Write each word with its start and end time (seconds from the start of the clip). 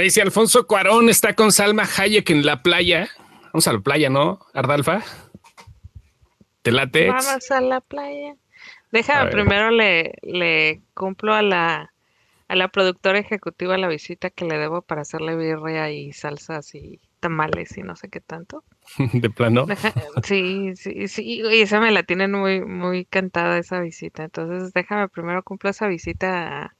Güey, 0.00 0.08
si 0.08 0.22
Alfonso 0.22 0.66
Cuarón 0.66 1.10
está 1.10 1.34
con 1.34 1.52
Salma 1.52 1.82
Hayek 1.82 2.30
en 2.30 2.46
la 2.46 2.62
playa, 2.62 3.10
vamos 3.52 3.68
a 3.68 3.74
la 3.74 3.80
playa, 3.80 4.08
¿no, 4.08 4.40
Ardalfa? 4.54 5.02
¿Te 6.62 6.72
late? 6.72 7.08
Vamos 7.08 7.50
a 7.50 7.60
la 7.60 7.82
playa. 7.82 8.34
Déjame, 8.92 9.30
primero 9.30 9.70
le, 9.70 10.14
le 10.22 10.80
cumplo 10.94 11.34
a 11.34 11.42
la, 11.42 11.92
a 12.48 12.56
la 12.56 12.68
productora 12.68 13.18
ejecutiva 13.18 13.76
la 13.76 13.88
visita 13.88 14.30
que 14.30 14.46
le 14.46 14.56
debo 14.56 14.80
para 14.80 15.02
hacerle 15.02 15.36
birria 15.36 15.90
y 15.90 16.14
salsas 16.14 16.74
y 16.74 16.98
tamales 17.20 17.76
y 17.76 17.82
no 17.82 17.94
sé 17.94 18.08
qué 18.08 18.20
tanto. 18.22 18.64
¿De 19.12 19.28
plano? 19.28 19.66
sí, 20.24 20.76
sí, 20.76 21.08
sí, 21.08 21.42
y 21.42 21.60
esa 21.60 21.78
me 21.78 21.90
la 21.90 22.04
tienen 22.04 22.32
muy, 22.32 22.62
muy 22.62 23.04
cantada 23.04 23.58
esa 23.58 23.80
visita. 23.80 24.24
Entonces 24.24 24.72
déjame 24.72 25.10
primero 25.10 25.42
cumplo 25.42 25.68
esa 25.68 25.88
visita 25.88 26.74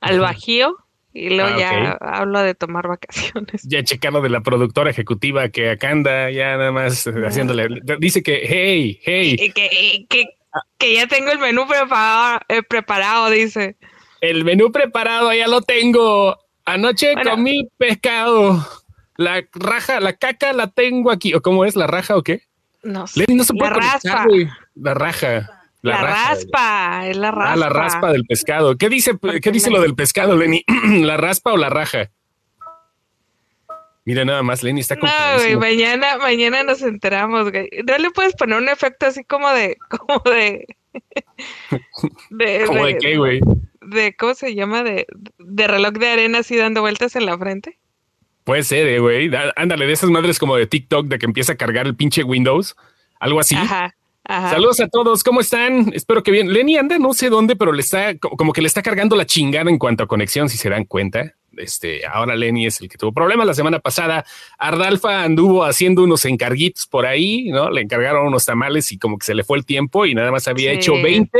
al 0.00 0.20
Bajío 0.20 0.83
y 1.16 1.30
luego 1.30 1.50
ah, 1.54 1.58
ya 1.58 1.92
hablo 2.00 2.40
de 2.40 2.56
tomar 2.56 2.88
vacaciones. 2.88 3.62
Ya 3.62 3.84
checando 3.84 4.20
de 4.20 4.28
la 4.28 4.40
productora 4.40 4.90
ejecutiva 4.90 5.48
que 5.48 5.70
acá 5.70 5.90
anda 5.90 6.28
ya 6.32 6.56
nada 6.56 6.72
más 6.72 7.06
haciéndole. 7.06 7.68
Dice 8.00 8.24
que, 8.24 8.42
hey, 8.44 9.00
hey. 9.04 9.36
Que, 9.36 10.06
que, 10.08 10.26
que, 10.76 10.94
ya 10.94 11.06
tengo 11.06 11.30
el 11.30 11.38
menú 11.38 11.68
preparado, 11.68 12.40
eh, 12.48 12.64
preparado, 12.64 13.30
dice. 13.30 13.76
El 14.20 14.44
menú 14.44 14.72
preparado 14.72 15.32
ya 15.32 15.46
lo 15.46 15.62
tengo. 15.62 16.36
Anoche 16.64 17.14
comí 17.22 17.68
pescado. 17.78 18.66
La 19.16 19.44
raja, 19.52 20.00
la 20.00 20.14
caca 20.14 20.52
la 20.52 20.66
tengo 20.66 21.12
aquí. 21.12 21.32
¿O 21.34 21.42
cómo 21.42 21.64
es? 21.64 21.76
¿La 21.76 21.86
raja 21.86 22.16
o 22.16 22.24
qué? 22.24 22.42
No 22.82 23.06
sé. 23.06 23.24
no 23.28 23.44
se 23.44 23.54
puede 23.54 23.70
la 23.70 23.76
raspa. 23.76 24.26
La 24.74 24.94
raja. 24.94 25.53
La, 25.84 26.00
raspa, 26.00 27.08
es 27.08 27.16
la 27.18 27.30
raspa. 27.30 27.52
Ah, 27.52 27.56
la 27.56 27.68
raspa 27.68 28.10
del 28.10 28.24
pescado. 28.24 28.78
¿Qué 28.78 28.88
dice, 28.88 29.18
¿qué 29.42 29.52
dice 29.52 29.70
lo 29.70 29.82
del 29.82 29.94
pescado, 29.94 30.34
Lenny? 30.34 30.64
¿La 31.02 31.18
raspa 31.18 31.52
o 31.52 31.58
la 31.58 31.68
raja? 31.68 32.10
Mira 34.06 34.24
nada 34.24 34.42
más, 34.42 34.62
Lenny 34.62 34.80
está 34.80 34.96
No, 34.96 35.02
güey, 35.36 35.56
mañana, 35.56 36.16
mañana 36.16 36.62
nos 36.62 36.80
enteramos, 36.80 37.50
güey. 37.50 37.68
¿No 37.86 37.98
le 37.98 38.10
puedes 38.12 38.34
poner 38.34 38.56
un 38.56 38.70
efecto 38.70 39.04
así 39.04 39.24
como 39.24 39.50
de, 39.50 39.76
como 39.90 40.22
de... 40.24 40.66
de 42.30 42.64
¿Cómo 42.66 42.86
de, 42.86 42.96
qué, 42.96 43.18
güey? 43.18 43.40
De, 43.82 44.16
¿cómo 44.16 44.32
se 44.32 44.54
llama? 44.54 44.84
De, 44.84 45.06
de 45.38 45.66
reloj 45.66 45.92
de 45.92 46.08
arena 46.08 46.38
así 46.38 46.56
dando 46.56 46.80
vueltas 46.80 47.14
en 47.14 47.26
la 47.26 47.36
frente. 47.36 47.78
Puede 48.44 48.62
ser, 48.62 48.86
eh, 48.88 49.00
güey. 49.00 49.30
Ándale, 49.56 49.86
de 49.86 49.92
esas 49.92 50.08
madres 50.08 50.38
como 50.38 50.56
de 50.56 50.66
TikTok 50.66 51.08
de 51.08 51.18
que 51.18 51.26
empieza 51.26 51.52
a 51.52 51.56
cargar 51.56 51.86
el 51.86 51.94
pinche 51.94 52.24
Windows. 52.24 52.74
Algo 53.20 53.38
así. 53.38 53.54
Ajá. 53.54 53.94
Saludos 54.26 54.80
a 54.80 54.88
todos, 54.88 55.22
¿cómo 55.22 55.40
están? 55.40 55.92
Espero 55.92 56.22
que 56.22 56.30
bien. 56.30 56.52
Lenny 56.52 56.78
anda 56.78 56.98
no 56.98 57.12
sé 57.12 57.28
dónde, 57.28 57.56
pero 57.56 57.72
le 57.72 57.82
está 57.82 58.16
como 58.18 58.52
que 58.52 58.62
le 58.62 58.68
está 58.68 58.82
cargando 58.82 59.16
la 59.16 59.26
chingada 59.26 59.70
en 59.70 59.78
cuanto 59.78 60.04
a 60.04 60.06
conexión, 60.06 60.48
si 60.48 60.56
se 60.56 60.70
dan 60.70 60.84
cuenta. 60.84 61.34
Este, 61.56 62.06
ahora 62.06 62.34
Lenny 62.34 62.66
es 62.66 62.80
el 62.80 62.88
que 62.88 62.98
tuvo 62.98 63.12
problemas 63.12 63.46
la 63.46 63.54
semana 63.54 63.78
pasada. 63.80 64.24
Ardalfa 64.58 65.22
anduvo 65.22 65.64
haciendo 65.64 66.02
unos 66.02 66.24
encarguitos 66.24 66.86
por 66.86 67.06
ahí, 67.06 67.50
¿no? 67.50 67.70
Le 67.70 67.82
encargaron 67.82 68.26
unos 68.26 68.44
tamales 68.44 68.90
y 68.92 68.98
como 68.98 69.18
que 69.18 69.26
se 69.26 69.34
le 69.34 69.44
fue 69.44 69.58
el 69.58 69.66
tiempo 69.66 70.06
y 70.06 70.14
nada 70.14 70.30
más 70.30 70.48
había 70.48 70.72
hecho 70.72 70.94
20, 70.94 71.30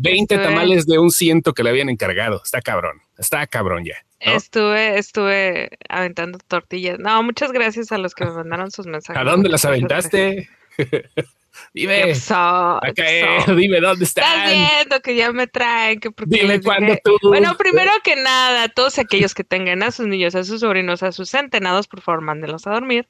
20 0.00 0.38
tamales 0.38 0.86
de 0.86 0.98
un 0.98 1.10
ciento 1.10 1.54
que 1.54 1.62
le 1.62 1.70
habían 1.70 1.88
encargado. 1.88 2.42
Está 2.44 2.60
cabrón, 2.60 3.00
está 3.18 3.46
cabrón 3.46 3.84
ya. 3.84 3.94
Estuve, 4.18 4.98
estuve 4.98 5.70
aventando 5.88 6.38
tortillas. 6.48 6.98
No, 6.98 7.22
muchas 7.22 7.52
gracias 7.52 7.92
a 7.92 7.98
los 7.98 8.14
que 8.14 8.24
me 8.24 8.32
mandaron 8.32 8.70
sus 8.70 8.86
mensajes. 8.86 9.20
¿A 9.20 9.24
dónde 9.24 9.48
las 9.48 9.64
aventaste? 9.64 10.48
Dime, 11.74 12.12
dime 13.56 13.80
dónde 13.80 14.04
están. 14.04 14.24
Estás 14.24 14.52
viendo 14.52 15.00
que 15.00 15.14
ya 15.14 15.32
me 15.32 15.46
traen. 15.46 16.00
Que 16.00 16.10
dime 16.26 16.60
cuándo 16.60 16.96
tú. 17.02 17.16
Bueno, 17.22 17.56
primero 17.56 17.90
que 18.02 18.16
nada, 18.16 18.68
todos 18.68 18.98
aquellos 18.98 19.34
que 19.34 19.44
tengan 19.44 19.82
a 19.82 19.90
sus 19.90 20.06
niños, 20.06 20.34
a 20.34 20.44
sus 20.44 20.60
sobrinos, 20.60 21.02
a 21.02 21.12
sus 21.12 21.30
centenados, 21.30 21.88
por 21.88 22.00
favor, 22.00 22.22
mándenlos 22.22 22.66
a 22.66 22.72
dormir, 22.72 23.08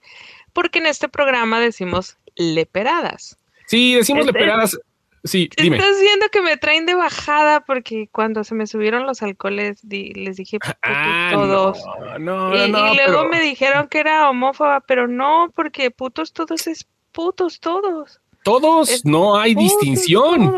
porque 0.52 0.78
en 0.78 0.86
este 0.86 1.08
programa 1.08 1.60
decimos 1.60 2.18
leperadas. 2.36 3.38
Sí, 3.66 3.94
decimos 3.94 4.26
leperadas. 4.26 4.78
Sí, 5.26 5.50
dime. 5.56 5.76
Estás 5.76 6.00
viendo 6.00 6.28
que 6.28 6.40
me 6.40 6.56
traen 6.56 6.86
de 6.86 6.94
bajada 6.94 7.64
porque 7.64 8.08
cuando 8.12 8.44
se 8.44 8.54
me 8.54 8.66
subieron 8.66 9.06
los 9.06 9.22
alcoholes 9.22 9.82
les 9.82 10.36
dije 10.36 10.58
ah, 10.82 11.30
todos. 11.32 11.78
No, 12.20 12.54
y, 12.54 12.70
no, 12.70 12.92
y 12.92 12.96
luego 12.96 13.28
me 13.28 13.40
dijeron 13.40 13.88
que 13.88 13.98
era 13.98 14.30
homófoba, 14.30 14.80
pero 14.80 15.08
no, 15.08 15.52
porque 15.54 15.90
putos 15.90 16.32
todos 16.32 16.68
es 16.68 16.86
putos 17.10 17.60
todos. 17.60 18.20
Todos, 18.46 19.04
no 19.04 19.36
hay 19.36 19.56
distinción. 19.56 20.54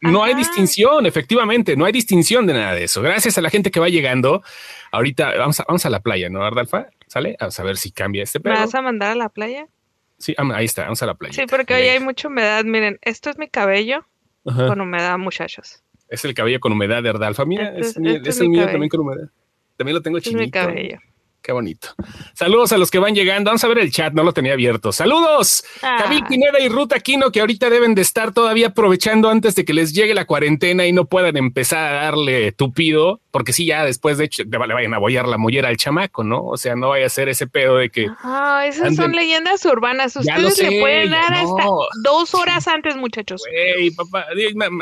No 0.00 0.24
hay 0.24 0.34
distinción, 0.34 1.06
efectivamente, 1.06 1.76
no 1.76 1.84
hay 1.84 1.92
distinción 1.92 2.44
de 2.44 2.54
nada 2.54 2.74
de 2.74 2.82
eso. 2.82 3.02
Gracias 3.02 3.38
a 3.38 3.40
la 3.40 3.50
gente 3.50 3.70
que 3.70 3.78
va 3.78 3.88
llegando. 3.88 4.42
Ahorita 4.90 5.36
vamos 5.38 5.60
a, 5.60 5.64
vamos 5.68 5.86
a 5.86 5.90
la 5.90 6.00
playa, 6.00 6.28
¿no, 6.28 6.42
Ardalfa? 6.42 6.88
¿Sale? 7.06 7.36
a 7.38 7.62
ver 7.62 7.76
si 7.76 7.92
cambia 7.92 8.24
este 8.24 8.40
pedo. 8.40 8.54
¿Me 8.54 8.58
vas 8.58 8.74
a 8.74 8.82
mandar 8.82 9.12
a 9.12 9.14
la 9.14 9.28
playa? 9.28 9.68
Sí, 10.18 10.34
ahí 10.36 10.64
está, 10.64 10.82
vamos 10.82 11.04
a 11.04 11.06
la 11.06 11.14
playa. 11.14 11.32
Sí, 11.32 11.42
porque 11.48 11.72
hoy 11.72 11.82
hay 11.82 12.00
mucha 12.00 12.26
humedad. 12.26 12.64
Miren, 12.64 12.98
esto 13.02 13.30
es 13.30 13.38
mi 13.38 13.46
cabello 13.46 14.04
con 14.42 14.80
humedad, 14.80 15.16
muchachos. 15.16 15.84
Es 16.08 16.24
el 16.24 16.34
cabello 16.34 16.58
con 16.58 16.72
humedad 16.72 17.00
de 17.00 17.10
Ardalfa. 17.10 17.44
Mira, 17.44 17.78
es, 17.78 17.96
el 17.96 18.48
mío 18.48 18.66
también 18.66 18.88
con 18.88 19.02
humedad. 19.02 19.30
También 19.76 19.94
lo 19.94 20.02
tengo 20.02 20.18
chinito. 20.18 20.40
Es 20.40 20.46
mi 20.46 20.50
cabello. 20.50 20.98
Qué 21.42 21.52
bonito. 21.52 21.88
Saludos 22.34 22.72
a 22.72 22.78
los 22.78 22.90
que 22.90 22.98
van 22.98 23.14
llegando. 23.14 23.48
Vamos 23.48 23.64
a 23.64 23.68
ver 23.68 23.78
el 23.78 23.90
chat, 23.90 24.12
no 24.12 24.22
lo 24.22 24.32
tenía 24.32 24.52
abierto. 24.52 24.92
Saludos. 24.92 25.64
Ah. 25.82 26.04
Pineda 26.28 26.60
y 26.60 26.68
Ruta 26.68 26.96
Aquino, 26.96 27.32
que 27.32 27.40
ahorita 27.40 27.70
deben 27.70 27.94
de 27.94 28.02
estar 28.02 28.32
todavía 28.32 28.68
aprovechando 28.68 29.30
antes 29.30 29.54
de 29.54 29.64
que 29.64 29.72
les 29.72 29.94
llegue 29.94 30.14
la 30.14 30.26
cuarentena 30.26 30.86
y 30.86 30.92
no 30.92 31.06
puedan 31.06 31.36
empezar 31.36 31.94
a 31.94 32.02
darle 32.04 32.52
tupido, 32.52 33.20
porque 33.30 33.52
sí, 33.52 33.64
ya 33.64 33.84
después 33.84 34.18
de 34.18 34.24
hecho 34.24 34.42
le 34.44 34.58
vayan 34.74 34.92
a 34.92 34.98
bollar 34.98 35.26
la 35.26 35.38
mollera 35.38 35.68
al 35.68 35.76
chamaco, 35.76 36.24
¿no? 36.24 36.44
O 36.44 36.56
sea, 36.56 36.76
no 36.76 36.90
vaya 36.90 37.06
a 37.06 37.08
ser 37.10 37.28
ese 37.28 37.46
pedo 37.46 37.76
de 37.76 37.90
que. 37.90 38.06
Ah, 38.22 38.64
esas 38.66 38.96
son 38.96 39.12
leyendas 39.12 39.64
urbanas. 39.64 40.16
Ustedes 40.16 40.56
se 40.56 40.80
pueden 40.80 41.10
dar 41.10 41.32
hasta 41.32 41.64
dos 42.02 42.34
horas 42.34 42.68
antes, 42.68 42.96
muchachos. 42.96 43.42
Güey, 43.48 43.90
papá, 43.92 44.26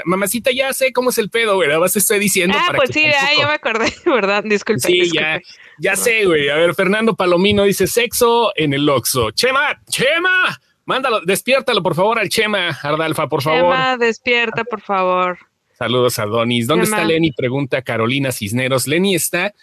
mamacita, 0.05 0.51
ya 0.51 0.73
sé 0.73 0.93
cómo 0.93 1.11
es 1.11 1.19
el 1.19 1.31
pedo, 1.31 1.55
güey. 1.55 1.69
Vas 1.79 1.95
estoy 1.97 2.19
diciendo. 2.19 2.57
Ah, 2.59 2.73
pues 2.75 2.91
sí, 2.93 3.03
ya, 3.03 3.31
yo 3.41 3.47
me 3.47 3.55
acordé, 3.55 3.93
¿verdad? 4.07 4.43
Disculpe. 4.45 4.81
Sí, 4.81 5.11
ya. 5.13 5.41
Ya 5.79 5.97
sé, 5.97 6.25
güey. 6.27 6.49
A 6.49 6.57
ver, 6.57 6.75
Fernando 6.75 7.15
Palomino 7.15 7.65
dice 7.65 7.87
sexo 7.87 8.53
en 8.57 8.75
el 8.75 8.89
Oxo. 8.89 9.31
Chema, 9.31 9.81
Chema, 9.89 10.59
mándalo, 10.85 11.21
despiértalo 11.21 11.83
por 11.83 11.95
favor 11.95 12.19
al 12.19 12.29
Chema, 12.29 12.71
Ardalfa, 12.83 13.29
por 13.29 13.43
favor. 13.43 13.75
Chema, 13.75 13.97
despierta, 13.97 14.65
por 14.65 14.81
favor. 14.81 15.39
Saludos 15.79 16.19
a 16.19 16.27
Donis. 16.27 16.67
¿Dónde 16.67 16.85
está 16.85 17.05
Lenny? 17.05 17.31
Pregunta 17.31 17.83
Carolina 17.83 18.33
Cisneros. 18.33 18.89
Lenny 18.89 19.15
está 19.15 19.55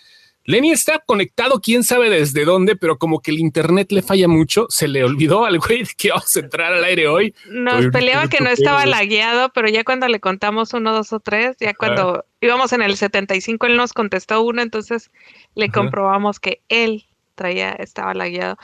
Lenny 0.48 0.72
está 0.72 1.00
conectado, 1.00 1.60
quién 1.60 1.84
sabe 1.84 2.10
desde 2.10 2.46
dónde, 2.46 2.76
pero 2.76 3.00
como 3.00 3.20
que 3.20 3.32
el 3.32 3.40
internet 3.40 3.92
le 3.92 4.04
falla 4.04 4.28
mucho. 4.28 4.68
Se 4.70 4.88
le 4.88 5.04
olvidó 5.04 5.44
al 5.46 5.58
güey 5.58 5.86
que 5.98 6.10
vamos 6.10 6.36
a 6.36 6.40
entrar 6.40 6.72
al 6.72 6.84
aire 6.84 7.08
hoy. 7.08 7.34
Nos 7.50 7.88
peleaba 7.88 8.28
que 8.28 8.42
no 8.42 8.50
estaba 8.50 8.86
lagueado, 8.86 9.50
pero 9.50 9.68
ya 9.70 9.84
cuando 9.84 10.08
le 10.08 10.20
contamos 10.20 10.74
uno, 10.74 10.94
dos 10.94 11.12
o 11.14 11.20
tres, 11.20 11.58
ya 11.60 11.74
cuando 11.74 12.26
íbamos 12.42 12.74
en 12.74 12.84
el 12.84 12.96
75, 12.96 13.66
él 13.66 13.76
nos 13.76 13.92
contestó 13.94 14.42
uno, 14.44 14.62
entonces 14.62 15.10
le 15.56 15.70
comprobamos 15.70 16.40
que 16.40 16.62
él 16.70 17.06
traía, 17.34 17.72
estaba 17.72 18.14
lagueado. 18.14 18.58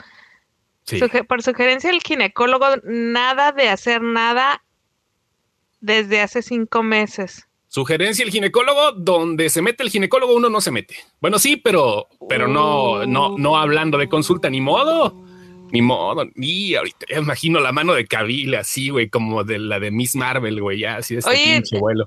por 1.26 1.42
sugerencia 1.42 1.90
del 1.90 2.00
ginecólogo, 2.00 2.66
nada 2.84 3.50
de 3.50 3.68
hacer 3.68 4.02
nada 4.02 4.62
desde 5.80 6.20
hace 6.20 6.42
cinco 6.42 6.84
meses. 6.84 7.48
Sugerencia 7.72 8.22
el 8.22 8.30
ginecólogo, 8.30 8.92
donde 8.92 9.48
se 9.48 9.62
mete 9.62 9.82
el 9.82 9.88
ginecólogo 9.88 10.34
uno 10.34 10.50
no 10.50 10.60
se 10.60 10.70
mete. 10.70 10.94
Bueno, 11.22 11.38
sí, 11.38 11.56
pero, 11.56 12.06
pero 12.28 12.46
no, 12.46 13.06
no, 13.06 13.38
no 13.38 13.56
hablando 13.56 13.96
de 13.96 14.10
consulta, 14.10 14.50
ni 14.50 14.60
modo. 14.60 15.24
Ni 15.70 15.80
modo, 15.80 16.26
y 16.36 16.74
ahorita 16.74 17.06
imagino 17.18 17.60
la 17.60 17.72
mano 17.72 17.94
de 17.94 18.06
Kabila 18.06 18.60
así, 18.60 18.90
güey, 18.90 19.08
como 19.08 19.42
de 19.42 19.58
la 19.58 19.80
de 19.80 19.90
Miss 19.90 20.14
Marvel, 20.16 20.60
güey, 20.60 20.80
ya 20.80 20.96
así 20.96 21.14
de 21.14 21.20
este 21.20 21.32
pinche 21.32 21.78
vuelo. 21.78 22.06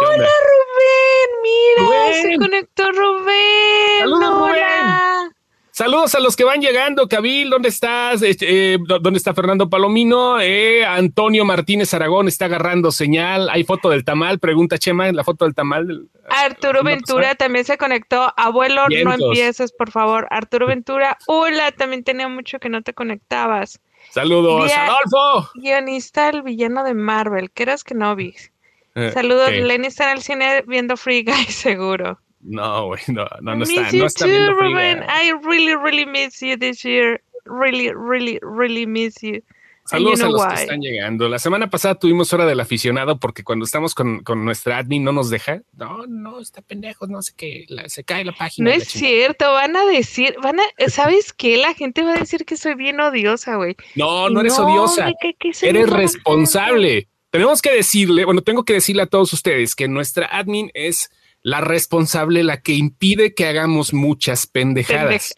Hola 0.00 0.26
Rubén, 0.26 1.42
mira, 1.42 2.22
se 2.22 2.38
conectó 2.38 2.90
Rubén. 2.90 3.98
Saludos, 3.98 4.38
Rubén. 4.38 5.13
Saludos 5.76 6.14
a 6.14 6.20
los 6.20 6.36
que 6.36 6.44
van 6.44 6.60
llegando. 6.60 7.08
Cabil, 7.08 7.50
¿dónde 7.50 7.68
estás? 7.68 8.22
Este, 8.22 8.74
eh, 8.74 8.78
¿Dónde 8.78 9.16
está 9.16 9.34
Fernando 9.34 9.68
Palomino? 9.68 10.40
Eh, 10.40 10.84
Antonio 10.84 11.44
Martínez 11.44 11.92
Aragón 11.92 12.28
está 12.28 12.44
agarrando 12.44 12.92
señal. 12.92 13.48
Hay 13.50 13.64
foto 13.64 13.90
del 13.90 14.04
tamal. 14.04 14.38
Pregunta 14.38 14.78
Chema, 14.78 15.10
la 15.10 15.24
foto 15.24 15.44
del 15.44 15.56
tamal. 15.56 16.06
Arturo 16.30 16.84
Ventura 16.84 17.34
también 17.34 17.64
se 17.64 17.76
conectó. 17.76 18.32
Abuelo, 18.36 18.86
no 18.88 19.14
empieces, 19.14 19.72
por 19.72 19.90
favor. 19.90 20.28
Arturo 20.30 20.68
Ventura, 20.68 21.18
hola, 21.26 21.72
también 21.72 22.04
tenía 22.04 22.28
mucho 22.28 22.60
que 22.60 22.68
no 22.68 22.82
te 22.82 22.94
conectabas. 22.94 23.80
Saludos, 24.10 24.70
Adolfo. 24.72 25.50
Guionista, 25.56 26.28
el 26.28 26.42
villano 26.42 26.84
de 26.84 26.94
Marvel. 26.94 27.50
¿Qué 27.50 27.64
eras 27.64 27.82
que 27.82 27.96
no 27.96 28.14
vi? 28.14 28.36
Eh, 28.94 29.10
Saludos, 29.12 29.50
Lenny 29.50 29.88
está 29.88 30.04
en 30.04 30.18
el 30.18 30.22
cine 30.22 30.62
viendo 30.68 30.96
Free 30.96 31.24
Guy, 31.24 31.46
seguro. 31.48 32.20
No, 32.44 32.88
güey, 32.88 33.00
no, 33.08 33.26
no, 33.40 33.56
no 33.56 33.64
está, 33.64 33.90
no 33.92 34.06
está 34.06 34.26
too, 34.26 34.52
Ruben. 34.52 35.02
I 35.08 35.32
really, 35.42 35.74
really 35.74 36.04
miss 36.04 36.40
you 36.40 36.56
this 36.56 36.84
year. 36.84 37.20
Really, 37.46 37.90
really, 37.92 38.38
really 38.42 38.86
miss 38.86 39.16
you. 39.22 39.42
Saludos 39.86 40.22
a 40.22 40.28
los 40.28 40.46
que 40.46 40.54
están 40.54 40.80
llegando. 40.80 41.28
La 41.28 41.38
semana 41.38 41.68
pasada 41.68 41.94
tuvimos 41.94 42.32
hora 42.32 42.46
del 42.46 42.58
aficionado 42.60 43.18
porque 43.18 43.44
cuando 43.44 43.66
estamos 43.66 43.94
con, 43.94 44.22
nuestra 44.44 44.78
admin 44.78 45.04
no 45.04 45.12
nos 45.12 45.28
deja. 45.28 45.60
No, 45.74 46.06
no, 46.06 46.40
está 46.40 46.62
pendejo, 46.62 47.06
no 47.06 47.20
sé 47.20 47.32
qué, 47.36 47.66
se 47.86 48.02
cae 48.02 48.24
la 48.24 48.32
página. 48.32 48.70
No 48.70 48.76
es 48.76 48.88
cierto, 48.88 49.52
van 49.52 49.76
a 49.76 49.84
decir, 49.84 50.36
van 50.42 50.58
a, 50.58 50.88
¿sabes 50.88 51.34
qué? 51.34 51.58
La 51.58 51.74
gente 51.74 52.02
va 52.02 52.14
a 52.14 52.18
decir 52.18 52.46
que 52.46 52.56
soy 52.56 52.74
bien 52.76 52.98
odiosa, 52.98 53.56
güey. 53.56 53.76
No, 53.94 54.30
no 54.30 54.40
eres 54.40 54.58
odiosa. 54.58 55.12
eres 55.62 55.90
responsable. 55.90 57.08
Tenemos 57.28 57.60
que 57.60 57.74
decirle, 57.74 58.24
bueno, 58.24 58.40
tengo 58.40 58.64
que 58.64 58.74
decirle 58.74 59.02
a 59.02 59.06
todos 59.06 59.32
ustedes 59.34 59.74
que 59.74 59.86
nuestra 59.88 60.26
admin 60.26 60.70
es 60.72 61.10
la 61.44 61.60
responsable, 61.60 62.42
la 62.42 62.60
que 62.60 62.72
impide 62.72 63.34
que 63.34 63.46
hagamos 63.46 63.94
muchas 63.94 64.48
pendejadas. 64.48 65.32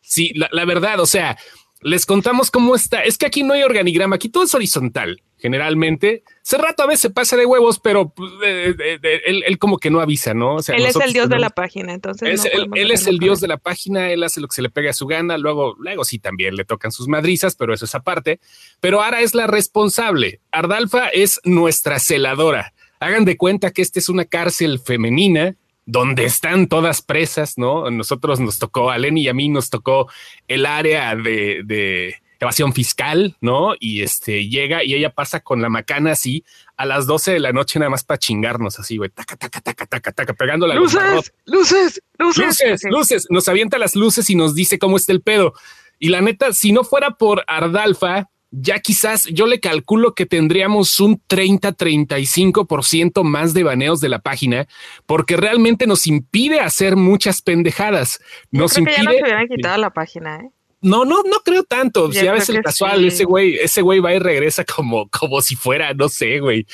Sí, 0.00 0.32
la 0.34 0.64
verdad, 0.64 1.00
o 1.00 1.06
sea, 1.06 1.36
les 1.80 2.06
contamos 2.06 2.50
cómo 2.50 2.74
está. 2.74 3.02
Es 3.02 3.18
que 3.18 3.26
aquí 3.26 3.42
no 3.42 3.54
hay 3.54 3.62
organigrama, 3.62 4.16
aquí 4.16 4.28
todo 4.28 4.44
es 4.44 4.54
horizontal. 4.54 5.22
Generalmente, 5.40 6.24
hace 6.42 6.58
rato 6.58 6.82
a 6.82 6.86
veces 6.86 7.12
pasa 7.12 7.36
de 7.36 7.46
huevos, 7.46 7.78
pero 7.78 8.08
pues, 8.08 8.32
él, 8.42 9.58
como 9.60 9.78
que 9.78 9.88
no 9.88 10.00
avisa, 10.00 10.34
¿no? 10.34 10.56
O 10.56 10.62
sea, 10.62 10.74
él 10.74 10.84
es 10.84 10.96
el 10.96 11.12
dios 11.12 11.28
de 11.28 11.38
la 11.38 11.50
página, 11.50 11.94
entonces. 11.94 12.44
él, 12.74 12.90
es 12.90 13.06
el 13.06 13.20
dios 13.20 13.40
de 13.40 13.46
la 13.46 13.56
página, 13.56 14.10
él 14.10 14.24
hace 14.24 14.40
lo 14.40 14.48
que 14.48 14.56
se 14.56 14.62
le 14.62 14.70
pega 14.70 14.90
a 14.90 14.94
su 14.94 15.06
gana, 15.06 15.38
luego, 15.38 15.76
luego 15.78 16.04
sí 16.04 16.18
también 16.18 16.56
le 16.56 16.64
tocan 16.64 16.90
sus 16.90 17.06
madrizas, 17.06 17.54
pero 17.54 17.72
eso 17.72 17.84
es 17.84 17.94
aparte. 17.94 18.40
Pero 18.80 19.00
Ara 19.00 19.20
es 19.20 19.36
la 19.36 19.46
responsable. 19.46 20.40
Ardalfa 20.50 21.08
es 21.08 21.40
nuestra 21.44 22.00
celadora. 22.00 22.74
Hagan 23.00 23.24
de 23.24 23.36
cuenta 23.36 23.70
que 23.70 23.82
esta 23.82 23.98
es 23.98 24.08
una 24.08 24.24
cárcel 24.24 24.80
femenina 24.80 25.54
donde 25.88 26.24
están 26.24 26.66
todas 26.66 27.00
presas, 27.00 27.56
¿no? 27.56 27.90
Nosotros 27.90 28.40
nos 28.40 28.58
tocó, 28.58 28.90
a 28.90 28.98
Lenny 28.98 29.22
y 29.22 29.28
a 29.28 29.34
mí 29.34 29.48
nos 29.48 29.70
tocó 29.70 30.10
el 30.46 30.66
área 30.66 31.16
de, 31.16 32.14
evasión 32.38 32.74
fiscal, 32.74 33.36
¿no? 33.40 33.72
Y 33.80 34.02
este 34.02 34.48
llega 34.48 34.84
y 34.84 34.94
ella 34.94 35.10
pasa 35.10 35.40
con 35.40 35.62
la 35.62 35.70
macana 35.70 36.12
así 36.12 36.44
a 36.76 36.84
las 36.84 37.06
12 37.06 37.32
de 37.32 37.40
la 37.40 37.52
noche 37.52 37.78
nada 37.78 37.90
más 37.90 38.04
para 38.04 38.18
chingarnos 38.18 38.78
así, 38.78 38.98
güey, 38.98 39.08
taca, 39.10 39.36
taca, 39.36 39.60
taca, 39.60 39.86
taca, 39.86 40.12
taca, 40.12 40.34
pegando 40.34 40.66
la 40.66 40.74
luces, 40.74 41.32
luces, 41.46 42.02
luces, 42.18 42.46
luces, 42.46 42.82
luces, 42.84 43.26
nos 43.30 43.48
avienta 43.48 43.78
las 43.78 43.96
luces 43.96 44.28
y 44.28 44.34
nos 44.34 44.54
dice 44.54 44.78
cómo 44.78 44.98
está 44.98 45.12
el 45.12 45.22
pedo. 45.22 45.54
Y 45.98 46.10
la 46.10 46.20
neta, 46.20 46.52
si 46.52 46.72
no 46.72 46.84
fuera 46.84 47.12
por 47.12 47.44
Ardalfa, 47.48 48.28
ya 48.50 48.80
quizás 48.80 49.24
yo 49.24 49.46
le 49.46 49.60
calculo 49.60 50.14
que 50.14 50.26
tendríamos 50.26 51.00
un 51.00 51.20
30-35% 51.28 53.22
más 53.22 53.54
de 53.54 53.62
baneos 53.62 54.00
de 54.00 54.08
la 54.08 54.20
página, 54.20 54.66
porque 55.06 55.36
realmente 55.36 55.86
nos 55.86 56.06
impide 56.06 56.60
hacer 56.60 56.96
muchas 56.96 57.42
pendejadas. 57.42 58.20
Nos 58.50 58.76
impide. 58.78 58.96
Que 58.96 59.02
ya 59.02 59.10
no 59.10 59.16
se 59.16 59.22
hubieran 59.22 59.48
quitado 59.48 59.78
la 59.78 59.90
página, 59.92 60.36
¿eh? 60.36 60.50
No, 60.80 61.04
no, 61.04 61.22
no 61.24 61.40
creo 61.44 61.64
tanto. 61.64 62.12
si 62.12 62.26
a 62.26 62.32
veces 62.32 62.50
el 62.50 62.62
casual, 62.62 63.04
ese 63.04 63.24
güey, 63.24 63.56
ese 63.56 63.82
güey 63.82 63.98
va 63.98 64.14
y 64.14 64.18
regresa 64.20 64.64
como, 64.64 65.08
como 65.08 65.40
si 65.40 65.56
fuera, 65.56 65.92
no 65.92 66.08
sé, 66.08 66.38
güey, 66.38 66.66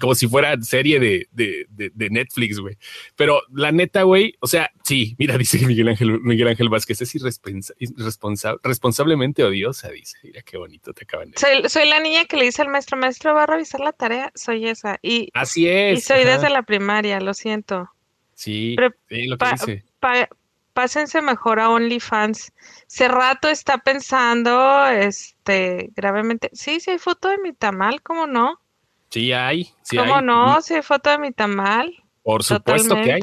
como 0.00 0.14
si 0.14 0.26
fuera 0.26 0.60
serie 0.62 0.98
de, 0.98 1.28
de, 1.32 1.66
de, 1.68 2.10
Netflix, 2.10 2.58
güey. 2.58 2.78
Pero 3.14 3.42
la 3.52 3.70
neta, 3.70 4.04
güey, 4.04 4.34
o 4.40 4.46
sea, 4.46 4.70
sí, 4.84 5.16
mira, 5.18 5.36
dice 5.38 5.58
Miguel 5.66 5.88
Ángel, 5.88 6.20
Miguel 6.20 6.48
Ángel 6.48 6.70
Vázquez, 6.70 7.02
es 7.02 7.14
irresponsable, 7.14 8.60
responsablemente 8.62 9.44
odiosa, 9.44 9.90
dice. 9.90 10.16
Mira 10.22 10.42
qué 10.42 10.56
bonito 10.56 10.94
te 10.94 11.04
acaban 11.04 11.30
de 11.30 11.38
soy, 11.38 11.68
soy 11.68 11.88
la 11.88 12.00
niña 12.00 12.24
que 12.24 12.36
le 12.38 12.46
dice 12.46 12.62
al 12.62 12.68
maestro, 12.68 12.96
maestro, 12.96 13.34
va 13.34 13.42
a 13.42 13.46
revisar 13.46 13.80
la 13.80 13.92
tarea, 13.92 14.32
soy 14.34 14.66
esa. 14.66 14.98
Y, 15.02 15.28
Así 15.34 15.68
es. 15.68 15.98
Y 15.98 16.00
soy 16.00 16.24
desde 16.24 16.48
la 16.48 16.62
primaria, 16.62 17.20
lo 17.20 17.34
siento. 17.34 17.90
Sí, 18.34 18.76
sí 19.08 19.26
lo 19.26 19.36
que 19.36 19.50
dice 19.52 19.84
pásense 20.72 21.22
mejor 21.22 21.60
a 21.60 21.70
OnlyFans. 21.70 22.52
Hace 22.86 23.08
rato 23.08 23.48
está 23.48 23.78
pensando, 23.78 24.86
este, 24.86 25.90
gravemente. 25.94 26.50
Sí, 26.52 26.80
sí 26.80 26.90
hay 26.90 26.98
foto 26.98 27.28
de 27.28 27.38
mi 27.38 27.52
tamal, 27.52 28.02
¿cómo 28.02 28.26
no? 28.26 28.60
Sí 29.10 29.32
hay, 29.32 29.70
sí 29.82 29.96
¿Cómo 29.96 30.20
no? 30.20 30.60
Sí 30.62 30.74
hay 30.74 30.82
foto 30.82 31.10
de 31.10 31.18
mi 31.18 31.32
tamal. 31.32 31.94
Por 32.22 32.42
supuesto 32.42 32.94
que 32.96 33.12
hay. 33.12 33.20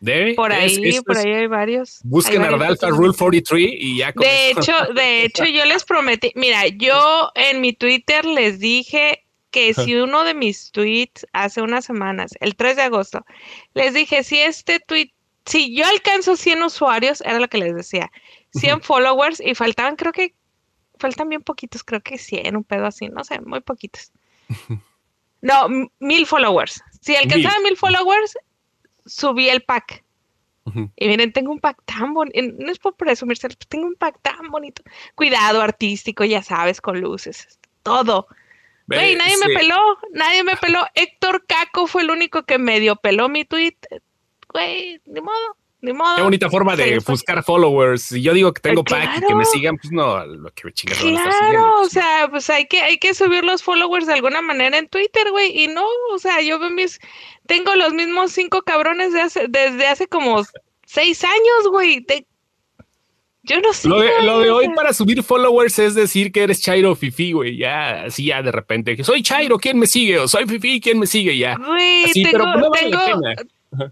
Debe, 0.00 0.34
por 0.34 0.52
ahí, 0.52 1.00
por 1.00 1.16
ahí 1.16 1.32
hay 1.32 1.46
varios. 1.46 2.00
Busquen 2.04 2.42
Ardalfa 2.42 2.88
Rule 2.88 3.14
43 3.16 3.68
y 3.78 3.98
ya. 3.98 4.12
de 4.12 4.50
hecho, 4.50 4.72
de 4.94 5.24
hecho, 5.24 5.44
yo 5.44 5.64
les 5.64 5.84
prometí, 5.84 6.32
mira, 6.34 6.66
yo 6.68 7.30
en 7.34 7.60
mi 7.60 7.72
Twitter 7.72 8.24
les 8.24 8.58
dije 8.58 9.24
que 9.50 9.72
si 9.72 9.96
uno 9.96 10.24
de 10.24 10.34
mis 10.34 10.70
tweets 10.70 11.26
hace 11.32 11.62
unas 11.62 11.86
semanas, 11.86 12.32
el 12.40 12.56
3 12.56 12.76
de 12.76 12.82
agosto, 12.82 13.24
les 13.72 13.94
dije, 13.94 14.22
si 14.22 14.38
este 14.38 14.80
tweet 14.80 15.12
si 15.46 15.74
yo 15.74 15.86
alcanzo 15.86 16.36
100 16.36 16.62
usuarios, 16.64 17.20
era 17.22 17.38
lo 17.38 17.48
que 17.48 17.58
les 17.58 17.74
decía, 17.74 18.10
100 18.54 18.82
followers 18.82 19.40
y 19.40 19.54
faltaban, 19.54 19.96
creo 19.96 20.12
que, 20.12 20.34
faltan 20.98 21.28
bien 21.28 21.42
poquitos, 21.42 21.84
creo 21.84 22.02
que 22.02 22.18
100, 22.18 22.56
un 22.56 22.64
pedo 22.64 22.86
así, 22.86 23.08
no 23.08 23.24
sé, 23.24 23.40
muy 23.40 23.60
poquitos. 23.60 24.12
No, 25.42 25.68
mil 26.00 26.26
followers. 26.26 26.82
Si 27.00 27.14
alcanzaba 27.14 27.54
mil, 27.60 27.76
followers, 27.76 28.36
subí 29.04 29.48
el 29.48 29.62
pack. 29.62 30.02
Y 30.96 31.06
miren, 31.06 31.32
tengo 31.32 31.52
un 31.52 31.60
pack 31.60 31.80
tan 31.84 32.12
bonito, 32.12 32.36
no 32.58 32.72
es 32.72 32.80
por 32.80 32.96
presumirse, 32.96 33.46
tengo 33.68 33.86
un 33.86 33.94
pack 33.94 34.18
tan 34.22 34.48
bonito. 34.48 34.82
Cuidado 35.14 35.62
artístico, 35.62 36.24
ya 36.24 36.42
sabes, 36.42 36.80
con 36.80 37.00
luces, 37.00 37.60
todo. 37.84 38.26
Güey, 38.88 39.14
nadie 39.14 39.36
me 39.46 39.54
peló, 39.54 39.98
nadie 40.12 40.42
me 40.42 40.56
peló. 40.56 40.84
Héctor 40.94 41.46
Caco 41.46 41.86
fue 41.86 42.02
el 42.02 42.10
único 42.10 42.44
que 42.44 42.58
medio 42.58 42.96
peló 42.96 43.28
mi 43.28 43.44
tweet 43.44 43.76
güey, 44.56 45.00
ni 45.06 45.20
modo. 45.20 45.56
Ni 45.82 45.92
modo. 45.92 46.16
Qué 46.16 46.22
bonita 46.22 46.48
forma 46.48 46.74
de 46.74 46.98
buscar 47.06 47.44
followers. 47.44 48.02
Si 48.02 48.22
yo 48.22 48.32
digo 48.32 48.52
que 48.54 48.62
tengo 48.62 48.82
pack 48.82 49.18
y 49.18 49.26
que 49.26 49.34
me 49.34 49.44
sigan, 49.44 49.76
pues 49.76 49.92
no, 49.92 50.24
lo 50.24 50.50
que 50.50 50.64
me 50.64 50.72
chingas. 50.72 50.98
Claro, 50.98 51.82
o 51.82 51.88
sea, 51.88 52.28
pues 52.30 52.48
hay 52.48 52.66
que, 52.66 52.80
hay 52.80 52.96
que 52.98 53.12
subir 53.12 53.44
los 53.44 53.62
followers 53.62 54.06
de 54.06 54.14
alguna 54.14 54.40
manera 54.40 54.78
en 54.78 54.88
Twitter, 54.88 55.30
güey. 55.30 55.64
Y 55.64 55.68
no, 55.68 55.84
o 56.12 56.18
sea, 56.18 56.40
yo 56.40 56.58
veo 56.58 56.70
mis, 56.70 56.98
tengo 57.46 57.74
los 57.74 57.92
mismos 57.92 58.32
cinco 58.32 58.62
cabrones 58.62 59.12
de 59.12 59.20
hace, 59.20 59.46
desde 59.48 59.86
hace 59.86 60.06
como 60.08 60.42
seis 60.86 61.22
años, 61.22 61.68
güey. 61.70 62.04
Yo 63.42 63.60
no 63.60 63.72
sé. 63.74 63.88
Lo 63.88 64.00
de, 64.00 64.10
lo 64.22 64.40
de 64.40 64.50
hoy 64.50 64.68
para 64.74 64.92
subir 64.94 65.22
followers 65.22 65.78
es 65.78 65.94
decir 65.94 66.32
que 66.32 66.42
eres 66.42 66.62
Chairo 66.62 66.96
Fifi, 66.96 67.32
güey. 67.32 67.58
Ya, 67.58 68.04
así 68.04 68.24
ya 68.24 68.42
de 68.42 68.50
repente. 68.50 69.04
Soy 69.04 69.22
Chairo, 69.22 69.58
¿quién 69.58 69.78
me 69.78 69.86
sigue? 69.86 70.18
O 70.18 70.26
soy 70.26 70.46
Fifi, 70.46 70.80
¿quién 70.80 70.98
me 70.98 71.06
sigue? 71.06 71.36
Ya. 71.36 71.56
Güey, 71.56 72.10
tengo, 72.12 72.44
vale 72.44 72.68
tengo, 72.80 73.22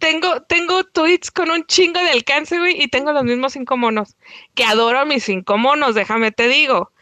tengo, 0.01 0.43
tengo 0.43 0.85
tweets 0.85 1.31
con 1.31 1.51
un 1.51 1.65
chingo 1.67 2.01
de 2.01 2.11
alcance, 2.11 2.59
güey, 2.59 2.83
y 2.83 2.89
tengo 2.89 3.13
los 3.13 3.25
mismos 3.25 3.53
cinco 3.53 3.77
monos. 3.77 4.17
Que 4.55 4.65
adoro 4.65 5.01
a 5.01 5.05
mis 5.05 5.25
cinco 5.25 5.59
monos, 5.59 5.95
déjame 5.95 6.33
te 6.33 6.49
digo. 6.49 6.93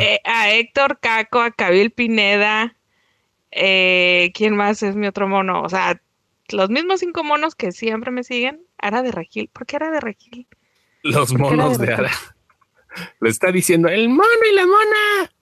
Eh, 0.00 0.20
a 0.24 0.50
Héctor 0.50 0.98
Caco, 1.00 1.40
a 1.40 1.50
Cabil 1.50 1.90
Pineda. 1.90 2.76
Eh, 3.50 4.32
¿Quién 4.34 4.56
más 4.56 4.82
es 4.82 4.96
mi 4.96 5.06
otro 5.06 5.28
mono? 5.28 5.62
O 5.62 5.68
sea, 5.68 6.00
los 6.48 6.70
mismos 6.70 7.00
cinco 7.00 7.24
monos 7.24 7.54
que 7.54 7.72
siempre 7.72 8.10
me 8.10 8.24
siguen. 8.24 8.62
Ara 8.78 9.02
de 9.02 9.12
Regil. 9.12 9.48
¿Por 9.52 9.66
qué 9.66 9.76
Ara 9.76 9.90
de 9.90 10.00
Regil? 10.00 10.46
Los 11.02 11.32
monos 11.32 11.78
de, 11.78 11.86
de 11.86 11.94
Ara. 11.94 12.10
Le 13.20 13.28
está 13.28 13.52
diciendo 13.52 13.88
el 13.88 14.08
mono 14.08 14.26
y 14.50 14.54
la 14.54 14.66
mona. 14.66 15.32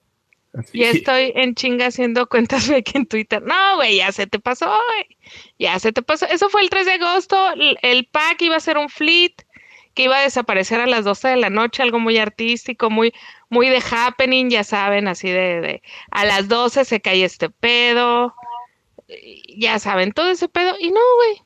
Y 0.73 0.83
estoy 0.83 1.31
en 1.35 1.55
chinga 1.55 1.87
haciendo 1.87 2.27
cuentas 2.27 2.65
fake 2.67 2.95
en 2.95 3.05
Twitter. 3.05 3.41
No, 3.41 3.75
güey, 3.75 3.97
ya 3.97 4.11
se 4.11 4.27
te 4.27 4.39
pasó, 4.39 4.65
güey. 4.67 5.17
Ya 5.59 5.79
se 5.79 5.91
te 5.91 6.01
pasó. 6.01 6.25
Eso 6.27 6.49
fue 6.49 6.61
el 6.61 6.69
3 6.69 6.85
de 6.85 6.93
agosto. 6.93 7.37
El 7.81 8.05
pack 8.07 8.41
iba 8.41 8.55
a 8.55 8.59
ser 8.59 8.77
un 8.77 8.89
fleet 8.89 9.33
que 9.93 10.03
iba 10.03 10.17
a 10.17 10.21
desaparecer 10.21 10.81
a 10.81 10.87
las 10.87 11.05
12 11.05 11.29
de 11.29 11.37
la 11.37 11.49
noche, 11.49 11.81
algo 11.81 11.99
muy 11.99 12.17
artístico, 12.17 12.89
muy, 12.89 13.13
muy 13.49 13.69
de 13.69 13.81
happening, 13.89 14.49
ya 14.49 14.65
saben, 14.65 15.07
así 15.07 15.29
de, 15.29 15.61
de 15.61 15.83
a 16.11 16.25
las 16.25 16.49
12 16.49 16.83
se 16.83 16.99
cae 17.01 17.23
este 17.23 17.49
pedo. 17.49 18.35
Ya 19.55 19.79
saben, 19.79 20.11
todo 20.11 20.29
ese 20.29 20.49
pedo. 20.49 20.75
Y 20.79 20.91
no, 20.91 20.99
güey. 21.17 21.44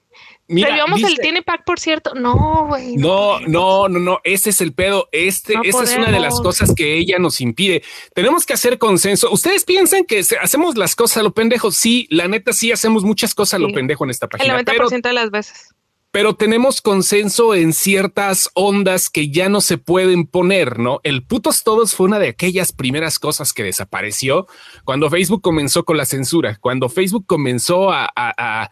Mira, 0.50 0.84
el 0.84 1.20
tiene 1.20 1.44
pack, 1.44 1.64
por 1.64 1.80
cierto. 1.80 2.16
No, 2.16 2.66
güey. 2.68 2.96
No, 2.98 3.40
no, 3.42 3.88
no, 3.88 4.00
no, 4.00 4.20
Ese 4.24 4.50
es 4.50 4.62
el 4.62 4.74
pedo. 4.74 5.08
Este, 5.12 5.54
esa 5.64 5.84
es 5.84 5.96
una 5.96 6.12
de 6.12 6.20
las 6.20 6.42
cosas 6.42 6.74
que 6.74 6.98
ella 6.98 7.20
nos 7.20 7.40
impide. 7.40 7.84
Tenemos 8.16 8.48
que 8.48 8.54
hacer 8.54 8.80
consenso. 8.80 9.32
Ustedes 9.32 9.64
piensan 9.64 10.06
que 10.06 10.26
hacemos 10.42 10.76
las 10.76 10.96
cosas 10.96 11.18
a 11.18 11.24
lo 11.24 11.36
pendejo. 11.36 11.72
Sí, 11.72 12.08
la 12.10 12.28
neta, 12.28 12.52
sí 12.52 12.72
hacemos 12.72 13.04
muchas 13.04 13.36
cosas 13.36 13.56
a 13.56 13.60
lo 13.60 13.72
pendejo 13.72 14.06
en 14.06 14.10
esta 14.10 14.28
página. 14.28 14.58
El 14.58 14.66
90% 14.66 15.02
de 15.04 15.14
las 15.14 15.30
veces. 15.30 15.70
Pero 16.10 16.36
tenemos 16.36 16.82
consenso 16.82 17.54
en 17.54 17.72
ciertas 17.72 18.50
ondas 18.56 19.12
que 19.12 19.30
ya 19.30 19.50
no 19.50 19.62
se 19.62 19.78
pueden 19.78 20.26
poner, 20.26 20.80
¿no? 20.80 21.00
El 21.04 21.24
putos 21.24 21.64
todos 21.64 21.94
fue 21.94 22.08
una 22.08 22.18
de 22.18 22.30
aquellas 22.30 22.74
primeras 22.74 23.20
cosas 23.20 23.54
que 23.54 23.62
desapareció 23.62 24.48
cuando 24.84 25.12
Facebook 25.12 25.44
comenzó 25.44 25.86
con 25.86 25.98
la 25.98 26.08
censura, 26.08 26.58
cuando 26.60 26.90
Facebook 26.90 27.28
comenzó 27.28 27.92
a 27.92 28.10
a 28.16 28.72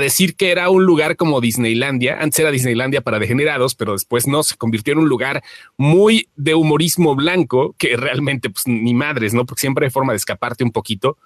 decir 0.00 0.36
que 0.36 0.50
era 0.50 0.68
un 0.68 0.84
lugar 0.84 1.16
como 1.16 1.40
Disneylandia. 1.40 2.18
Antes 2.20 2.40
era 2.40 2.50
Disneylandia 2.50 3.00
para 3.00 3.18
degenerados, 3.18 3.74
pero 3.74 3.92
después 3.92 4.26
no, 4.26 4.42
se 4.42 4.56
convirtió 4.56 4.92
en 4.92 4.98
un 4.98 5.08
lugar 5.08 5.42
muy 5.76 6.28
de 6.36 6.54
humorismo 6.54 7.14
blanco, 7.14 7.74
que 7.78 7.96
realmente, 7.96 8.50
pues 8.50 8.66
ni 8.66 8.94
madres, 8.94 9.32
¿no? 9.32 9.46
Porque 9.46 9.60
siempre 9.60 9.86
hay 9.86 9.90
forma 9.90 10.12
de 10.12 10.18
escaparte 10.18 10.64
un 10.64 10.72
poquito. 10.72 11.16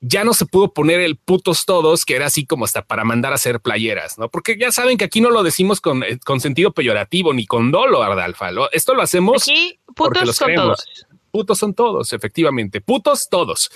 Ya 0.00 0.24
no 0.24 0.34
se 0.34 0.46
pudo 0.46 0.72
poner 0.72 1.00
el 1.00 1.16
putos 1.16 1.64
todos, 1.64 2.04
que 2.04 2.16
era 2.16 2.26
así 2.26 2.46
como 2.46 2.64
hasta 2.64 2.82
para 2.82 3.04
mandar 3.04 3.32
a 3.32 3.36
hacer 3.36 3.60
playeras, 3.60 4.18
¿no? 4.18 4.28
Porque 4.28 4.56
ya 4.58 4.70
saben 4.72 4.96
que 4.96 5.04
aquí 5.04 5.20
no 5.20 5.30
lo 5.30 5.42
decimos 5.42 5.80
con, 5.80 6.02
eh, 6.02 6.18
con 6.24 6.40
sentido 6.40 6.72
peyorativo 6.72 7.32
ni 7.32 7.46
con 7.46 7.70
dolo, 7.70 8.02
Ardalfa. 8.02 8.50
Esto 8.72 8.94
lo 8.94 9.02
hacemos 9.02 9.42
aquí, 9.42 9.78
putos 9.86 9.96
porque 9.96 10.24
los 10.24 10.38
queremos. 10.38 10.84
Putos 11.30 11.58
son 11.58 11.74
todos, 11.74 12.12
efectivamente. 12.12 12.80
Putos 12.80 13.28
todos. 13.28 13.70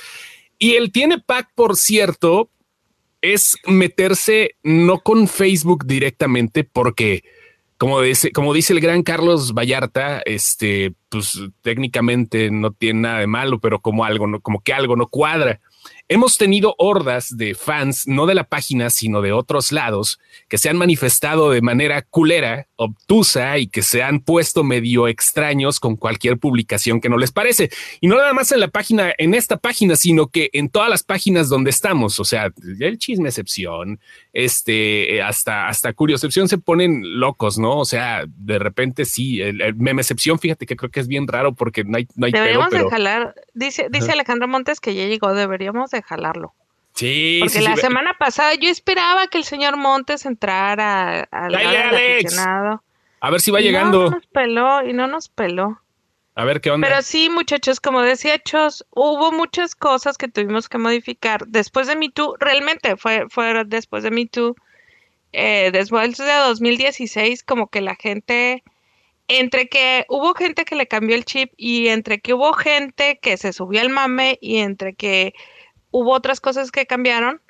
Y 0.58 0.74
el 0.74 0.92
tiene 0.92 1.18
pack, 1.18 1.50
por 1.54 1.76
cierto, 1.76 2.48
es 3.22 3.56
meterse 3.66 4.56
no 4.62 5.00
con 5.00 5.28
Facebook 5.28 5.86
directamente, 5.86 6.64
porque 6.64 7.22
como 7.78 8.00
dice, 8.00 8.30
como 8.30 8.54
dice 8.54 8.72
el 8.74 8.80
gran 8.80 9.02
Carlos 9.02 9.54
Vallarta, 9.54 10.22
este, 10.24 10.94
pues 11.08 11.40
técnicamente 11.62 12.50
no 12.50 12.70
tiene 12.70 13.00
nada 13.00 13.18
de 13.18 13.26
malo, 13.26 13.58
pero 13.58 13.80
como 13.80 14.04
algo, 14.04 14.28
no, 14.28 14.40
como 14.40 14.60
que 14.60 14.72
algo 14.72 14.94
no 14.94 15.08
cuadra. 15.08 15.60
Hemos 16.12 16.36
tenido 16.36 16.74
hordas 16.76 17.38
de 17.38 17.54
fans, 17.54 18.06
no 18.06 18.26
de 18.26 18.34
la 18.34 18.44
página, 18.44 18.90
sino 18.90 19.22
de 19.22 19.32
otros 19.32 19.72
lados, 19.72 20.20
que 20.46 20.58
se 20.58 20.68
han 20.68 20.76
manifestado 20.76 21.50
de 21.50 21.62
manera 21.62 22.02
culera, 22.02 22.66
obtusa 22.76 23.56
y 23.56 23.66
que 23.66 23.80
se 23.80 24.02
han 24.02 24.20
puesto 24.20 24.62
medio 24.62 25.08
extraños 25.08 25.80
con 25.80 25.96
cualquier 25.96 26.36
publicación 26.36 27.00
que 27.00 27.08
no 27.08 27.16
les 27.16 27.32
parece. 27.32 27.70
Y 28.02 28.08
no 28.08 28.16
nada 28.16 28.34
más 28.34 28.52
en 28.52 28.60
la 28.60 28.68
página, 28.68 29.14
en 29.16 29.32
esta 29.32 29.56
página, 29.56 29.96
sino 29.96 30.26
que 30.26 30.50
en 30.52 30.68
todas 30.68 30.90
las 30.90 31.02
páginas 31.02 31.48
donde 31.48 31.70
estamos. 31.70 32.20
O 32.20 32.24
sea, 32.24 32.52
el 32.80 32.98
chisme 32.98 33.30
excepción, 33.30 33.98
este, 34.34 35.22
hasta, 35.22 35.68
hasta 35.68 35.94
excepción 36.10 36.46
se 36.46 36.58
ponen 36.58 37.20
locos, 37.20 37.58
¿no? 37.58 37.78
O 37.78 37.86
sea, 37.86 38.24
de 38.26 38.58
repente 38.58 39.06
sí, 39.06 39.40
el, 39.40 39.74
meme 39.76 40.02
excepción, 40.02 40.38
fíjate 40.38 40.66
que 40.66 40.76
creo 40.76 40.90
que 40.90 41.00
es 41.00 41.08
bien 41.08 41.26
raro 41.26 41.54
porque 41.54 41.84
no 41.84 41.96
hay, 41.96 42.06
no 42.16 42.26
hay 42.26 42.32
Deberíamos 42.32 42.70
de 42.70 42.90
jalar, 42.90 43.34
dice, 43.54 43.88
dice 43.90 44.12
Alejandro 44.12 44.46
Montes 44.46 44.78
que 44.78 44.94
ya 44.94 45.06
llegó, 45.06 45.32
deberíamos 45.32 45.90
de 45.90 46.01
jalarlo. 46.02 46.54
Sí, 46.94 47.40
Porque 47.42 47.62
la 47.62 47.76
semana 47.76 48.16
pasada 48.18 48.54
yo 48.54 48.68
esperaba 48.68 49.26
que 49.28 49.38
el 49.38 49.44
señor 49.44 49.76
Montes 49.76 50.26
entrara 50.26 51.26
al 51.30 51.54
aficionado. 51.54 52.82
A 53.20 53.30
ver 53.30 53.40
si 53.40 53.50
va 53.50 53.60
llegando. 53.60 54.04
No 54.04 54.10
nos 54.10 54.26
peló 54.26 54.86
y 54.86 54.92
no 54.92 55.06
nos 55.06 55.28
peló. 55.28 55.80
A 56.34 56.44
ver 56.44 56.60
qué 56.60 56.70
onda. 56.70 56.88
Pero 56.88 57.02
sí, 57.02 57.28
muchachos, 57.30 57.78
como 57.80 58.02
decía 58.02 58.38
Chos, 58.42 58.86
hubo 58.90 59.32
muchas 59.32 59.74
cosas 59.74 60.16
que 60.16 60.28
tuvimos 60.28 60.68
que 60.68 60.78
modificar. 60.78 61.46
Después 61.46 61.86
de 61.86 61.96
MeToo, 61.96 62.36
realmente 62.38 62.96
fue, 62.96 63.26
fue 63.28 63.64
después 63.66 64.02
de 64.02 64.10
MeToo, 64.10 64.56
eh, 65.32 65.70
después 65.72 66.16
de 66.16 66.34
2016, 66.34 67.42
como 67.42 67.68
que 67.68 67.82
la 67.82 67.96
gente, 67.96 68.64
entre 69.28 69.68
que 69.68 70.06
hubo 70.08 70.34
gente 70.34 70.64
que 70.64 70.74
le 70.74 70.88
cambió 70.88 71.16
el 71.16 71.26
chip 71.26 71.52
y 71.56 71.88
entre 71.88 72.20
que 72.20 72.32
hubo 72.34 72.54
gente 72.54 73.18
que 73.20 73.36
se 73.36 73.52
subió 73.52 73.82
al 73.82 73.90
mame 73.90 74.38
y 74.40 74.58
entre 74.58 74.94
que 74.94 75.34
hubo 75.92 76.12
otras 76.12 76.40
cosas 76.40 76.72
que 76.72 76.86
cambiaron. 76.86 77.40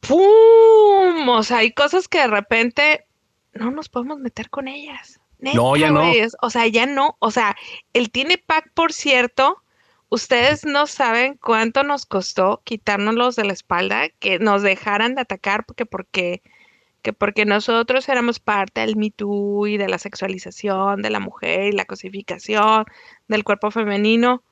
¡Pum! 0.00 1.28
O 1.28 1.42
sea, 1.42 1.58
hay 1.58 1.72
cosas 1.72 2.08
que 2.08 2.20
de 2.20 2.28
repente 2.28 3.06
no 3.52 3.70
nos 3.70 3.90
podemos 3.90 4.18
meter 4.18 4.48
con 4.48 4.68
ellas. 4.68 5.20
no, 5.38 5.76
ya 5.76 5.90
no. 5.90 6.10
O 6.40 6.50
sea, 6.50 6.66
ya 6.66 6.86
no. 6.86 7.16
O 7.18 7.30
sea, 7.30 7.54
el 7.92 8.10
tiene 8.10 8.38
pack, 8.38 8.70
por 8.72 8.92
cierto, 8.92 9.62
ustedes 10.08 10.64
no 10.64 10.86
saben 10.86 11.38
cuánto 11.42 11.82
nos 11.82 12.06
costó 12.06 12.62
quitárnoslos 12.64 13.36
de 13.36 13.44
la 13.44 13.52
espalda, 13.52 14.08
que 14.18 14.38
nos 14.38 14.62
dejaran 14.62 15.14
de 15.14 15.22
atacar 15.22 15.66
porque 15.66 15.84
porque 15.84 16.42
que 17.02 17.12
porque 17.12 17.44
nosotros 17.44 18.08
éramos 18.08 18.40
parte 18.40 18.80
del 18.80 18.96
Me 18.96 19.10
Too 19.10 19.68
y 19.68 19.76
de 19.76 19.88
la 19.88 19.98
sexualización 19.98 21.02
de 21.02 21.10
la 21.10 21.20
mujer 21.20 21.66
y 21.66 21.72
la 21.72 21.84
cosificación 21.84 22.84
del 23.28 23.44
cuerpo 23.44 23.70
femenino 23.70 24.42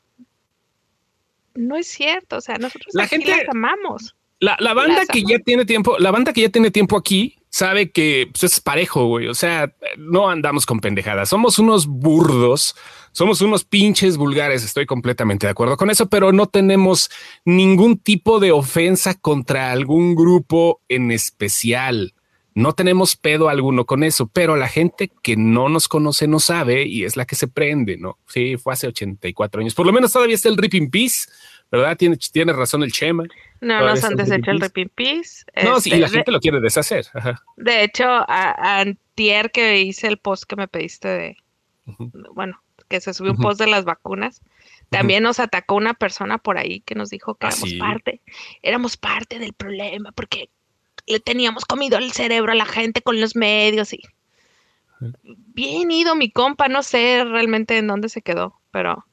no 1.55 1.77
es 1.77 1.87
cierto. 1.87 2.37
O 2.37 2.41
sea, 2.41 2.57
nosotros 2.57 2.95
la 2.95 3.07
gente, 3.07 3.31
las 3.31 3.49
amamos. 3.49 4.15
La, 4.41 4.75
banda 4.75 5.07
que 5.11 5.23
ya 5.23 5.39
tiene 5.39 5.65
tiempo, 5.65 5.97
la 5.99 6.11
banda 6.11 6.33
que 6.33 6.43
ya 6.43 6.49
tiene 6.51 6.71
tiempo 6.71 6.99
aquí 6.99 7.39
sabe 7.49 7.93
que 7.93 8.29
pues, 8.33 8.45
es 8.45 8.61
parejo, 8.61 9.07
güey. 9.07 9.29
O 9.29 9.35
sea, 9.35 9.73
no 9.97 10.29
andamos 10.29 10.67
con 10.67 10.81
pendejadas. 10.81 11.29
Somos 11.29 11.59
unos 11.59 11.87
burdos, 11.87 12.75
somos 13.13 13.41
unos 13.41 13.65
pinches 13.65 14.17
vulgares. 14.17 14.65
Estoy 14.65 14.87
completamente 14.87 15.47
de 15.47 15.53
acuerdo 15.53 15.77
con 15.77 15.89
eso, 15.89 16.09
pero 16.09 16.33
no 16.33 16.47
tenemos 16.47 17.11
ningún 17.45 17.99
tipo 17.99 18.41
de 18.41 18.53
ofensa 18.53 19.15
contra 19.15 19.73
algún 19.73 20.15
grupo 20.15 20.83
en 20.89 21.11
especial. 21.11 22.14
No 22.55 22.73
tenemos 22.73 23.17
pedo 23.17 23.49
alguno 23.49 23.85
con 23.85 24.05
eso, 24.05 24.29
pero 24.29 24.55
la 24.55 24.69
gente 24.69 25.11
que 25.23 25.37
no 25.37 25.69
nos 25.69 25.89
conoce 25.89 26.29
no 26.29 26.39
sabe 26.39 26.87
y 26.87 27.05
es 27.05 27.17
la 27.17 27.27
que 27.27 27.35
se 27.35 27.49
prende, 27.49 27.97
¿no? 27.97 28.19
Sí, 28.29 28.57
fue 28.57 28.73
hace 28.75 28.87
84 28.87 29.61
años. 29.61 29.75
Por 29.75 29.87
lo 29.87 29.93
menos 29.93 30.13
todavía 30.13 30.37
está 30.37 30.49
el 30.51 30.57
Ripping 30.57 30.89
Peace, 30.89 31.29
¿verdad? 31.73 31.97
Tiene, 31.97 32.17
tiene 32.17 32.53
razón 32.53 32.85
el 32.85 32.93
Chema. 32.93 33.25
No 33.61 33.81
nos 33.81 34.05
han 34.05 34.15
deshecho 34.15 34.53
el 34.53 34.61
Ripping 34.61 34.91
Peace. 34.95 35.45
No, 35.65 35.81
sí, 35.81 35.91
la 35.91 36.07
este, 36.07 36.19
gente 36.19 36.31
lo 36.31 36.39
quiere 36.39 36.61
deshacer. 36.61 37.07
De 37.57 37.83
hecho, 37.83 38.05
a, 38.07 38.81
antier 38.81 39.51
que 39.51 39.81
hice 39.81 40.07
el 40.07 40.19
post 40.19 40.45
que 40.45 40.55
me 40.55 40.69
pediste 40.69 41.09
de, 41.09 41.37
bueno, 42.35 42.63
que 42.89 43.01
se 43.01 43.13
subió 43.15 43.33
un 43.33 43.39
post 43.39 43.59
de 43.59 43.67
las 43.67 43.85
vacunas, 43.85 44.43
también 44.91 45.25
nos 45.25 45.41
atacó 45.41 45.75
una 45.75 45.95
persona 45.95 46.39
por 46.39 46.59
ahí 46.59 46.81
que 46.83 46.95
nos 46.95 47.11
dijo 47.11 47.35
que 47.35 47.47
¿Ah, 47.47 47.51
éramos 47.51 47.75
parte, 47.75 48.21
éramos 48.63 48.97
parte 48.97 49.39
del 49.41 49.55
problema, 49.55 50.13
porque 50.13 50.51
le 51.07 51.21
teníamos 51.21 51.65
comido 51.65 51.99
el 51.99 52.13
cerebro 52.13 52.53
a 52.53 52.57
la 52.57 52.67
gente 52.67 53.03
con 53.03 53.21
los 53.21 53.37
medios 53.37 53.93
y 53.93 54.03
bien 55.27 55.91
ido 55.91 56.15
mi 56.15 56.31
compa, 56.31 56.69
no 56.69 56.83
sé 56.83 57.25
realmente 57.25 57.77
en 57.79 57.87
dónde 57.87 58.09
se 58.09 58.23
quedó, 58.23 58.61
pero 58.71 59.05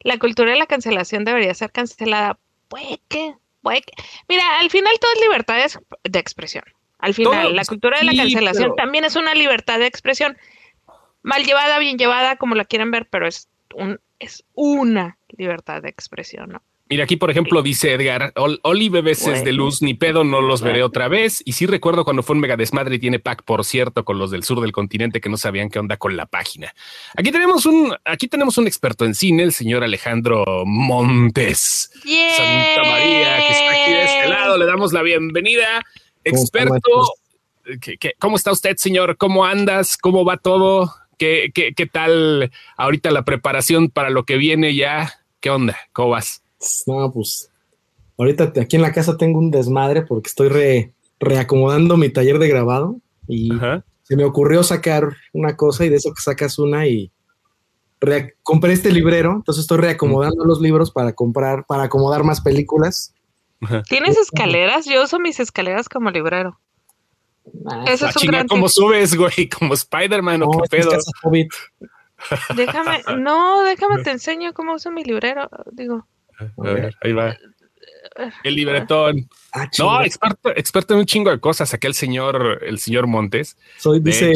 la 0.00 0.18
cultura 0.18 0.52
de 0.52 0.58
la 0.58 0.66
cancelación 0.66 1.24
debería 1.24 1.54
ser 1.54 1.72
cancelada. 1.72 2.38
Puede 2.68 3.00
que, 3.08 3.34
puede 3.62 3.82
que. 3.82 3.92
Mira, 4.28 4.58
al 4.60 4.70
final 4.70 4.92
todo 5.00 5.12
es 5.14 5.20
libertad 5.20 5.56
de 6.04 6.18
expresión. 6.18 6.64
Al 6.98 7.14
final, 7.14 7.54
la 7.54 7.64
cultura 7.64 7.98
de 7.98 8.04
la 8.04 8.16
cancelación 8.16 8.74
también 8.74 9.04
es 9.04 9.16
una 9.16 9.34
libertad 9.34 9.78
de 9.78 9.86
expresión. 9.86 10.36
Mal 11.22 11.44
llevada, 11.44 11.78
bien 11.78 11.98
llevada, 11.98 12.36
como 12.36 12.54
la 12.54 12.64
quieran 12.64 12.90
ver, 12.90 13.06
pero 13.08 13.26
es 13.26 13.48
un, 13.74 14.00
es 14.18 14.44
una 14.54 15.18
libertad 15.36 15.82
de 15.82 15.88
expresión, 15.88 16.50
¿no? 16.50 16.62
Mira, 16.88 17.02
aquí 17.02 17.16
por 17.16 17.32
ejemplo 17.32 17.62
dice 17.62 17.94
Edgar, 17.94 18.32
Oli 18.36 18.88
veces 18.88 19.42
de 19.42 19.52
luz, 19.52 19.82
ni 19.82 19.94
pedo, 19.94 20.22
no 20.22 20.40
los 20.40 20.62
veré 20.62 20.84
otra 20.84 21.08
vez. 21.08 21.42
Y 21.44 21.52
sí 21.52 21.66
recuerdo 21.66 22.04
cuando 22.04 22.22
fue 22.22 22.34
un 22.34 22.40
mega 22.40 22.56
desmadre 22.56 22.94
y 22.94 22.98
tiene 23.00 23.18
pack, 23.18 23.42
por 23.42 23.64
cierto, 23.64 24.04
con 24.04 24.18
los 24.18 24.30
del 24.30 24.44
sur 24.44 24.60
del 24.60 24.70
continente 24.70 25.20
que 25.20 25.28
no 25.28 25.36
sabían 25.36 25.68
qué 25.68 25.80
onda 25.80 25.96
con 25.96 26.16
la 26.16 26.26
página. 26.26 26.72
Aquí 27.16 27.32
tenemos 27.32 27.66
un, 27.66 27.96
aquí 28.04 28.28
tenemos 28.28 28.56
un 28.56 28.68
experto 28.68 29.04
en 29.04 29.16
cine, 29.16 29.42
el 29.42 29.52
señor 29.52 29.82
Alejandro 29.82 30.44
Montes. 30.64 31.90
Santa 31.92 32.88
María, 32.88 33.36
que 33.38 33.52
está 33.52 33.70
aquí 33.82 33.92
de 33.92 34.04
este 34.04 34.28
lado, 34.28 34.56
le 34.56 34.66
damos 34.66 34.92
la 34.92 35.02
bienvenida. 35.02 35.82
Experto, 36.22 36.78
¿cómo 38.20 38.36
está 38.36 38.52
usted, 38.52 38.76
señor? 38.76 39.16
¿Cómo 39.16 39.44
andas? 39.44 39.96
¿Cómo 39.96 40.24
va 40.24 40.36
todo? 40.36 40.94
¿Qué, 41.18 41.50
qué, 41.52 41.74
qué 41.74 41.86
tal 41.86 42.52
ahorita 42.76 43.10
la 43.10 43.24
preparación 43.24 43.90
para 43.90 44.10
lo 44.10 44.22
que 44.24 44.36
viene 44.36 44.76
ya? 44.76 45.14
¿Qué 45.40 45.50
onda? 45.50 45.76
¿Cómo 45.92 46.10
vas? 46.10 46.45
No, 46.86 47.12
pues 47.12 47.50
ahorita 48.18 48.52
aquí 48.60 48.76
en 48.76 48.82
la 48.82 48.92
casa 48.92 49.16
tengo 49.16 49.38
un 49.38 49.50
desmadre 49.50 50.02
porque 50.02 50.28
estoy 50.28 50.92
reacomodando 51.18 51.96
mi 51.96 52.08
taller 52.10 52.38
de 52.38 52.48
grabado 52.48 52.96
y 53.28 53.50
se 54.02 54.16
me 54.16 54.24
ocurrió 54.24 54.62
sacar 54.62 55.16
una 55.32 55.56
cosa 55.56 55.84
y 55.84 55.88
de 55.88 55.96
eso 55.96 56.12
que 56.14 56.22
sacas 56.22 56.58
una 56.58 56.86
y 56.86 57.10
compré 58.42 58.72
este 58.72 58.92
librero, 58.92 59.32
entonces 59.32 59.62
estoy 59.62 59.78
reacomodando 59.78 60.44
los 60.44 60.60
libros 60.60 60.90
para 60.90 61.12
comprar, 61.12 61.64
para 61.66 61.84
acomodar 61.84 62.24
más 62.24 62.40
películas. 62.40 63.14
¿Tienes 63.88 64.16
escaleras? 64.18 64.84
Yo 64.84 65.02
uso 65.02 65.18
mis 65.18 65.40
escaleras 65.40 65.88
como 65.88 66.10
librero. 66.10 66.60
Ah, 67.66 67.84
Eso 67.88 68.06
es 68.06 68.16
un 68.16 68.26
gran 68.26 68.48
como 68.48 68.68
subes, 68.68 69.16
güey, 69.16 69.48
como 69.58 69.74
Spider-Man 69.74 70.42
o 70.42 70.50
qué 70.50 70.68
pedo. 70.68 70.90
Déjame, 72.54 73.02
no, 73.18 73.62
déjame 73.62 74.02
te 74.02 74.10
enseño 74.10 74.52
cómo 74.52 74.74
uso 74.74 74.90
mi 74.90 75.04
librero, 75.04 75.48
digo. 75.72 76.06
A 76.38 76.62
ver, 76.62 76.94
ahí 77.02 77.12
va. 77.12 77.36
El 78.44 78.54
libretón. 78.54 79.28
Ah, 79.52 79.68
no, 79.78 80.02
experto, 80.02 80.50
experto 80.50 80.94
en 80.94 81.00
un 81.00 81.06
chingo 81.06 81.30
de 81.30 81.40
cosas. 81.40 81.72
Aquí 81.74 81.86
el 81.86 81.94
señor, 81.94 82.62
el 82.64 82.78
señor 82.78 83.06
Montes. 83.06 83.56
Soy, 83.78 84.00
dice, 84.00 84.32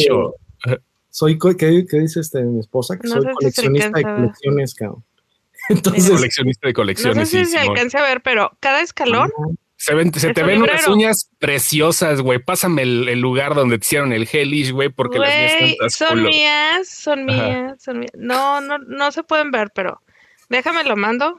soy, 1.11 1.39
¿qué, 1.39 1.87
¿qué, 1.89 1.99
dice 1.99 2.21
este, 2.21 2.43
mi 2.43 2.61
esposa? 2.61 2.99
Que 2.99 3.09
soy 3.09 3.25
coleccionista 3.33 3.91
de 3.91 4.03
colecciones, 4.03 4.75
cabrón. 4.75 5.05
Entonces, 5.69 6.11
coleccionista 6.11 6.69
de 6.69 6.75
colecciones. 6.75 7.17
No 7.17 7.27
sé 7.27 7.45
si 7.45 7.53
se 7.53 7.59
alcance 7.59 7.99
a 7.99 8.03
ver, 8.03 8.23
pero 8.23 8.57
cada 8.61 8.81
escalón. 8.81 9.31
Se, 9.77 9.95
ven, 9.95 10.13
se 10.13 10.33
te 10.35 10.43
ven 10.43 10.63
unas 10.63 10.87
uñas 10.89 11.31
preciosas, 11.39 12.21
güey. 12.21 12.39
Pásame 12.39 12.83
el, 12.83 13.21
lugar 13.21 13.55
donde 13.55 13.79
te 13.79 13.85
hicieron 13.85 14.13
el 14.13 14.29
hellish, 14.31 14.73
güey, 14.73 14.91
porque 14.91 15.19
las 15.19 15.29
mías 15.29 15.53
están 15.71 15.91
Son 15.91 16.23
mías, 16.23 16.89
son 16.89 17.25
mías, 17.25 17.83
son 17.83 18.01
mías. 18.01 18.13
No, 18.15 18.61
no, 18.61 18.79
no 18.79 19.11
se 19.11 19.23
pueden 19.23 19.51
ver, 19.51 19.71
pero 19.75 20.01
déjame 20.49 20.85
lo 20.85 20.97
mando. 20.97 21.39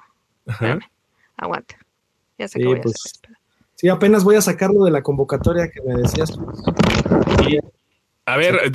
Aguanta. 1.38 1.78
Ya 2.38 2.48
sé 2.48 2.60
sí, 2.60 2.66
voy 2.66 2.80
a 2.80 2.82
pues, 2.82 3.22
Sí, 3.76 3.90
apenas 3.90 4.24
voy 4.24 4.36
a 4.36 4.42
sacarlo 4.42 4.84
de 4.84 4.92
la 4.92 5.02
convocatoria 5.02 5.70
que 5.72 5.82
me 5.82 5.96
decías. 5.96 6.38
A 8.26 8.38
ver, 8.38 8.72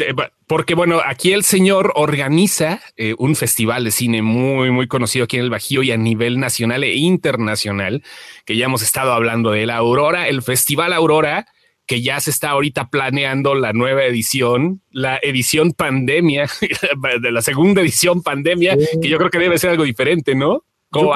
porque 0.49 0.75
bueno, 0.75 1.01
aquí 1.05 1.33
el 1.33 1.45
señor 1.45 1.93
organiza 1.95 2.81
eh, 2.97 3.15
un 3.17 3.37
festival 3.37 3.85
de 3.85 3.93
cine 3.93 4.21
muy, 4.21 4.73
muy 4.73 4.89
conocido 4.89 5.25
aquí 5.25 5.37
en 5.37 5.45
el 5.45 5.51
Bajío 5.51 5.85
y 5.85 5.93
a 5.93 5.97
nivel 5.97 6.41
nacional 6.41 6.83
e 6.83 6.97
internacional, 6.97 8.03
que 8.45 8.57
ya 8.57 8.65
hemos 8.65 8.83
estado 8.83 9.13
hablando 9.13 9.53
de 9.53 9.67
la 9.67 9.77
Aurora, 9.77 10.27
el 10.27 10.43
Festival 10.43 10.93
Aurora, 10.93 11.47
que 11.87 12.03
ya 12.03 12.19
se 12.19 12.31
está 12.31 12.51
ahorita 12.51 12.91
planeando 12.91 13.55
la 13.55 13.73
nueva 13.73 14.05
edición, 14.05 14.83
la 14.91 15.21
edición 15.23 15.73
pandemia, 15.73 16.49
de 17.23 17.31
la 17.31 17.43
segunda 17.43 17.81
edición 17.81 18.23
pandemia, 18.23 18.77
que 19.01 19.09
yo 19.09 19.19
creo 19.19 19.31
que 19.31 19.39
debe 19.39 19.59
ser 19.59 19.71
algo 19.71 19.85
diferente, 19.85 20.35
¿no? 20.35 20.65
¿Cómo 20.91 21.13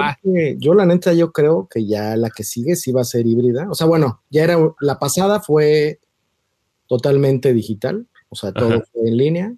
yo, 0.58 0.74
la 0.74 0.84
neta 0.84 1.12
yo 1.12 1.32
creo 1.32 1.68
que 1.68 1.86
ya 1.86 2.16
la 2.16 2.30
que 2.30 2.44
sigue 2.44 2.76
sí 2.76 2.92
va 2.92 3.02
a 3.02 3.04
ser 3.04 3.26
híbrida. 3.26 3.68
O 3.70 3.74
sea, 3.74 3.86
bueno, 3.86 4.22
ya 4.30 4.44
era 4.44 4.56
la 4.80 4.98
pasada 4.98 5.40
fue 5.40 6.00
totalmente 6.86 7.52
digital, 7.54 8.06
o 8.28 8.34
sea, 8.34 8.52
todo 8.52 8.82
fue 8.92 9.08
en 9.08 9.16
línea, 9.16 9.54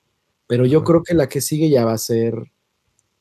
pero 0.46 0.66
yo 0.66 0.84
creo 0.84 1.02
que 1.02 1.14
la 1.14 1.28
que 1.28 1.40
sigue 1.40 1.70
ya 1.70 1.84
va 1.84 1.94
a 1.94 1.98
ser 1.98 2.34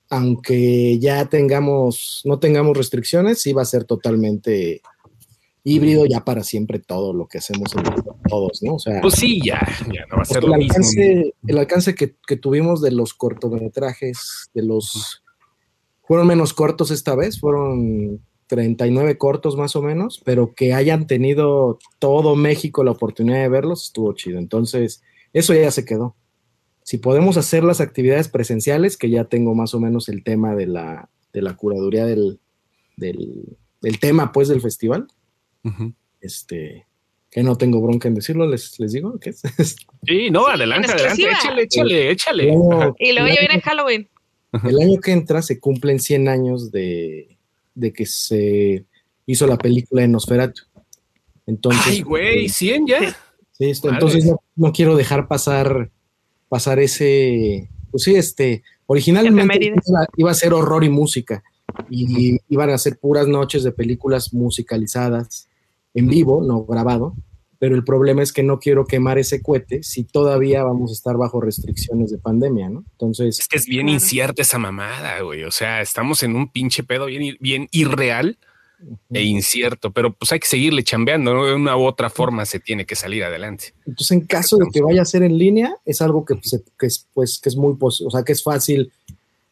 aunque 0.10 1.00
ya 1.00 1.30
tengamos 1.30 2.22
no 2.26 2.40
tengamos 2.40 2.76
restricciones, 2.76 3.42
sí 3.42 3.54
va 3.54 3.62
a 3.62 3.66
ser 3.66 3.86
totalmente 3.86 4.82
híbrido 5.64 6.06
ya 6.06 6.24
para 6.26 6.44
siempre 6.44 6.80
todo 6.80 7.14
lo 7.14 7.28
que 7.28 7.38
hacemos 7.38 7.72
todos, 8.28 8.64
¿no? 8.64 8.76
O 8.76 8.80
sea, 8.80 9.02
pues 9.02 9.16
sí, 9.16 9.40
ya, 9.46 9.60
ya 9.94 10.06
no 10.10 10.18
va 10.18 10.24
a 10.24 10.26
ser 10.26 10.44
lo 10.44 10.54
alcance, 10.54 11.16
mismo. 11.16 11.32
El 11.48 11.58
alcance 11.58 11.96
que, 11.96 12.16
que, 12.26 12.36
tuvimos 12.36 12.82
de 12.82 12.92
los 12.92 13.14
cortometrajes, 13.14 14.50
de 14.54 14.64
los... 14.64 15.21
Fueron 16.12 16.28
menos 16.28 16.54
cortos 16.54 16.92
esta 16.92 17.16
vez, 17.16 17.40
fueron 17.40 18.20
39 18.48 19.18
cortos 19.18 19.56
más 19.56 19.78
o 19.78 19.82
menos, 19.82 20.22
pero 20.26 20.54
que 20.54 20.74
hayan 20.74 21.08
tenido 21.08 21.80
todo 22.00 22.36
México 22.36 22.84
la 22.84 22.92
oportunidad 22.92 23.42
de 23.42 23.48
verlos, 23.48 23.86
estuvo 23.86 24.12
chido. 24.12 24.38
Entonces, 24.38 25.02
eso 25.32 25.54
ya 25.54 25.72
se 25.72 25.86
quedó. 25.86 26.18
Si 26.84 26.98
podemos 26.98 27.38
hacer 27.38 27.64
las 27.64 27.80
actividades 27.80 28.28
presenciales, 28.28 28.98
que 28.98 29.10
ya 29.10 29.24
tengo 29.24 29.56
más 29.56 29.74
o 29.74 29.80
menos 29.80 30.10
el 30.10 30.26
tema 30.26 30.54
de 30.54 30.68
la, 30.68 31.10
de 31.32 31.42
la 31.42 31.56
curaduría 31.56 32.06
del, 32.06 32.42
del, 32.98 33.58
del 33.80 34.00
tema, 34.02 34.34
pues, 34.34 34.50
del 34.50 34.60
festival, 34.60 35.08
este, 36.20 36.88
que 37.30 37.42
no 37.42 37.58
tengo 37.58 37.80
bronca 37.80 38.10
en 38.10 38.16
decirlo, 38.16 38.46
les, 38.48 38.78
les 38.82 38.92
digo 38.92 39.18
que 39.18 39.30
es. 39.30 39.44
Sí, 40.06 40.30
no, 40.30 40.46
adelante, 40.48 40.92
adelante, 40.92 41.24
échale, 41.24 41.62
échale, 41.62 42.12
échale. 42.12 42.44
y 43.00 43.14
luego 43.14 43.30
ya 43.30 43.40
viene 43.40 43.62
Halloween. 43.64 44.10
El 44.52 44.82
año 44.82 45.00
que 45.00 45.12
entra 45.12 45.42
se 45.42 45.60
cumplen 45.60 46.00
100 46.00 46.28
años 46.28 46.72
de, 46.72 47.38
de 47.74 47.94
que 47.94 48.06
se 48.06 48.86
hizo 49.26 49.48
la 49.48 49.58
película 49.58 50.02
de 50.02 50.10
Nosferatu. 50.10 50.64
Entonces, 51.48 51.88
Ay, 51.88 52.02
güey, 52.02 52.50
100 52.50 52.88
ya. 52.88 53.16
Sí, 53.52 53.70
esto, 53.70 53.90
entonces 53.90 54.30
no, 54.56 54.74
quiero 54.74 54.96
dejar 54.96 55.28
pasar, 55.28 55.92
pasar 56.50 56.80
ese, 56.80 57.70
pues 57.92 58.04
sí, 58.04 58.16
este, 58.16 58.64
originalmente 58.88 59.74
iba, 60.18 60.32
a 60.32 60.34
ser 60.34 60.54
horror 60.54 60.84
y 60.84 60.90
música 60.90 61.44
y 61.90 62.40
iban 62.50 62.70
a 62.70 62.78
ser 62.78 62.98
puras 62.98 63.28
noches 63.28 63.64
de 63.64 63.72
películas 63.72 64.34
musicalizadas 64.34 65.48
en 65.94 66.08
vivo, 66.08 66.42
no 66.42 66.64
grabado, 66.66 67.16
pero 67.62 67.76
el 67.76 67.84
problema 67.84 68.24
es 68.24 68.34
que 68.34 68.42
no 68.42 68.60
quiero 68.60 68.88
quemar 68.88 69.20
ese 69.20 69.44
cohete 69.44 69.84
si 69.84 70.04
todavía 70.04 70.64
vamos 70.64 70.90
a 70.90 70.94
estar 70.96 71.16
bajo 71.16 71.40
restricciones 71.40 72.10
de 72.10 72.18
pandemia, 72.18 72.70
¿no? 72.70 72.84
Entonces... 72.94 73.38
Es 73.38 73.48
que 73.48 73.58
es 73.58 73.68
bien 73.68 73.88
incierta 73.88 74.42
esa 74.42 74.58
mamada, 74.58 75.22
güey. 75.22 75.44
O 75.44 75.52
sea, 75.52 75.80
estamos 75.80 76.24
en 76.24 76.36
un 76.36 76.52
pinche 76.52 76.82
pedo 76.82 77.06
bien, 77.06 77.38
bien 77.40 77.68
irreal 77.70 78.40
e 79.14 79.22
incierto, 79.22 79.92
pero 79.92 80.12
pues 80.12 80.32
hay 80.32 80.40
que 80.40 80.48
seguirle 80.48 80.84
chambeando, 80.84 81.36
¿no? 81.36 81.46
De 81.46 81.54
una 81.54 81.78
u 81.78 81.84
otra 81.84 82.10
forma 82.10 82.48
se 82.48 82.60
tiene 82.60 82.88
que 82.88 82.96
salir 82.96 83.24
adelante. 83.24 83.76
Entonces, 83.86 84.10
en 84.10 84.22
caso 84.22 84.58
de 84.58 84.66
que 84.74 84.82
vaya 84.82 85.04
a 85.04 85.06
ser 85.06 85.22
en 85.22 85.38
línea, 85.38 85.76
es 85.86 86.02
algo 86.02 86.26
que, 86.26 86.34
pues, 86.34 86.60
que 86.80 86.88
es, 86.88 87.06
pues, 87.14 87.38
que 87.38 87.50
es 87.50 87.56
muy, 87.56 87.78
o 87.80 87.92
sea, 87.92 88.24
que 88.24 88.32
es 88.32 88.42
fácil. 88.42 88.92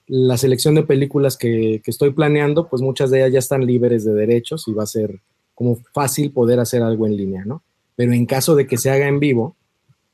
La 0.07 0.39
selección 0.39 0.73
de 0.73 0.81
películas 0.81 1.37
que, 1.37 1.79
que 1.83 1.91
estoy 1.91 2.09
planeando, 2.09 2.69
pues 2.69 2.81
muchas 2.81 3.11
de 3.11 3.19
ellas 3.19 3.33
ya 3.33 3.39
están 3.39 3.67
libres 3.67 4.03
de 4.03 4.13
derechos 4.13 4.67
y 4.67 4.73
va 4.73 4.81
a 4.81 4.87
ser 4.87 5.19
como 5.53 5.77
fácil 5.93 6.31
poder 6.31 6.59
hacer 6.59 6.81
algo 6.81 7.05
en 7.05 7.15
línea, 7.15 7.45
¿no? 7.45 7.61
Pero 7.99 8.13
en 8.13 8.25
caso 8.25 8.55
de 8.55 8.65
que 8.65 8.77
se 8.77 8.89
haga 8.89 9.09
en 9.09 9.19
vivo, 9.19 9.57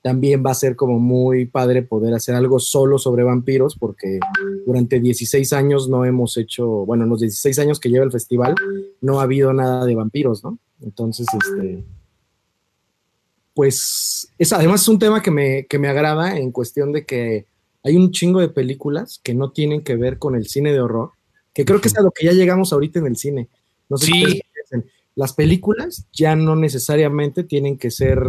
también 0.01 0.43
va 0.43 0.49
a 0.49 0.55
ser 0.55 0.75
como 0.75 0.97
muy 0.97 1.45
padre 1.45 1.83
poder 1.83 2.15
hacer 2.15 2.33
algo 2.33 2.59
solo 2.59 2.97
sobre 2.97 3.21
vampiros, 3.21 3.75
porque 3.77 4.19
durante 4.65 4.99
16 4.99 5.53
años 5.53 5.87
no 5.87 6.03
hemos 6.03 6.35
hecho, 6.37 6.67
bueno, 6.67 7.03
en 7.03 7.11
los 7.11 7.19
16 7.19 7.59
años 7.59 7.79
que 7.79 7.89
lleva 7.89 8.03
el 8.03 8.11
festival, 8.11 8.55
no 9.01 9.19
ha 9.19 9.23
habido 9.23 9.53
nada 9.53 9.85
de 9.85 9.93
vampiros, 9.93 10.43
¿no? 10.43 10.57
Entonces, 10.81 11.27
este, 11.31 11.83
pues, 13.53 14.31
es, 14.39 14.51
además 14.51 14.81
es 14.81 14.87
un 14.87 14.97
tema 14.97 15.21
que 15.21 15.29
me, 15.29 15.67
que 15.67 15.77
me 15.77 15.87
agrada 15.87 16.39
en 16.39 16.51
cuestión 16.51 16.91
de 16.91 17.05
que 17.05 17.45
hay 17.83 17.95
un 17.95 18.09
chingo 18.09 18.39
de 18.39 18.49
películas 18.49 19.21
que 19.21 19.35
no 19.35 19.51
tienen 19.51 19.83
que 19.83 19.95
ver 19.95 20.17
con 20.17 20.33
el 20.33 20.47
cine 20.47 20.73
de 20.73 20.79
horror, 20.79 21.11
que 21.53 21.65
creo 21.65 21.79
que 21.79 21.89
es 21.89 21.97
a 21.99 22.01
lo 22.01 22.09
que 22.09 22.25
ya 22.25 22.31
llegamos 22.31 22.73
ahorita 22.73 22.97
en 22.97 23.05
el 23.05 23.15
cine. 23.15 23.47
No 23.89 23.97
sé 23.97 24.07
sí 24.07 24.41
las 25.15 25.33
películas 25.33 26.07
ya 26.11 26.35
no 26.35 26.55
necesariamente 26.55 27.43
tienen 27.43 27.77
que 27.77 27.89
ser 27.89 28.19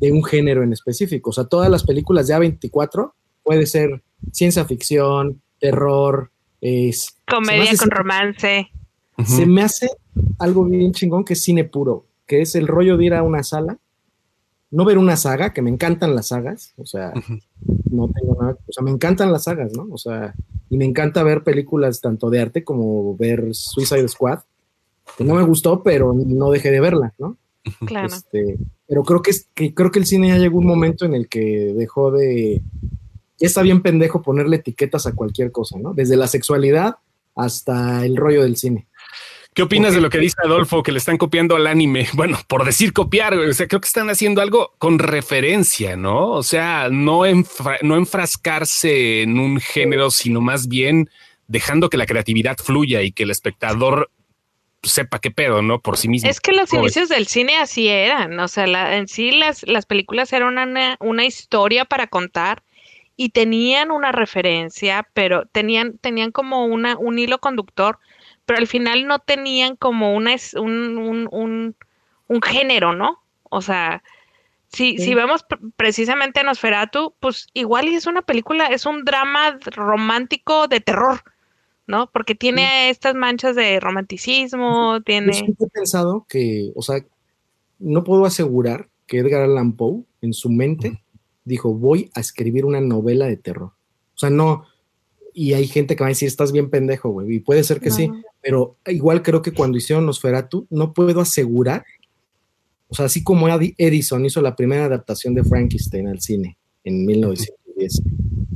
de 0.00 0.12
un 0.12 0.24
género 0.24 0.62
en 0.62 0.72
específico. 0.72 1.30
O 1.30 1.32
sea, 1.32 1.44
todas 1.44 1.70
las 1.70 1.84
películas 1.84 2.26
de 2.26 2.34
A24 2.34 3.12
puede 3.42 3.66
ser 3.66 4.02
ciencia 4.32 4.64
ficción, 4.64 5.40
terror, 5.60 6.30
es, 6.60 7.16
comedia 7.28 7.70
con 7.78 7.90
romance. 7.90 8.68
Se 9.24 9.46
me 9.46 9.62
hace 9.62 9.90
algo 10.38 10.64
bien 10.64 10.92
chingón 10.92 11.24
que 11.24 11.34
es 11.34 11.42
cine 11.42 11.64
puro, 11.64 12.06
que 12.26 12.42
es 12.42 12.54
el 12.54 12.66
rollo 12.66 12.96
de 12.96 13.06
ir 13.06 13.14
a 13.14 13.22
una 13.22 13.42
sala, 13.42 13.78
no 14.70 14.84
ver 14.84 14.98
una 14.98 15.16
saga, 15.16 15.54
que 15.54 15.62
me 15.62 15.70
encantan 15.70 16.14
las 16.14 16.28
sagas, 16.28 16.74
o 16.76 16.84
sea, 16.84 17.12
no 17.90 18.10
tengo 18.10 18.36
nada, 18.40 18.58
o 18.66 18.72
sea, 18.72 18.82
me 18.82 18.90
encantan 18.90 19.32
las 19.32 19.44
sagas, 19.44 19.72
¿no? 19.72 19.86
O 19.90 19.96
sea, 19.96 20.34
y 20.68 20.76
me 20.76 20.84
encanta 20.84 21.22
ver 21.22 21.44
películas 21.44 22.00
tanto 22.00 22.28
de 22.28 22.40
arte 22.40 22.64
como 22.64 23.16
ver 23.16 23.54
Suicide 23.54 24.08
Squad, 24.08 24.40
no 25.18 25.34
me 25.34 25.42
gustó, 25.42 25.82
pero 25.82 26.14
no 26.14 26.50
dejé 26.50 26.70
de 26.70 26.80
verla, 26.80 27.14
¿no? 27.18 27.36
Claro. 27.86 28.08
Este, 28.08 28.58
pero 28.86 29.02
creo 29.02 29.22
que, 29.22 29.30
es, 29.30 29.48
que 29.54 29.74
creo 29.74 29.90
que 29.90 29.98
el 29.98 30.06
cine 30.06 30.28
ya 30.28 30.38
llegó 30.38 30.58
un 30.58 30.66
momento 30.66 31.04
en 31.04 31.14
el 31.14 31.28
que 31.28 31.72
dejó 31.76 32.10
de. 32.10 32.62
Ya 33.38 33.46
está 33.46 33.62
bien 33.62 33.82
pendejo 33.82 34.22
ponerle 34.22 34.56
etiquetas 34.56 35.06
a 35.06 35.14
cualquier 35.14 35.52
cosa, 35.52 35.78
¿no? 35.78 35.92
Desde 35.92 36.16
la 36.16 36.26
sexualidad 36.26 36.96
hasta 37.34 38.06
el 38.06 38.16
rollo 38.16 38.42
del 38.42 38.56
cine. 38.56 38.86
¿Qué 39.52 39.62
opinas 39.62 39.94
de 39.94 40.02
lo 40.02 40.10
que 40.10 40.18
dice 40.18 40.36
Adolfo, 40.44 40.82
que 40.82 40.92
le 40.92 40.98
están 40.98 41.16
copiando 41.16 41.56
al 41.56 41.66
anime? 41.66 42.06
Bueno, 42.14 42.38
por 42.46 42.64
decir 42.64 42.92
copiar, 42.92 43.34
o 43.34 43.52
sea, 43.54 43.66
creo 43.66 43.80
que 43.80 43.88
están 43.88 44.10
haciendo 44.10 44.42
algo 44.42 44.74
con 44.78 44.98
referencia, 44.98 45.96
¿no? 45.96 46.30
O 46.32 46.42
sea, 46.42 46.88
no, 46.90 47.22
no 47.82 47.96
enfrascarse 47.96 49.22
en 49.22 49.38
un 49.38 49.58
género, 49.58 50.10
sino 50.10 50.40
más 50.42 50.68
bien 50.68 51.08
dejando 51.48 51.88
que 51.88 51.96
la 51.96 52.06
creatividad 52.06 52.58
fluya 52.58 53.02
y 53.02 53.12
que 53.12 53.22
el 53.22 53.30
espectador 53.30 54.10
sepa 54.88 55.18
qué 55.18 55.30
pedo, 55.30 55.62
¿no? 55.62 55.80
Por 55.80 55.96
sí 55.96 56.08
mismo. 56.08 56.28
Es 56.28 56.40
que 56.40 56.52
los 56.52 56.72
inicios 56.72 57.08
del 57.08 57.26
cine 57.26 57.56
así 57.56 57.88
eran, 57.88 58.38
o 58.38 58.48
sea, 58.48 58.96
en 58.96 59.08
sí 59.08 59.32
las, 59.32 59.62
las 59.66 59.86
películas 59.86 60.32
eran 60.32 60.58
una, 60.58 60.96
una, 61.00 61.24
historia 61.24 61.84
para 61.84 62.06
contar 62.06 62.62
y 63.16 63.30
tenían 63.30 63.90
una 63.90 64.12
referencia, 64.12 65.08
pero 65.14 65.46
tenían, 65.46 65.98
tenían 65.98 66.32
como 66.32 66.66
una, 66.66 66.96
un 66.98 67.18
hilo 67.18 67.38
conductor, 67.38 67.98
pero 68.44 68.58
al 68.58 68.66
final 68.66 69.06
no 69.06 69.18
tenían 69.18 69.76
como 69.76 70.14
una, 70.14 70.34
un, 70.54 70.98
un, 70.98 71.28
un, 71.30 71.76
un 72.28 72.42
género, 72.42 72.94
¿no? 72.94 73.22
O 73.44 73.62
sea, 73.62 74.02
si, 74.68 74.98
si 74.98 75.14
vemos 75.14 75.44
precisamente 75.76 76.40
a 76.40 76.42
Nosferatu, 76.42 77.14
pues 77.20 77.48
igual 77.54 77.88
es 77.88 78.06
una 78.06 78.22
película, 78.22 78.66
es 78.66 78.84
un 78.84 79.04
drama 79.04 79.58
romántico 79.74 80.68
de 80.68 80.80
terror 80.80 81.22
¿no? 81.86 82.10
Porque 82.12 82.34
tiene 82.34 82.90
estas 82.90 83.14
manchas 83.14 83.56
de 83.56 83.80
romanticismo, 83.80 85.00
tiene... 85.02 85.32
Yo 85.32 85.66
he 85.66 85.68
pensado 85.68 86.26
que, 86.28 86.72
o 86.74 86.82
sea, 86.82 87.04
no 87.78 88.04
puedo 88.04 88.24
asegurar 88.24 88.88
que 89.06 89.18
Edgar 89.18 89.42
Allan 89.42 89.72
Poe 89.72 90.02
en 90.20 90.32
su 90.32 90.50
mente 90.50 91.02
dijo, 91.44 91.72
voy 91.72 92.10
a 92.14 92.20
escribir 92.20 92.64
una 92.64 92.80
novela 92.80 93.26
de 93.26 93.36
terror. 93.36 93.70
O 94.14 94.18
sea, 94.18 94.30
no, 94.30 94.64
y 95.32 95.52
hay 95.52 95.66
gente 95.66 95.94
que 95.94 96.02
va 96.02 96.08
a 96.08 96.08
decir, 96.08 96.26
estás 96.26 96.50
bien 96.50 96.70
pendejo, 96.70 97.10
güey, 97.10 97.36
y 97.36 97.40
puede 97.40 97.62
ser 97.62 97.80
que 97.80 97.90
sí, 97.90 98.10
pero 98.40 98.76
igual 98.86 99.22
creo 99.22 99.42
que 99.42 99.52
cuando 99.52 99.76
hicieron 99.76 100.06
Nosferatu, 100.06 100.66
no 100.70 100.94
puedo 100.94 101.20
asegurar, 101.20 101.84
o 102.88 102.94
sea, 102.94 103.04
así 103.04 103.22
como 103.22 103.46
Edison 103.48 104.24
hizo 104.24 104.40
la 104.40 104.56
primera 104.56 104.86
adaptación 104.86 105.34
de 105.34 105.44
Frankenstein 105.44 106.08
al 106.08 106.20
cine 106.20 106.56
en 106.84 107.04
1910, 107.04 108.02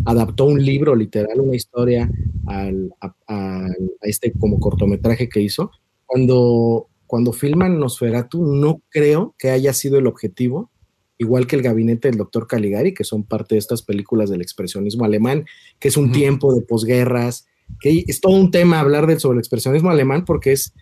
adaptó 0.04 0.44
un 0.44 0.64
libro 0.64 0.94
literal, 0.94 1.40
una 1.40 1.56
historia 1.56 2.10
al, 2.46 2.94
a, 3.00 3.66
este 4.02 4.32
como 4.32 4.58
cortometraje 4.58 5.28
que 5.28 5.40
hizo. 5.40 5.70
Cuando, 6.06 6.88
cuando 7.06 7.32
filman 7.32 7.78
Nosferatu, 7.78 8.44
no 8.44 8.82
creo 8.88 9.34
que 9.38 9.50
haya 9.50 9.72
sido 9.72 9.98
el 9.98 10.06
objetivo, 10.06 10.70
igual 11.18 11.46
que 11.46 11.56
el 11.56 11.62
gabinete 11.62 12.08
del 12.08 12.18
doctor 12.18 12.46
Caligari, 12.46 12.94
que 12.94 13.04
son 13.04 13.24
parte 13.24 13.54
de 13.54 13.58
estas 13.58 13.82
películas 13.82 14.30
del 14.30 14.40
expresionismo 14.40 15.04
alemán, 15.04 15.44
que 15.78 15.88
es 15.88 15.96
un 15.96 16.12
tiempo 16.12 16.54
de 16.54 16.62
posguerras, 16.62 17.46
que 17.78 18.04
es 18.06 18.20
todo 18.20 18.34
un 18.34 18.50
tema 18.50 18.80
hablar 18.80 19.06
del, 19.06 19.20
sobre 19.20 19.34
el 19.34 19.40
expresionismo 19.40 19.90
alemán, 19.90 20.24
porque 20.24 20.52
es 20.52 20.72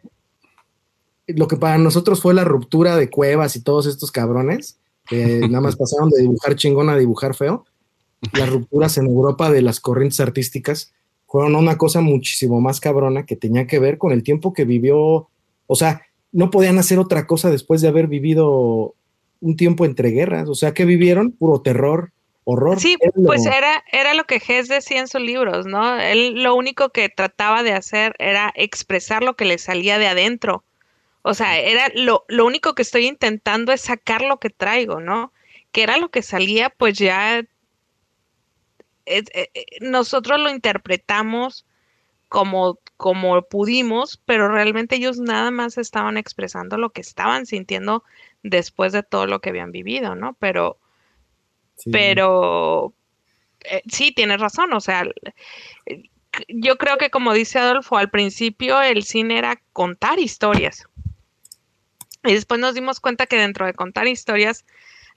lo 1.26 1.46
que 1.48 1.56
para 1.56 1.76
nosotros 1.76 2.22
fue 2.22 2.34
la 2.34 2.44
ruptura 2.44 2.96
de 2.96 3.10
cuevas 3.10 3.56
y 3.56 3.62
todos 3.62 3.86
estos 3.86 4.10
cabrones, 4.10 4.78
que 5.06 5.40
nada 5.40 5.60
más 5.60 5.76
pasaron 5.76 6.08
de 6.10 6.22
dibujar 6.22 6.56
chingón 6.56 6.88
a 6.88 6.96
dibujar 6.96 7.34
feo, 7.34 7.64
las 8.32 8.48
rupturas 8.50 8.98
en 8.98 9.06
Europa 9.06 9.50
de 9.50 9.62
las 9.62 9.80
corrientes 9.80 10.20
artísticas 10.20 10.92
fueron 11.26 11.54
una 11.54 11.76
cosa 11.76 12.00
muchísimo 12.00 12.60
más 12.60 12.80
cabrona 12.80 13.26
que 13.26 13.36
tenía 13.36 13.66
que 13.66 13.78
ver 13.78 13.98
con 13.98 14.12
el 14.12 14.22
tiempo 14.22 14.54
que 14.54 14.64
vivió, 14.64 15.28
o 15.66 15.74
sea, 15.74 16.02
no 16.32 16.50
podían 16.50 16.78
hacer 16.78 16.98
otra 16.98 17.26
cosa 17.26 17.50
después 17.50 17.80
de 17.80 17.88
haber 17.88 18.06
vivido 18.06 18.94
un 19.40 19.56
tiempo 19.56 19.84
entre 19.84 20.10
guerras, 20.10 20.48
o 20.48 20.54
sea, 20.54 20.72
que 20.72 20.84
vivieron 20.84 21.32
puro 21.32 21.60
terror, 21.60 22.12
horror. 22.44 22.80
Sí, 22.80 22.96
pues 23.26 23.44
era, 23.44 23.84
era 23.92 24.14
lo 24.14 24.24
que 24.24 24.40
Hess 24.46 24.68
decía 24.68 25.00
en 25.00 25.08
sus 25.08 25.20
libros, 25.20 25.66
¿no? 25.66 26.00
Él 26.00 26.42
lo 26.42 26.54
único 26.54 26.88
que 26.88 27.10
trataba 27.10 27.62
de 27.62 27.72
hacer 27.72 28.14
era 28.18 28.50
expresar 28.56 29.22
lo 29.22 29.36
que 29.36 29.44
le 29.44 29.58
salía 29.58 29.98
de 29.98 30.08
adentro. 30.08 30.64
O 31.22 31.34
sea, 31.34 31.58
era 31.58 31.90
lo, 31.94 32.24
lo 32.28 32.46
único 32.46 32.74
que 32.74 32.82
estoy 32.82 33.06
intentando 33.06 33.72
es 33.72 33.82
sacar 33.82 34.22
lo 34.22 34.38
que 34.38 34.48
traigo, 34.48 35.00
¿no? 35.00 35.32
Que 35.72 35.82
era 35.82 35.98
lo 35.98 36.10
que 36.10 36.22
salía, 36.22 36.70
pues 36.70 36.96
ya 36.96 37.44
eh, 39.08 39.50
eh, 39.54 39.64
nosotros 39.80 40.38
lo 40.40 40.50
interpretamos 40.50 41.66
como, 42.28 42.78
como 42.96 43.42
pudimos, 43.42 44.20
pero 44.26 44.48
realmente 44.48 44.96
ellos 44.96 45.18
nada 45.18 45.50
más 45.50 45.78
estaban 45.78 46.18
expresando 46.18 46.76
lo 46.76 46.90
que 46.90 47.00
estaban 47.00 47.46
sintiendo 47.46 48.04
después 48.42 48.92
de 48.92 49.02
todo 49.02 49.26
lo 49.26 49.40
que 49.40 49.48
habían 49.50 49.72
vivido, 49.72 50.14
¿no? 50.14 50.34
Pero, 50.38 50.78
pero 51.90 52.92
eh, 53.60 53.82
sí, 53.90 54.12
tienes 54.12 54.40
razón, 54.40 54.72
o 54.72 54.80
sea, 54.80 55.04
yo 56.48 56.76
creo 56.76 56.98
que 56.98 57.10
como 57.10 57.32
dice 57.32 57.58
Adolfo, 57.58 57.96
al 57.96 58.10
principio 58.10 58.80
el 58.82 59.02
cine 59.04 59.38
era 59.38 59.60
contar 59.72 60.18
historias. 60.18 60.86
Y 62.24 62.34
después 62.34 62.60
nos 62.60 62.74
dimos 62.74 63.00
cuenta 63.00 63.26
que 63.26 63.36
dentro 63.36 63.64
de 63.64 63.74
contar 63.74 64.06
historias 64.06 64.66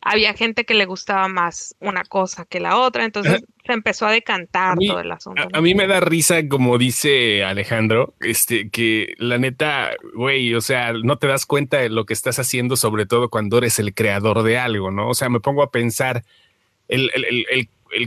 había 0.02 0.34
gente 0.34 0.66
que 0.66 0.74
le 0.74 0.86
gustaba 0.86 1.28
más 1.28 1.76
una 1.80 2.04
cosa 2.04 2.46
que 2.46 2.60
la 2.60 2.78
otra, 2.78 3.06
entonces 3.06 3.44
se 3.66 3.74
empezó 3.74 4.08
a 4.08 4.12
decantar 4.12 4.78
todo 4.78 5.00
el 5.00 5.12
asunto. 5.12 5.48
A, 5.54 5.62
mí 5.62 5.76
me 5.76 5.86
da 5.86 6.00
risa, 6.00 6.48
como 6.48 6.78
dice 6.80 7.44
Alejandro, 7.44 8.16
este, 8.20 8.70
que 8.70 9.14
la 9.18 9.38
neta, 9.38 9.92
güey, 10.16 10.56
o 10.56 10.62
sea, 10.62 10.94
no 10.94 11.18
te 11.18 11.28
das 11.28 11.46
cuenta 11.46 11.78
de 11.78 11.90
lo 11.90 12.06
que 12.06 12.14
estás 12.14 12.40
haciendo, 12.40 12.76
sobre 12.78 13.06
todo 13.06 13.30
cuando 13.30 13.60
eres 13.60 13.78
el 13.78 13.94
creador 13.94 14.42
de 14.42 14.58
algo, 14.58 14.90
¿no? 14.90 15.10
O 15.10 15.14
sea, 15.14 15.30
me 15.30 15.40
pongo 15.40 15.62
a 15.62 15.70
pensar 15.70 16.24
el, 16.88 17.10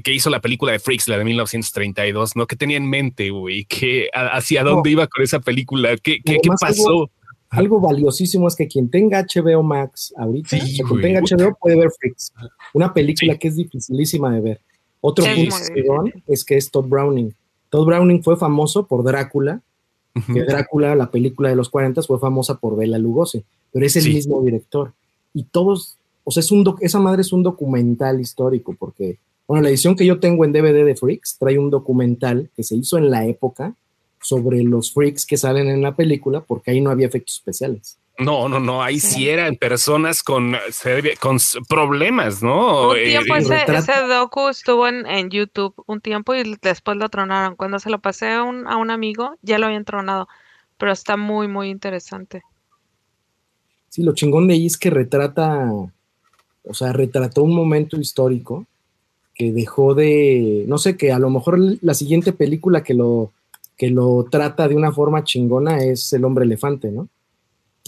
que 0.02 0.12
hizo 0.12 0.30
la 0.30 0.40
película 0.40 0.72
de 0.72 0.80
Freaks, 0.80 1.06
la 1.08 1.18
de 1.18 1.24
1932, 1.24 2.34
¿no? 2.34 2.46
¿Qué 2.46 2.56
tenía 2.56 2.76
en 2.76 2.90
mente, 2.90 3.30
güey? 3.30 3.64
¿Qué, 3.66 4.08
¿Hacia 4.12 4.64
dónde 4.64 4.90
iba 4.90 5.06
con 5.06 5.22
esa 5.22 5.40
película? 5.40 5.96
¿Qué, 5.96 6.20
qué, 6.24 6.40
pasó? 6.60 7.10
Algo 7.54 7.80
valiosísimo 7.80 8.48
es 8.48 8.56
que 8.56 8.68
quien 8.68 8.90
tenga 8.90 9.22
HBO 9.22 9.62
Max 9.62 10.12
ahorita, 10.16 10.58
quien 10.58 11.00
tenga 11.00 11.20
HBO 11.20 11.56
puede 11.60 11.76
ver 11.76 11.90
Freaks, 11.90 12.32
una 12.72 12.92
película 12.92 13.36
que 13.36 13.48
es 13.48 13.56
dificilísima 13.56 14.32
de 14.32 14.40
ver. 14.40 14.60
Otro 15.00 15.26
punto 15.34 15.56
es 16.26 16.44
que 16.44 16.56
es 16.56 16.70
Todd 16.70 16.86
Browning. 16.86 17.34
Todd 17.68 17.86
Browning 17.86 18.22
fue 18.22 18.36
famoso 18.36 18.86
por 18.86 19.04
Drácula, 19.04 19.60
que 20.32 20.44
Drácula, 20.44 20.94
la 20.94 21.10
película 21.10 21.48
de 21.48 21.56
los 21.56 21.68
40, 21.68 22.02
fue 22.02 22.18
famosa 22.18 22.58
por 22.58 22.76
Bela 22.76 22.98
Lugosi, 22.98 23.44
pero 23.72 23.84
es 23.84 23.96
el 23.96 24.12
mismo 24.12 24.40
director. 24.42 24.92
Y 25.34 25.44
todos, 25.44 25.96
o 26.22 26.30
sea, 26.30 26.40
es 26.40 26.52
un 26.52 26.64
esa 26.80 27.00
madre 27.00 27.22
es 27.22 27.32
un 27.32 27.42
documental 27.42 28.20
histórico, 28.20 28.74
porque, 28.78 29.18
bueno, 29.46 29.62
la 29.62 29.70
edición 29.70 29.96
que 29.96 30.06
yo 30.06 30.20
tengo 30.20 30.44
en 30.44 30.52
DVD 30.52 30.84
de 30.84 30.96
Freaks 30.96 31.36
trae 31.38 31.58
un 31.58 31.68
documental 31.70 32.48
que 32.56 32.62
se 32.62 32.76
hizo 32.76 32.96
en 32.96 33.10
la 33.10 33.26
época, 33.26 33.74
sobre 34.24 34.62
los 34.62 34.92
freaks 34.92 35.26
que 35.26 35.36
salen 35.36 35.68
en 35.68 35.82
la 35.82 35.94
película, 35.94 36.40
porque 36.40 36.70
ahí 36.70 36.80
no 36.80 36.90
había 36.90 37.06
efectos 37.06 37.36
especiales. 37.36 37.98
No, 38.18 38.48
no, 38.48 38.60
no, 38.60 38.80
ahí 38.80 39.00
sí 39.00 39.28
eran 39.28 39.56
personas 39.56 40.22
con, 40.22 40.56
con 41.20 41.38
problemas, 41.68 42.42
¿no? 42.42 42.90
Un 42.90 42.96
eh, 42.96 43.04
tiempo 43.06 43.34
ese, 43.34 43.92
docu 44.08 44.48
estuvo 44.48 44.86
en, 44.86 45.30
YouTube 45.30 45.74
un 45.86 46.00
tiempo 46.00 46.32
y 46.34 46.56
después 46.62 46.96
lo 46.96 47.08
tronaron. 47.08 47.56
Cuando 47.56 47.80
se 47.80 47.90
lo 47.90 47.98
pasé 47.98 48.30
a 48.30 48.44
un, 48.44 48.68
a 48.68 48.76
un 48.76 48.90
amigo, 48.90 49.36
ya 49.42 49.58
lo 49.58 49.66
habían 49.66 49.84
tronado, 49.84 50.28
pero 50.78 50.92
está 50.92 51.16
muy, 51.16 51.48
muy 51.48 51.70
interesante. 51.70 52.42
Sí, 53.88 54.04
lo 54.04 54.14
chingón 54.14 54.46
de 54.46 54.54
ahí 54.54 54.66
es 54.66 54.78
que 54.78 54.90
retrata, 54.90 55.68
o 55.68 56.74
sea, 56.74 56.92
retrató 56.92 57.42
un 57.42 57.54
momento 57.54 57.98
histórico 57.98 58.64
que 59.34 59.52
dejó 59.52 59.94
de, 59.94 60.64
no 60.68 60.78
sé, 60.78 60.96
que 60.96 61.12
a 61.12 61.18
lo 61.18 61.30
mejor 61.30 61.58
la 61.82 61.94
siguiente 61.94 62.32
película 62.32 62.84
que 62.84 62.94
lo 62.94 63.32
que 63.76 63.90
lo 63.90 64.24
trata 64.30 64.68
de 64.68 64.76
una 64.76 64.92
forma 64.92 65.24
chingona 65.24 65.78
es 65.78 66.12
el 66.12 66.24
hombre 66.24 66.44
elefante, 66.44 66.90
¿no? 66.90 67.08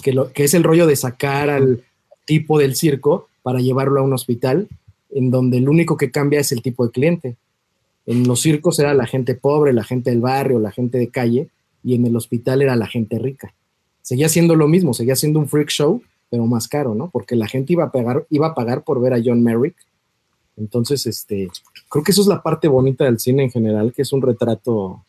Que, 0.02 0.12
lo, 0.12 0.32
que 0.32 0.44
es 0.44 0.54
el 0.54 0.64
rollo 0.64 0.86
de 0.86 0.96
sacar 0.96 1.48
al 1.48 1.82
tipo 2.24 2.58
del 2.58 2.74
circo 2.74 3.28
para 3.42 3.60
llevarlo 3.60 4.00
a 4.00 4.04
un 4.04 4.12
hospital, 4.12 4.68
en 5.10 5.30
donde 5.30 5.58
el 5.58 5.68
único 5.68 5.96
que 5.96 6.10
cambia 6.10 6.40
es 6.40 6.52
el 6.52 6.62
tipo 6.62 6.84
de 6.84 6.92
cliente. 6.92 7.36
En 8.04 8.26
los 8.26 8.40
circos 8.40 8.78
era 8.78 8.94
la 8.94 9.06
gente 9.06 9.34
pobre, 9.34 9.72
la 9.72 9.84
gente 9.84 10.10
del 10.10 10.20
barrio, 10.20 10.58
la 10.58 10.72
gente 10.72 10.98
de 10.98 11.08
calle, 11.08 11.48
y 11.82 11.94
en 11.94 12.04
el 12.04 12.16
hospital 12.16 12.62
era 12.62 12.76
la 12.76 12.86
gente 12.86 13.18
rica. 13.18 13.54
Seguía 14.02 14.28
siendo 14.28 14.56
lo 14.56 14.68
mismo, 14.68 14.92
seguía 14.92 15.16
siendo 15.16 15.38
un 15.38 15.48
freak 15.48 15.68
show, 15.68 16.02
pero 16.30 16.46
más 16.46 16.68
caro, 16.68 16.94
¿no? 16.94 17.10
Porque 17.10 17.36
la 17.36 17.46
gente 17.46 17.72
iba 17.72 17.84
a 17.84 17.92
pagar, 17.92 18.26
iba 18.30 18.48
a 18.48 18.54
pagar 18.54 18.82
por 18.82 19.00
ver 19.00 19.14
a 19.14 19.22
John 19.24 19.42
Merrick. 19.42 19.76
Entonces, 20.56 21.06
este, 21.06 21.48
creo 21.88 22.02
que 22.02 22.12
eso 22.12 22.22
es 22.22 22.26
la 22.26 22.42
parte 22.42 22.66
bonita 22.66 23.04
del 23.04 23.20
cine 23.20 23.44
en 23.44 23.50
general, 23.50 23.92
que 23.92 24.02
es 24.02 24.12
un 24.12 24.22
retrato 24.22 25.04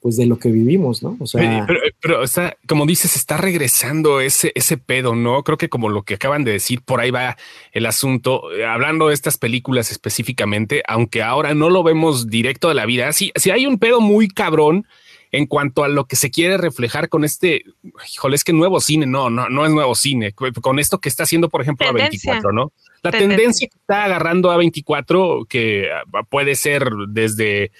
pues 0.00 0.16
de 0.16 0.26
lo 0.26 0.38
que 0.38 0.50
vivimos, 0.50 1.02
¿no? 1.02 1.16
O 1.20 1.26
sea, 1.26 1.64
pero, 1.66 1.80
pero, 2.00 2.22
está, 2.22 2.56
como 2.66 2.86
dices, 2.86 3.16
está 3.16 3.36
regresando 3.36 4.20
ese, 4.20 4.50
ese 4.54 4.78
pedo, 4.78 5.14
¿no? 5.14 5.42
Creo 5.44 5.58
que 5.58 5.68
como 5.68 5.90
lo 5.90 6.02
que 6.02 6.14
acaban 6.14 6.42
de 6.42 6.52
decir, 6.52 6.80
por 6.82 7.00
ahí 7.00 7.10
va 7.10 7.36
el 7.72 7.84
asunto. 7.84 8.50
Eh, 8.52 8.64
hablando 8.64 9.08
de 9.08 9.14
estas 9.14 9.36
películas 9.36 9.90
específicamente, 9.90 10.82
aunque 10.88 11.22
ahora 11.22 11.54
no 11.54 11.68
lo 11.68 11.82
vemos 11.82 12.28
directo 12.28 12.68
de 12.68 12.74
la 12.74 12.86
vida, 12.86 13.12
sí, 13.12 13.30
sí 13.34 13.50
hay 13.50 13.66
un 13.66 13.78
pedo 13.78 14.00
muy 14.00 14.28
cabrón 14.28 14.86
en 15.32 15.46
cuanto 15.46 15.84
a 15.84 15.88
lo 15.88 16.06
que 16.06 16.16
se 16.16 16.30
quiere 16.30 16.56
reflejar 16.56 17.08
con 17.08 17.24
este, 17.24 17.64
híjole, 18.12 18.34
es 18.34 18.42
que 18.42 18.52
nuevo 18.52 18.80
cine, 18.80 19.06
no, 19.06 19.30
no, 19.30 19.48
no 19.48 19.64
es 19.64 19.70
nuevo 19.70 19.94
cine, 19.94 20.32
con 20.32 20.78
esto 20.78 20.98
que 20.98 21.08
está 21.08 21.22
haciendo, 21.22 21.48
por 21.48 21.62
ejemplo, 21.62 21.86
a 21.86 21.92
24, 21.92 22.52
¿no? 22.52 22.72
La 23.02 23.12
tendencia 23.12 23.68
que 23.68 23.78
está 23.78 24.04
agarrando 24.04 24.50
a 24.50 24.56
24, 24.56 25.46
que 25.48 25.88
ah, 25.92 26.22
puede 26.28 26.54
ser 26.54 26.90
desde 27.08 27.70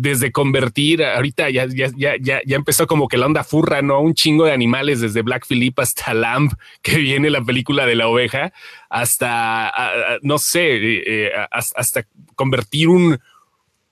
desde 0.00 0.30
convertir, 0.30 1.02
ahorita 1.04 1.50
ya, 1.50 1.66
ya, 1.66 1.90
ya, 1.96 2.14
ya, 2.20 2.56
empezó 2.56 2.86
como 2.86 3.08
que 3.08 3.18
la 3.18 3.26
onda 3.26 3.42
furra, 3.42 3.82
¿no? 3.82 4.00
Un 4.00 4.14
chingo 4.14 4.44
de 4.44 4.52
animales, 4.52 5.00
desde 5.00 5.22
Black 5.22 5.44
Phillip 5.44 5.76
hasta 5.80 6.14
Lamb, 6.14 6.52
que 6.82 6.98
viene 6.98 7.30
la 7.30 7.42
película 7.42 7.84
de 7.84 7.96
la 7.96 8.06
oveja, 8.06 8.52
hasta, 8.88 9.72
no 10.22 10.38
sé, 10.38 10.76
eh, 10.76 11.02
eh, 11.04 11.32
hasta, 11.50 12.06
convertir 12.36 12.88
un, 12.88 13.18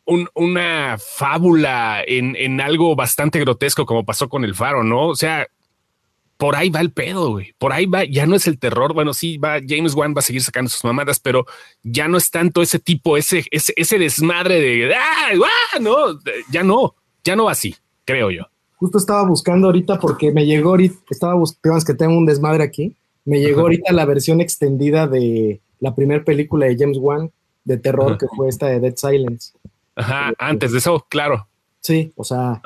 una 0.05 0.97
fábula 0.97 2.05
en, 2.07 2.37
en, 2.37 2.61
algo 2.61 2.95
bastante 2.95 3.41
grotesco, 3.41 3.85
como 3.85 4.05
pasó 4.05 4.29
con 4.29 4.45
el 4.45 4.55
faro, 4.55 4.85
¿no? 4.85 5.09
O 5.09 5.17
sea, 5.17 5.49
por 6.37 6.57
ahí 6.57 6.69
va 6.69 6.81
el 6.81 6.93
pedo, 6.93 7.31
güey. 7.31 7.55
Por 7.59 7.73
ahí 7.73 7.87
va, 7.87 8.05
ya 8.05 8.27
no 8.27 8.37
es 8.37 8.47
el 8.47 8.59
terror. 8.59 8.93
Bueno, 8.93 9.15
sí, 9.15 9.39
va, 9.39 9.59
James 9.67 9.95
Wan 9.95 10.15
va 10.15 10.21
a 10.21 10.23
seguir 10.23 10.43
sacando 10.43 10.71
sus 10.71 10.85
mamadas, 10.85 11.19
pero 11.21 11.47
ya 11.83 12.09
no 12.09 12.19
es 12.19 12.31
tanto 12.31 12.63
ese 12.63 12.79
tipo, 12.79 13.17
ese, 13.17 13.45
ese, 13.51 13.73
ese 13.77 13.99
desmadre 13.99 14.61
de, 14.61 14.95
¡ah! 14.95 15.79
no, 15.81 15.95
ya 16.51 16.63
no, 16.63 16.95
ya 17.25 17.37
no 17.37 17.45
va 17.45 17.53
así, 17.53 17.75
creo 18.05 18.31
yo. 18.31 18.43
Justo 18.77 18.99
estaba 18.99 19.27
buscando 19.27 19.69
ahorita 19.69 19.99
porque 19.99 20.31
me 20.33 20.45
llegó 20.45 20.71
ahorita, 20.71 20.97
estaba 21.11 21.35
buscando, 21.35 21.83
que 21.85 21.95
tengo 21.95 22.17
un 22.17 22.27
desmadre 22.27 22.63
aquí, 22.63 22.95
me 23.25 23.41
llegó 23.41 23.63
ahorita 23.63 23.93
la 23.93 24.05
versión 24.05 24.41
extendida 24.41 25.07
de 25.07 25.61
la 25.81 25.95
primera 25.95 26.23
película 26.23 26.67
de 26.67 26.77
James 26.79 26.99
Wan 26.99 27.31
de 27.65 27.79
terror, 27.79 28.19
que 28.19 28.27
fue 28.37 28.49
esta 28.49 28.67
de 28.67 28.81
Dead 28.81 28.95
Silence. 28.97 29.53
Ajá, 29.97 30.33
antes 30.39 30.73
de 30.73 30.79
eso, 30.79 31.05
claro. 31.09 31.49
Sí, 31.81 32.13
o 32.17 32.23
sea, 32.23 32.61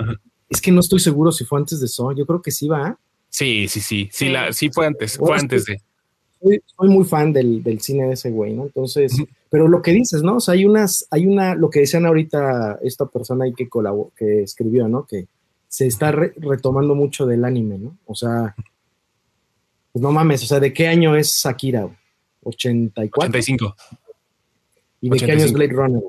es 0.48 0.60
que 0.60 0.72
no 0.72 0.80
estoy 0.80 0.98
seguro 0.98 1.30
si 1.30 1.44
fue 1.44 1.60
antes 1.60 1.78
de 1.80 1.86
eso, 1.86 2.12
yo 2.12 2.26
creo 2.26 2.42
que 2.42 2.50
sí 2.50 2.66
va. 2.68 2.98
Sí, 3.30 3.68
sí, 3.68 3.80
sí, 3.80 4.08
sí, 4.12 4.28
la, 4.28 4.52
sí 4.52 4.70
fue 4.70 4.86
antes, 4.86 5.16
fue 5.16 5.36
antes 5.36 5.64
de. 5.64 5.80
Soy, 6.42 6.88
muy 6.88 7.04
fan 7.04 7.32
del, 7.32 7.62
cine 7.80 8.06
de 8.06 8.14
ese 8.14 8.30
güey, 8.30 8.54
¿no? 8.54 8.64
Entonces, 8.64 9.12
pero 9.50 9.68
lo 9.68 9.82
que 9.82 9.92
dices, 9.92 10.22
¿no? 10.22 10.36
O 10.36 10.40
sea, 10.40 10.54
hay 10.54 10.64
unas, 10.64 11.06
hay 11.10 11.26
una, 11.26 11.54
lo 11.54 11.70
que 11.70 11.80
decían 11.80 12.06
ahorita 12.06 12.80
esta 12.82 13.06
persona 13.06 13.44
ahí 13.44 13.52
que 13.54 13.68
colaboró, 13.68 14.10
que 14.16 14.42
escribió, 14.42 14.88
¿no? 14.88 15.06
Que 15.06 15.26
se 15.68 15.86
está 15.86 16.10
retomando 16.10 16.94
mucho 16.94 17.26
del 17.26 17.44
anime, 17.44 17.78
¿no? 17.78 17.96
O 18.06 18.14
sea, 18.14 18.54
pues 19.92 20.02
no 20.02 20.10
mames, 20.10 20.42
o 20.42 20.46
sea, 20.46 20.60
¿de 20.60 20.72
qué 20.72 20.88
año 20.88 21.14
es 21.14 21.46
Akira? 21.46 21.88
84. 22.42 23.28
85. 23.28 23.76
¿Y 25.02 25.10
de 25.10 25.18
qué 25.18 25.32
año 25.32 25.44
es 25.44 25.52
Blade 25.52 25.72
Runner? 25.72 26.02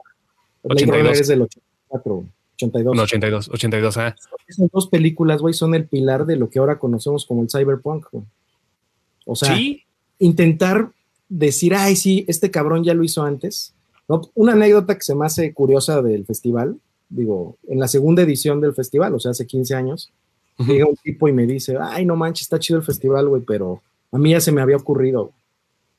Blade 0.64 0.86
Runner 0.86 1.12
es 1.12 1.28
del 1.28 1.42
84. 1.44 2.26
82. 2.64 2.96
No, 2.96 3.04
82, 3.04 3.50
82, 3.50 3.98
ah. 3.98 4.16
Esas 4.48 4.70
dos 4.72 4.88
películas, 4.88 5.42
güey, 5.42 5.54
son 5.54 5.76
el 5.76 5.86
pilar 5.86 6.26
de 6.26 6.36
lo 6.36 6.50
que 6.50 6.60
ahora 6.60 6.80
conocemos 6.80 7.26
como 7.26 7.42
el 7.42 7.50
cyberpunk, 7.50 8.08
O 9.26 9.36
sea, 9.36 9.58
intentar 10.20 10.92
decir, 11.30 11.74
ay, 11.74 11.96
sí, 11.96 12.26
este 12.28 12.52
cabrón 12.52 12.84
ya 12.84 12.94
lo 12.94 13.04
hizo 13.04 13.24
antes. 13.24 13.74
Una 14.36 14.54
anécdota 14.54 14.96
que 14.96 15.02
se 15.02 15.16
me 15.16 15.26
hace 15.26 15.54
curiosa 15.54 16.02
del 16.02 16.26
festival, 16.26 16.78
digo, 17.10 17.58
en 17.68 17.80
la 17.80 17.88
segunda 17.88 18.22
edición 18.22 18.60
del 18.60 18.74
festival, 18.74 19.16
o 19.16 19.20
sea, 19.20 19.32
hace 19.32 19.48
15 19.48 19.76
años, 19.76 20.12
llega 20.58 20.86
un 20.86 20.98
tipo 20.98 21.28
y 21.28 21.32
me 21.32 21.48
dice, 21.48 21.78
ay, 21.80 22.06
no 22.06 22.16
manches, 22.16 22.44
está 22.44 22.60
chido 22.60 22.80
el 22.80 22.86
festival, 22.86 23.30
güey, 23.30 23.42
pero 23.44 23.82
a 24.12 24.18
mí 24.18 24.32
ya 24.32 24.42
se 24.42 24.52
me 24.52 24.62
había 24.62 24.76
ocurrido. 24.76 25.32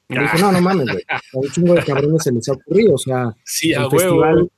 Y 0.08 0.18
dije, 0.18 0.38
no, 0.38 0.52
no 0.52 0.60
mames, 0.60 0.88
güey, 0.92 1.04
a 1.08 1.20
un 1.32 1.50
chingo 1.50 1.74
de 1.74 1.84
cabrones 1.84 2.22
se 2.22 2.32
les 2.32 2.48
ha 2.48 2.52
ocurrido, 2.52 2.94
o 2.94 2.98
sea, 2.98 3.34
el 3.62 3.90
festival, 3.90 4.50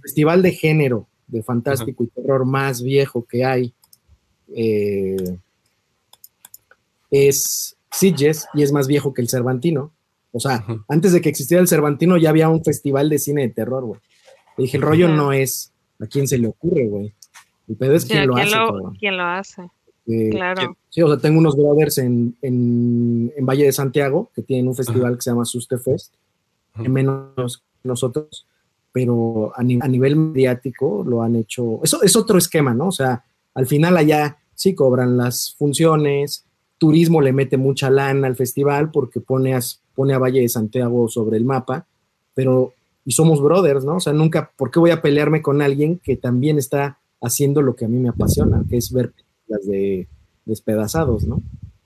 festival 0.00 0.42
de 0.42 0.52
género, 0.52 1.06
de 1.32 1.42
fantástico 1.42 2.04
y 2.04 2.08
terror 2.08 2.44
más 2.44 2.82
viejo 2.82 3.24
que 3.24 3.44
hay 3.44 3.74
eh, 4.54 5.38
es 7.10 7.76
Sitges 7.90 8.46
y 8.54 8.62
es 8.62 8.72
más 8.72 8.86
viejo 8.86 9.14
que 9.14 9.22
el 9.22 9.28
Cervantino. 9.28 9.92
O 10.30 10.40
sea, 10.40 10.64
antes 10.88 11.12
de 11.12 11.20
que 11.20 11.30
existiera 11.30 11.60
el 11.60 11.68
Cervantino 11.68 12.16
ya 12.16 12.30
había 12.30 12.48
un 12.48 12.62
festival 12.62 13.08
de 13.08 13.18
cine 13.18 13.42
de 13.42 13.48
terror, 13.48 13.84
güey. 13.84 14.00
Le 14.56 14.64
dije, 14.64 14.76
el 14.76 14.82
rollo 14.82 15.08
no 15.08 15.32
es 15.32 15.72
a 16.00 16.06
quién 16.06 16.28
se 16.28 16.38
le 16.38 16.48
ocurre, 16.48 16.86
güey. 16.86 17.14
El 17.68 17.76
pedo 17.76 17.94
es 17.94 18.04
quién 18.04 18.26
lo 18.26 18.36
hace. 18.36 18.56
¿Quién 18.98 19.16
lo 19.16 19.24
hace? 19.24 19.62
Eh, 20.06 20.30
claro. 20.30 20.76
Sí, 20.90 21.00
o 21.00 21.08
sea, 21.08 21.18
tengo 21.18 21.38
unos 21.38 21.56
brothers 21.56 21.98
en, 21.98 22.36
en, 22.42 23.32
en, 23.36 23.46
Valle 23.46 23.64
de 23.64 23.72
Santiago 23.72 24.30
que 24.34 24.42
tienen 24.42 24.68
un 24.68 24.74
festival 24.74 25.14
que 25.14 25.22
se 25.22 25.30
llama 25.30 25.44
Suste 25.44 25.78
Fest, 25.78 26.14
menos 26.74 27.62
nosotros, 27.84 28.46
pero 28.92 29.52
a, 29.56 29.60
a, 29.60 29.88
nivel 29.88 30.16
mediático 30.16 31.02
lo 31.06 31.22
han 31.22 31.36
hecho. 31.36 31.80
Eso 31.82 32.02
es 32.02 32.14
otro 32.14 32.38
esquema, 32.38 32.74
¿no? 32.74 32.88
O 32.88 32.92
sea, 32.92 33.24
al 33.54 33.66
final 33.66 33.96
allá 33.96 34.38
sí 34.54 34.74
cobran 34.74 35.16
las 35.16 35.54
funciones, 35.58 36.44
turismo 36.78 37.20
le 37.20 37.32
mete 37.32 37.56
mucha 37.56 37.90
lana 37.90 38.26
al 38.26 38.36
festival 38.36 38.90
porque 38.90 39.20
pone 39.20 39.54
a, 39.54 39.60
pone 39.94 40.14
a 40.14 40.18
Valle 40.18 40.40
de 40.40 40.48
Santiago 40.48 41.08
sobre 41.08 41.36
el 41.36 41.44
mapa, 41.44 41.86
pero 42.34 42.74
y 43.04 43.12
somos 43.12 43.40
brothers, 43.42 43.84
¿no? 43.84 43.96
O 43.96 44.00
sea, 44.00 44.12
nunca, 44.12 44.52
¿por 44.56 44.70
qué 44.70 44.78
voy 44.78 44.90
a 44.90 45.02
pelearme 45.02 45.42
con 45.42 45.60
alguien 45.60 45.98
que 45.98 46.16
también 46.16 46.58
está 46.58 46.98
haciendo 47.20 47.62
lo 47.62 47.74
que 47.74 47.86
a 47.86 47.88
mí 47.88 47.98
me 47.98 48.10
apasiona, 48.10 48.64
que 48.68 48.76
es 48.76 48.92
ver 48.92 49.12
las 49.48 49.66
de 49.66 50.08
despedazados, 50.44 51.24
¿no? 51.24 51.42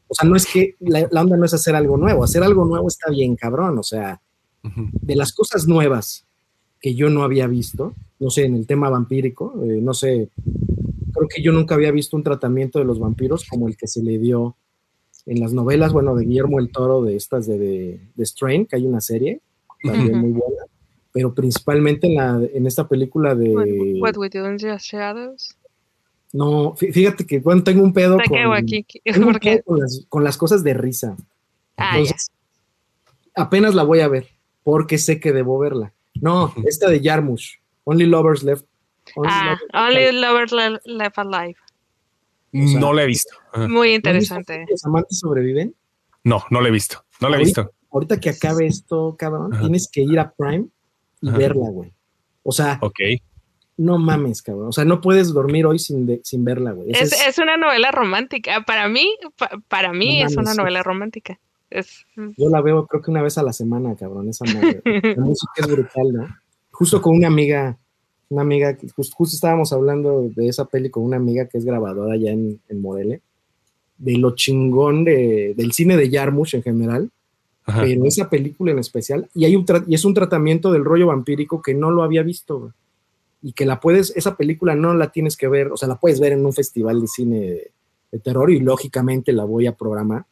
O 0.09 0.15
sea, 0.15 0.29
no 0.29 0.37
es 0.37 0.47
que 0.47 0.77
la, 0.81 1.09
onda 1.21 1.37
no 1.37 1.45
es 1.45 1.55
hacer 1.55 1.75
algo 1.75 1.97
nuevo, 1.97 2.23
hacer 2.23 2.43
algo 2.43 2.65
nuevo 2.65 2.89
está 2.89 3.11
bien 3.11 3.37
cabrón, 3.37 3.79
o 3.79 3.83
sea, 3.83 4.21
de 4.63 5.17
las 5.17 5.33
cosas 5.33 5.67
nuevas 5.67 6.26
que 6.81 6.95
yo 6.95 7.11
no 7.11 7.23
había 7.23 7.47
visto, 7.47 7.95
no 8.19 8.31
sé, 8.31 8.45
en 8.45 8.55
el 8.55 8.67
tema 8.67 8.91
vampírico, 8.91 9.55
eh, 9.63 9.81
no 9.83 9.95
sé, 9.95 10.31
creo 11.13 11.29
que 11.29 11.43
yo 11.43 11.53
nunca 11.53 11.75
había 11.75 11.91
visto 11.91 12.17
un 12.17 12.23
tratamiento 12.23 12.79
de 12.79 12.85
los 12.85 12.99
vampiros 12.99 13.47
como 13.49 13.69
el 13.69 13.77
que 13.77 13.87
se 13.87 14.03
le 14.03 14.19
dio 14.19 14.57
en 15.27 15.41
las 15.41 15.53
novelas, 15.53 15.93
bueno, 15.93 16.15
de 16.15 16.25
Guillermo 16.25 16.61
el 16.61 16.71
Toro, 16.71 17.03
de 17.03 17.17
estas 17.17 17.47
de, 17.47 18.01
de, 18.15 18.27
Strain, 18.27 18.67
que 18.67 18.77
hay 18.77 18.87
una 18.87 19.01
serie 19.01 19.41
también 19.83 20.19
muy 20.19 20.31
buena, 20.31 20.65
pero 21.13 21.35
principalmente 21.35 22.07
en, 22.07 22.15
la, 22.15 22.41
en 22.53 22.67
esta 22.67 22.89
película 22.89 23.35
de... 23.35 23.99
What, 24.01 24.17
We 24.17 24.29
Do 24.29 24.49
in 24.49 24.57
the 24.57 24.77
Shadows. 24.79 25.57
No, 26.33 26.75
fíjate 26.75 27.27
que 27.27 27.41
bueno, 27.41 27.63
tengo 27.63 27.83
un 27.83 27.93
pedo, 27.93 28.19
con, 30.09 30.25
las, 30.25 30.37
cosas 30.37 30.63
de 30.63 30.75
risa. 30.75 31.17
Ah, 31.77 31.99
Entonces, 31.99 32.31
apenas 33.35 33.75
la 33.75 33.85
voy 33.85 34.01
a 34.01 34.09
ver, 34.09 34.29
porque 34.63 34.99
sé 34.99 35.19
que 35.19 35.33
debo 35.33 35.59
verla. 35.59 35.93
No, 36.21 36.53
esta 36.65 36.89
de 36.89 37.01
Yarmush, 37.01 37.55
Only 37.85 38.07
Lovers 38.07 38.43
Left. 38.43 38.67
ah, 39.27 39.59
Only 39.73 40.13
Lovers 40.13 40.53
Left 40.53 41.19
Alive. 41.19 41.57
no 42.53 42.93
la 42.93 43.03
he 43.03 43.07
visto. 43.07 43.37
Muy 43.69 43.95
interesante. 43.95 44.67
¿Los 44.69 44.85
amantes 44.85 45.19
sobreviven? 45.19 45.75
No, 46.25 46.45
no 46.51 46.61
la 46.61 46.69
he 46.69 46.73
visto. 46.73 47.05
No 47.21 47.29
la 47.29 47.37
he 47.37 47.41
visto. 47.41 47.71
Ahorita 47.91 48.21
que 48.21 48.31
acabe 48.31 48.67
esto, 48.67 49.17
cabrón, 49.19 49.59
tienes 49.61 49.89
que 49.91 50.03
ir 50.03 50.19
a 50.19 50.31
Prime 50.33 50.67
y 51.21 51.31
verla, 51.31 51.71
güey. 51.71 51.93
O 52.43 52.53
sea, 52.53 52.79
okay. 52.81 53.23
no 53.77 53.99
mames, 53.99 54.43
cabrón. 54.43 54.69
O 54.69 54.73
sea, 54.73 54.85
no 54.85 55.01
puedes 55.01 55.33
dormir 55.33 55.67
hoy 55.67 55.79
sin, 55.79 56.21
sin 56.23 56.45
verla, 56.45 56.73
güey. 56.73 56.91
Es, 56.93 57.13
es, 57.27 57.39
una 57.39 57.57
novela 57.57 57.91
romántica. 57.91 58.65
Para 58.65 58.89
mí, 58.89 59.17
para 59.69 59.93
mí 59.93 60.23
es 60.23 60.37
una 60.37 60.55
novela 60.55 60.83
romántica. 60.83 61.39
Yo 62.37 62.49
la 62.49 62.61
veo 62.61 62.87
creo 62.87 63.03
que 63.03 63.11
una 63.11 63.23
vez 63.23 63.39
a 63.39 63.43
la 63.43 63.53
semana, 63.53 63.95
cabrón, 63.97 64.29
esa 64.29 64.45
madre. 64.45 64.83
la 64.85 65.23
música 65.23 65.53
es 65.59 65.67
brutal, 65.67 66.13
¿no? 66.13 66.29
Justo 66.71 67.01
con 67.01 67.17
una 67.17 67.29
amiga, 67.29 67.79
una 68.29 68.43
amiga, 68.43 68.77
justo, 68.95 69.25
estábamos 69.25 69.73
hablando 69.73 70.29
de 70.35 70.49
esa 70.49 70.67
peli 70.67 70.91
con 70.91 71.05
una 71.05 71.17
amiga 71.17 71.47
que 71.47 71.59
es 71.59 71.65
grabadora 71.65 72.15
allá 72.15 72.33
en, 72.33 72.61
en 72.69 72.81
Morele, 72.81 73.23
de 73.99 74.19
lo 74.19 74.35
chingón 74.35 75.05
de, 75.05 75.55
del 75.57 75.73
cine 75.73 75.97
de 75.97 76.11
Yarmush 76.11 76.57
en 76.57 76.63
general, 76.63 77.11
pero 77.65 78.05
esa 78.05 78.31
película 78.31 78.73
en 78.73 78.79
especial, 78.79 79.29
y, 79.35 79.45
hay 79.45 79.57
un 79.57 79.65
y 79.89 79.95
es 79.95 80.05
un 80.05 80.15
tratamiento 80.15 80.71
del 80.71 80.85
rollo 80.85 81.09
vampírico 81.09 81.63
que 81.63 81.75
no 81.75 81.91
lo 81.91 82.05
había 82.05 82.23
visto, 82.23 82.73
y 83.43 83.53
que 83.53 83.67
la 83.67 83.81
puedes, 83.81 84.13
esa 84.17 84.37
película 84.37 84.75
no 84.75 84.95
la 84.95 85.11
tienes 85.11 85.37
que 85.37 85.49
ver, 85.49 85.69
o 85.73 85.77
sea, 85.77 85.89
la 85.89 85.97
puedes 85.97 86.21
ver 86.21 86.33
en 86.33 86.45
un 86.45 86.53
festival 86.53 87.01
de 87.01 87.07
cine 87.07 87.41
de, 87.41 87.71
terror 88.23 88.51
y 88.51 88.61
lógicamente 88.61 89.31
la 89.33 89.45
voy 89.45 89.67
a 89.67 89.77
programar, 89.77 90.25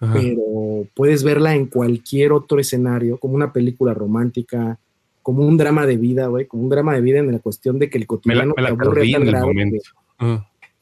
pero 0.00 0.86
puedes 0.94 1.22
verla 1.22 1.54
en 1.54 1.66
cualquier 1.66 2.32
otro 2.32 2.58
escenario, 2.58 3.18
como 3.18 3.34
una 3.34 3.52
película 3.52 3.92
romántica, 3.92 4.78
como 5.22 5.46
un 5.46 5.56
drama 5.56 5.86
de 5.86 5.96
vida, 5.96 6.26
güey, 6.26 6.46
como 6.46 6.62
un 6.62 6.70
drama 6.70 6.94
de 6.94 7.02
vida 7.02 7.18
en 7.18 7.30
la 7.30 7.38
cuestión 7.38 7.78
de 7.78 7.90
que 7.90 7.98
el 7.98 8.06
cotidiano 8.06 8.54
me 8.56 8.62
la, 8.62 8.74
perdí 8.74 9.14
en 9.14 9.28
el 9.28 9.36
momento. 9.36 9.90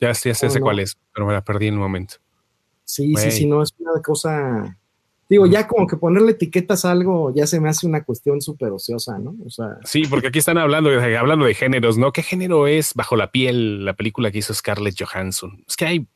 ya, 0.01 0.15
sé, 0.15 0.35
sé 0.35 0.61
cuál 0.61 0.79
es, 0.79 0.97
pero 1.13 1.27
me 1.27 1.33
la 1.33 1.43
perdí 1.43 1.67
en 1.67 1.75
un 1.75 1.81
momento. 1.81 2.15
Sí, 2.85 3.15
sí, 3.17 3.31
sí, 3.31 3.47
no, 3.47 3.63
es 3.63 3.75
una 3.79 4.01
cosa 4.01 4.79
Digo, 5.29 5.45
ya 5.45 5.67
como 5.67 5.87
que 5.87 5.97
ponerle 5.97 6.33
etiquetas 6.33 6.87
a 6.87 6.91
algo 6.91 7.35
ya 7.35 7.47
se 7.47 7.61
me 7.61 7.69
hace 7.69 7.87
una 7.87 8.03
cuestión 8.03 8.41
súper 8.41 8.71
ociosa, 8.71 9.19
¿no? 9.19 9.37
O 9.45 9.51
sea, 9.51 9.77
sí, 9.85 10.05
porque 10.09 10.29
aquí 10.29 10.39
están 10.39 10.57
hablando 10.57 10.89
de, 10.89 11.19
hablando 11.19 11.45
de 11.45 11.53
géneros, 11.53 11.99
¿no? 11.99 12.13
¿Qué 12.13 12.23
género 12.23 12.67
es 12.67 12.95
Bajo 12.95 13.15
la 13.15 13.31
piel, 13.31 13.85
la 13.85 13.95
película 13.95 14.31
que 14.31 14.39
hizo 14.39 14.55
Scarlett 14.55 14.97
Johansson? 14.99 15.63
Es 15.69 15.77
que 15.77 15.85
hay... 15.85 16.07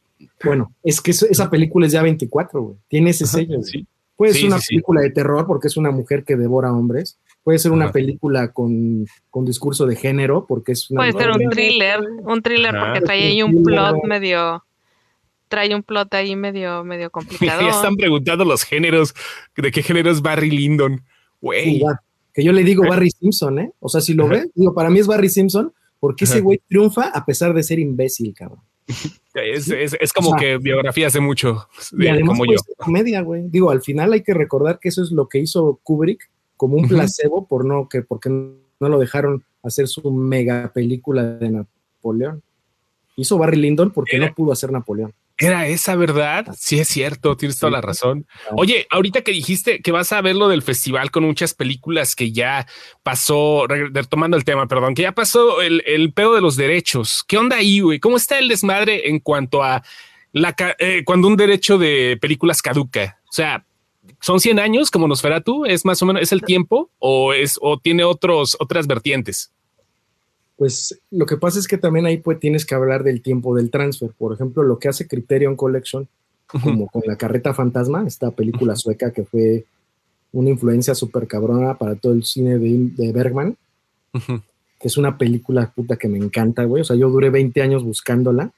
Bueno, 0.44 0.72
es 0.82 1.00
que 1.00 1.10
esa 1.10 1.50
película 1.50 1.86
es 1.86 1.92
ya 1.92 2.02
24, 2.02 2.62
güey. 2.62 2.76
Tiene 2.88 3.10
ese 3.10 3.26
sello. 3.26 3.62
Sí. 3.62 3.86
Puede 4.16 4.34
ser 4.34 4.46
una 4.46 4.58
película 4.58 5.00
de 5.00 5.10
terror 5.10 5.46
porque 5.46 5.68
es 5.68 5.76
una 5.76 5.90
mujer 5.90 6.24
que 6.24 6.36
devora 6.36 6.72
hombres. 6.72 7.18
Puede 7.42 7.58
ser 7.58 7.72
una 7.72 7.90
película 7.90 8.52
con, 8.52 9.04
con, 9.30 9.44
discurso 9.44 9.84
de 9.86 9.96
género 9.96 10.46
porque 10.46 10.72
es 10.72 10.90
una... 10.90 11.00
Puede 11.00 11.12
ser 11.12 11.30
un 11.32 11.50
thriller, 11.50 12.00
un 12.22 12.40
thriller 12.42 12.74
porque 12.78 13.00
trae 13.00 13.24
ahí 13.24 13.42
un 13.42 13.64
plot 13.64 14.04
medio 14.04 14.62
trae 15.48 15.74
un 15.74 15.82
plot 15.82 16.14
ahí 16.14 16.34
medio, 16.34 16.82
medio 16.82 17.10
complicado. 17.12 17.60
ya 17.60 17.70
están 17.70 17.94
preguntando 17.96 18.44
los 18.44 18.62
géneros, 18.62 19.14
de 19.56 19.70
qué 19.70 19.82
género 19.82 20.10
es 20.10 20.22
Barry 20.22 20.50
Lyndon. 20.50 21.02
Güey. 21.42 21.82
que 22.32 22.42
yo 22.42 22.52
le 22.52 22.64
digo 22.64 22.84
Barry 22.88 23.10
Simpson, 23.10 23.58
¿eh? 23.58 23.72
O 23.80 23.88
sea, 23.88 24.00
si 24.00 24.14
lo 24.14 24.28
ve, 24.28 24.46
digo, 24.54 24.72
para 24.72 24.88
mí 24.88 25.00
es 25.00 25.06
Barry 25.06 25.28
Simpson, 25.28 25.72
porque 26.00 26.24
ese 26.24 26.40
güey 26.40 26.60
triunfa 26.68 27.08
a 27.08 27.26
pesar 27.26 27.52
de 27.52 27.62
ser 27.62 27.78
imbécil, 27.78 28.32
cabrón. 28.32 28.60
Es, 29.34 29.68
es, 29.70 29.96
es 29.98 30.12
como 30.12 30.36
que 30.36 30.58
biografía 30.58 31.06
hace 31.06 31.20
mucho. 31.20 31.66
Y 31.98 32.06
además, 32.06 32.36
como 32.36 32.44
pues, 32.44 32.60
yo. 32.68 32.74
comedia, 32.76 33.22
güey. 33.22 33.48
Digo, 33.48 33.70
al 33.70 33.80
final 33.80 34.12
hay 34.12 34.22
que 34.22 34.34
recordar 34.34 34.78
que 34.78 34.90
eso 34.90 35.02
es 35.02 35.10
lo 35.10 35.28
que 35.28 35.38
hizo 35.38 35.80
Kubrick 35.82 36.30
como 36.56 36.76
un 36.76 36.86
placebo 36.86 37.46
por 37.46 37.64
no 37.64 37.88
que 37.88 38.02
porque 38.02 38.28
no 38.28 38.88
lo 38.88 38.98
dejaron 38.98 39.42
hacer 39.62 39.88
su 39.88 40.10
mega 40.10 40.70
película 40.74 41.24
de 41.24 41.50
Napoleón. 41.50 42.42
Hizo 43.16 43.38
Barry 43.38 43.56
Lyndon 43.56 43.90
porque 43.90 44.18
no 44.18 44.34
pudo 44.34 44.52
hacer 44.52 44.70
Napoleón. 44.70 45.14
Era 45.38 45.66
esa, 45.66 45.96
¿verdad? 45.96 46.46
Sí, 46.56 46.78
es 46.78 46.88
cierto, 46.88 47.36
tienes 47.36 47.58
toda 47.58 47.72
la 47.72 47.80
razón. 47.80 48.26
Oye, 48.56 48.86
ahorita 48.90 49.22
que 49.22 49.32
dijiste 49.32 49.80
que 49.80 49.90
vas 49.90 50.12
a 50.12 50.20
ver 50.20 50.36
lo 50.36 50.48
del 50.48 50.62
festival 50.62 51.10
con 51.10 51.24
muchas 51.24 51.54
películas 51.54 52.14
que 52.14 52.32
ya 52.32 52.66
pasó, 53.02 53.66
retomando 53.66 54.36
el 54.36 54.44
tema, 54.44 54.68
perdón, 54.68 54.94
que 54.94 55.02
ya 55.02 55.12
pasó 55.12 55.62
el, 55.62 55.82
el 55.86 56.12
pedo 56.12 56.34
de 56.34 56.40
los 56.40 56.56
derechos. 56.56 57.24
¿Qué 57.26 57.38
onda 57.38 57.56
ahí, 57.56 57.80
güey? 57.80 57.98
¿Cómo 57.98 58.16
está 58.16 58.38
el 58.38 58.48
desmadre 58.48 59.08
en 59.08 59.18
cuanto 59.20 59.62
a 59.62 59.82
la 60.32 60.54
eh, 60.78 61.02
cuando 61.04 61.28
un 61.28 61.36
derecho 61.36 61.78
de 61.78 62.18
películas 62.20 62.62
caduca? 62.62 63.20
O 63.28 63.32
sea, 63.32 63.64
¿son 64.20 64.40
100 64.40 64.58
años 64.58 64.90
como 64.90 65.08
nos 65.08 65.22
tú? 65.44 65.64
¿Es 65.64 65.84
más 65.84 66.02
o 66.02 66.06
menos, 66.06 66.22
es 66.22 66.32
el 66.32 66.42
tiempo 66.42 66.90
o 66.98 67.32
es, 67.32 67.58
o 67.60 67.78
tiene 67.78 68.04
otros, 68.04 68.56
otras 68.60 68.86
vertientes? 68.86 69.52
Pues 70.62 70.96
lo 71.10 71.26
que 71.26 71.36
pasa 71.36 71.58
es 71.58 71.66
que 71.66 71.76
también 71.76 72.06
ahí 72.06 72.18
pues 72.18 72.38
tienes 72.38 72.64
que 72.64 72.76
hablar 72.76 73.02
del 73.02 73.20
tiempo 73.20 73.52
del 73.56 73.68
transfer. 73.68 74.12
Por 74.16 74.32
ejemplo, 74.32 74.62
lo 74.62 74.78
que 74.78 74.86
hace 74.86 75.08
Criterion 75.08 75.56
Collection, 75.56 76.06
como 76.46 76.86
con 76.86 77.02
la 77.04 77.16
carreta 77.16 77.52
fantasma, 77.52 78.06
esta 78.06 78.30
película 78.30 78.76
sueca 78.76 79.12
que 79.12 79.24
fue 79.24 79.64
una 80.30 80.50
influencia 80.50 80.94
súper 80.94 81.26
cabrona 81.26 81.76
para 81.76 81.96
todo 81.96 82.12
el 82.12 82.22
cine 82.22 82.60
de, 82.60 83.12
Bergman, 83.12 83.56
que 84.12 84.86
es 84.86 84.96
una 84.96 85.18
película 85.18 85.72
puta 85.74 85.96
que 85.96 86.06
me 86.06 86.18
encanta, 86.18 86.62
güey. 86.62 86.82
O 86.82 86.84
sea, 86.84 86.94
yo 86.94 87.10
duré 87.10 87.30
20 87.30 87.60
años 87.60 87.82
buscándola. 87.82 88.52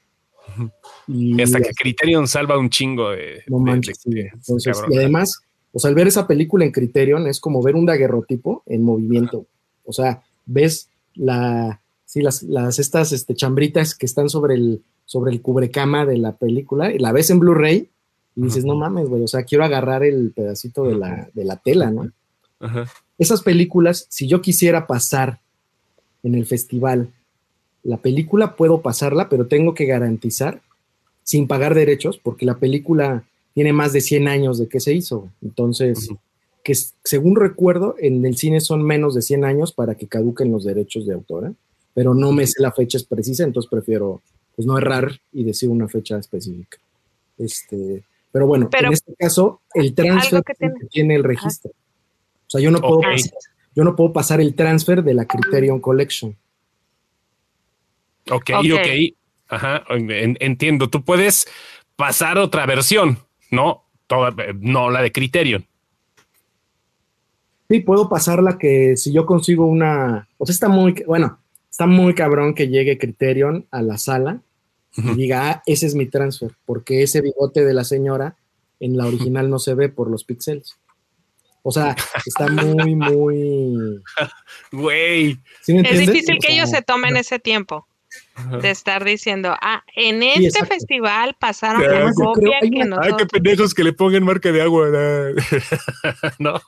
y, 1.07 1.41
hasta 1.41 1.59
que 1.59 1.73
Criterion 1.73 2.27
salva 2.27 2.59
un 2.59 2.69
chingo 2.69 3.09
de... 3.09 3.41
No 3.47 3.57
manches, 3.57 3.99
y 4.05 4.95
además, 4.95 5.39
o 5.71 5.79
sea, 5.79 5.89
al 5.89 5.95
ver 5.95 6.05
esa 6.05 6.27
película 6.27 6.65
en 6.65 6.71
Criterion 6.71 7.25
es 7.25 7.39
como 7.39 7.63
ver 7.63 7.73
un 7.73 7.87
daguerrotipo 7.87 8.61
en 8.67 8.83
movimiento. 8.83 9.47
O 9.85 9.91
sea, 9.91 10.21
ves 10.45 10.89
la, 11.15 11.81
sí, 12.15 12.21
las, 12.21 12.43
las 12.43 12.79
estas 12.79 13.11
este, 13.11 13.35
chambritas 13.35 13.93
que 13.93 14.05
están 14.05 14.29
sobre 14.29 14.55
el, 14.55 14.81
sobre 15.03 15.33
el 15.33 15.41
cubrecama 15.41 16.05
de 16.05 16.17
la 16.17 16.37
película, 16.37 16.93
y 16.93 16.97
la 16.97 17.11
ves 17.11 17.29
en 17.29 17.39
Blu-ray 17.39 17.89
y 18.37 18.41
dices, 18.41 18.63
no 18.63 18.75
mames, 18.75 19.09
güey, 19.09 19.21
o 19.21 19.27
sea, 19.27 19.43
quiero 19.43 19.65
agarrar 19.65 20.01
el 20.03 20.31
pedacito 20.31 20.85
de 20.85 20.95
la, 20.95 21.29
de 21.33 21.43
la 21.43 21.57
tela, 21.57 21.91
¿no? 21.91 22.09
Esas 23.17 23.41
películas, 23.41 24.07
si 24.09 24.27
yo 24.27 24.41
quisiera 24.41 24.87
pasar 24.87 25.41
en 26.23 26.35
el 26.35 26.45
festival 26.45 27.11
la 27.83 27.97
película, 27.97 28.55
puedo 28.55 28.81
pasarla, 28.81 29.27
pero 29.27 29.47
tengo 29.47 29.73
que 29.73 29.85
garantizar, 29.85 30.61
sin 31.21 31.47
pagar 31.47 31.75
derechos, 31.75 32.17
porque 32.17 32.45
la 32.45 32.59
película 32.59 33.25
tiene 33.53 33.73
más 33.73 33.91
de 33.91 33.99
100 33.99 34.27
años 34.29 34.57
de 34.57 34.69
que 34.69 34.79
se 34.79 34.93
hizo. 34.93 35.29
Entonces, 35.41 36.09
que 36.63 36.73
según 37.03 37.35
recuerdo, 37.35 37.95
en 37.99 38.25
el 38.25 38.37
cine 38.37 38.61
son 38.61 38.83
menos 38.83 39.15
de 39.15 39.21
100 39.21 39.43
años 39.43 39.73
para 39.73 39.95
que 39.95 40.07
caduquen 40.07 40.51
los 40.51 40.63
derechos 40.63 41.05
de 41.05 41.13
autora. 41.13 41.49
¿eh? 41.49 41.53
Pero 41.95 42.13
no 42.13 42.31
me 42.31 42.45
sé 42.45 42.61
la 42.61 42.71
fecha 42.71 42.99
precisa, 43.09 43.43
entonces 43.45 43.69
prefiero 43.71 44.21
pues 44.55 44.67
no 44.67 44.77
errar 44.77 45.19
y 45.33 45.43
decir 45.43 45.69
una 45.69 45.87
fecha 45.87 46.19
específica. 46.19 46.77
Este, 47.37 48.03
Pero 48.31 48.45
bueno, 48.45 48.69
en 48.71 48.93
este 48.93 49.15
caso, 49.15 49.61
el 49.73 49.95
transfer 49.95 50.43
tiene, 50.91 51.15
el 51.15 51.23
registro. 51.23 51.71
O 51.71 52.49
sea, 52.49 52.61
yo 52.61 52.69
no 52.69 52.79
puedo 52.79 53.01
yo 53.75 53.83
no 53.83 53.95
puedo 53.95 54.13
pasar 54.13 54.39
el 54.39 54.55
transfer 54.55 55.03
de 55.03 55.13
la 55.13 55.25
Criterion 55.25 55.79
Collection. 55.79 56.35
Ok, 58.31 58.51
ok. 58.55 59.15
Ajá, 59.49 59.83
entiendo. 59.89 60.89
Tú 60.89 61.03
puedes 61.03 61.47
pasar 61.95 62.37
otra 62.37 62.65
versión, 62.65 63.19
¿no? 63.51 63.83
Toda, 64.07 64.33
no 64.59 64.89
la 64.89 65.01
de 65.01 65.11
Criterion. 65.11 65.67
Sí, 67.69 67.79
puedo 67.81 68.07
pasar 68.07 68.41
la 68.41 68.57
que 68.57 68.95
si 68.95 69.11
yo 69.11 69.25
consigo 69.25 69.65
una. 69.65 70.27
O 70.37 70.45
sea, 70.45 70.53
está 70.53 70.69
muy. 70.69 70.93
Bueno, 71.05 71.39
está 71.75 71.87
muy 71.87 72.15
cabrón 72.15 72.53
que 72.53 72.69
llegue 72.69 72.97
Criterion 72.97 73.67
a 73.69 73.81
la 73.81 73.97
sala 73.97 74.41
y 74.95 75.13
diga, 75.15 75.49
ah, 75.49 75.63
ese 75.65 75.85
es 75.87 75.93
mi 75.93 76.05
transfer, 76.05 76.51
porque 76.65 77.03
ese 77.03 77.19
bigote 77.19 77.65
de 77.65 77.73
la 77.73 77.83
señora 77.83 78.37
en 78.79 78.95
la 78.95 79.05
original 79.05 79.49
no 79.49 79.59
se 79.59 79.73
ve 79.73 79.89
por 79.89 80.09
los 80.09 80.23
píxeles. 80.23 80.77
O 81.63 81.73
sea, 81.73 81.93
está 82.25 82.47
muy, 82.47 82.95
muy. 82.95 84.01
Güey. 84.71 85.37
es 85.67 85.99
difícil 85.99 86.37
que 86.39 86.53
ellos 86.53 86.69
se 86.69 86.81
tomen 86.81 87.17
ese 87.17 87.39
tiempo 87.39 87.85
de 88.61 88.71
estar 88.71 89.03
diciendo, 89.03 89.53
ah, 89.59 89.83
en 89.97 90.23
este 90.23 90.65
festival 90.65 91.35
pasaron 91.37 91.81
la 91.81 92.09
copia 92.13 92.59
que 92.61 92.85
nosotros... 92.85 93.05
Ay, 93.05 93.13
qué 93.17 93.25
pendejos 93.25 93.73
que 93.73 93.83
le 93.83 93.91
pongan 93.91 94.23
marca 94.23 94.49
de 94.49 94.61
agua. 94.61 94.87
no. 96.39 96.61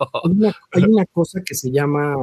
Hay 0.73 0.83
una, 0.83 1.05
cosa 1.05 1.41
que 1.45 1.55
se 1.55 1.71
llama. 1.71 2.13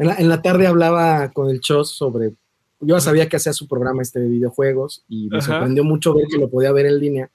En 0.00 0.28
la, 0.28 0.42
tarde 0.42 0.66
hablaba 0.66 1.30
con 1.30 1.50
el 1.50 1.60
Chos 1.60 1.90
sobre. 1.90 2.34
Yo 2.80 2.98
sabía 3.00 3.28
que 3.28 3.36
hacía 3.36 3.52
su 3.52 3.68
programa 3.68 4.02
este 4.02 4.20
de 4.20 4.28
videojuegos 4.28 5.04
y 5.08 5.28
me 5.28 5.42
sorprendió 5.42 5.84
mucho 5.84 6.14
ver 6.14 6.26
que 6.26 6.38
lo 6.38 6.48
podía 6.48 6.72
ver 6.72 6.86
en 6.86 6.98
línea 6.98 7.30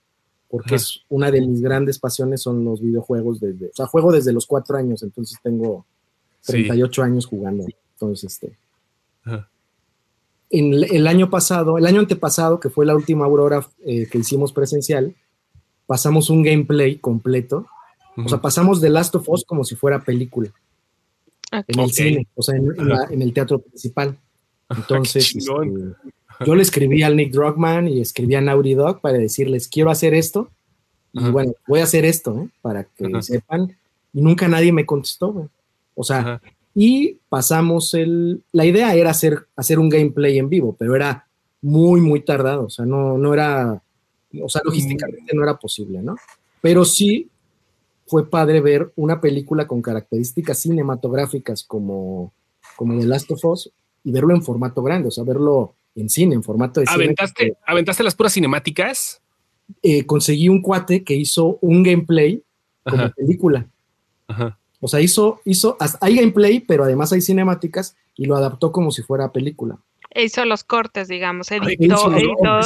porque 0.50 0.76
es 0.76 1.02
una 1.10 1.32
de 1.32 1.42
mis 1.42 1.62
grandes 1.62 2.00
pasiones 2.00 2.42
son 2.42 2.64
los 2.64 2.82
videojuegos 2.82 3.40
desde, 3.40 3.68
o 3.68 3.74
sea, 3.74 3.88
juego 3.88 4.12
desde 4.12 4.32
los 4.32 4.46
cuatro 4.46 4.78
años, 4.78 5.04
entonces 5.04 5.38
tengo 5.44 5.86
38 6.46 7.04
años 7.04 7.26
jugando. 7.26 7.66
Entonces, 7.94 8.32
este. 8.32 8.58
En 10.50 10.74
el 10.74 11.08
año 11.08 11.30
pasado, 11.30 11.78
el 11.78 11.86
año 11.86 12.00
antepasado, 12.00 12.60
que 12.60 12.70
fue 12.70 12.86
la 12.86 12.96
última 12.96 13.26
Aurora 13.26 13.68
eh, 13.86 14.08
que 14.10 14.20
hicimos 14.20 14.54
presencial, 14.54 15.16
pasamos 15.88 16.30
un 16.30 16.44
gameplay 16.44 16.98
completo. 16.98 17.66
O 18.18 18.30
sea, 18.30 18.40
pasamos 18.40 18.80
The 18.80 18.90
Last 18.90 19.16
of 19.16 19.28
Us 19.28 19.44
como 19.44 19.66
si 19.66 19.76
fuera 19.76 20.06
película. 20.06 20.54
En 21.68 21.80
el 21.80 21.92
cine, 21.92 22.28
o 22.36 22.42
sea, 22.42 22.56
en, 22.56 23.22
el 23.22 23.34
teatro 23.34 23.60
principal. 23.60 24.18
Entonces, 24.70 25.36
este, 25.36 25.52
yo 26.46 26.56
le 26.56 26.62
escribí 26.62 27.04
al 27.04 27.16
Nick 27.16 27.32
Druckmann 27.32 27.88
y 27.88 28.02
escribí 28.02 28.36
a 28.36 28.42
Naughty 28.42 28.74
Dog 28.74 29.02
para 29.02 29.18
decirles, 29.18 29.68
quiero 29.68 29.90
hacer 29.90 30.14
esto. 30.14 30.50
Y 31.14 31.30
bueno, 31.30 31.54
voy 31.66 31.80
a 31.80 31.84
hacer 31.84 32.04
esto, 32.04 32.42
¿eh? 32.42 32.50
para 32.62 32.84
que 32.84 33.22
sepan. 33.22 33.76
Y 34.14 34.22
nunca 34.22 34.48
nadie 34.48 34.74
me 34.74 34.86
contestó, 34.86 35.50
O 35.94 36.04
sea, 36.04 36.42
y 36.74 37.18
pasamos 37.30 37.94
el... 37.94 38.44
La 38.52 38.66
idea 38.66 38.94
era 38.96 39.12
hacer, 39.12 39.48
hacer 39.56 39.80
un 39.80 39.88
gameplay 39.88 40.38
en 40.38 40.50
vivo, 40.50 40.76
pero 40.78 40.94
era 40.94 41.26
muy, 41.62 42.02
muy 42.02 42.20
tardado. 42.20 42.66
O 42.66 42.70
sea, 42.70 42.86
no, 42.86 43.18
no 43.18 43.34
era... 43.34 43.82
O 44.42 44.50
sea, 44.50 44.62
logísticamente 44.66 45.34
no 45.34 45.44
era 45.44 45.58
posible, 45.58 46.02
¿no? 46.02 46.18
Pero 46.60 46.84
sí 46.84 47.30
fue 48.08 48.30
padre 48.30 48.62
ver 48.62 48.92
una 48.96 49.20
película 49.20 49.68
con 49.68 49.82
características 49.82 50.60
cinematográficas 50.60 51.64
como, 51.64 52.34
como 52.76 53.00
The 53.00 53.06
Last 53.06 53.32
of 53.32 53.44
Us 53.46 53.72
y 54.04 54.12
verlo 54.12 54.34
en 54.36 54.44
formato 54.44 54.84
grande, 54.84 55.08
o 55.08 55.12
sea, 55.12 55.24
verlo 55.24 55.76
en 55.96 56.10
cine, 56.10 56.36
en 56.36 56.44
formato 56.44 56.80
de 56.80 56.88
¿Aventaste, 56.90 57.46
cine. 57.46 57.58
¿Aventaste 57.66 58.04
las 58.04 58.16
puras 58.16 58.34
cinemáticas? 58.34 59.22
Eh, 59.82 60.06
conseguí 60.06 60.50
un 60.50 60.62
cuate 60.62 61.04
que 61.04 61.16
hizo 61.16 61.58
un 61.62 61.82
gameplay 61.82 62.44
como 62.84 63.10
película. 63.12 63.68
O 64.80 64.88
sea, 64.88 65.02
hizo, 65.02 65.42
hizo, 65.46 65.78
hay 66.02 66.18
gameplay, 66.18 66.60
pero 66.60 66.84
además 66.84 67.12
hay 67.12 67.22
cinemáticas 67.22 67.96
y 68.16 68.26
lo 68.26 68.36
adaptó 68.36 68.72
como 68.72 68.92
si 68.92 69.02
fuera 69.02 69.32
película. 69.32 69.80
Hizo 70.24 70.46
los 70.46 70.64
cortes, 70.64 71.08
digamos, 71.08 71.52
editó, 71.52 72.12
editó, 72.16 72.62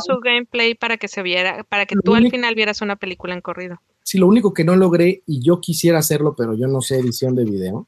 su 0.00 0.20
gameplay 0.20 0.74
para 0.74 0.96
que 0.96 1.08
se 1.08 1.22
viera, 1.22 1.64
para 1.64 1.86
que 1.86 1.96
tú 2.02 2.14
al 2.14 2.30
final 2.30 2.54
vieras 2.54 2.82
una 2.82 2.96
película 2.96 3.34
en 3.34 3.40
corrido. 3.40 3.80
Sí, 4.02 4.18
lo 4.18 4.26
único 4.26 4.52
que 4.52 4.64
no 4.64 4.76
logré, 4.76 5.22
y 5.26 5.40
yo 5.40 5.60
quisiera 5.60 5.98
hacerlo, 5.98 6.34
pero 6.36 6.54
yo 6.54 6.66
no 6.66 6.80
sé 6.80 6.98
edición 6.98 7.34
de 7.34 7.44
video, 7.44 7.86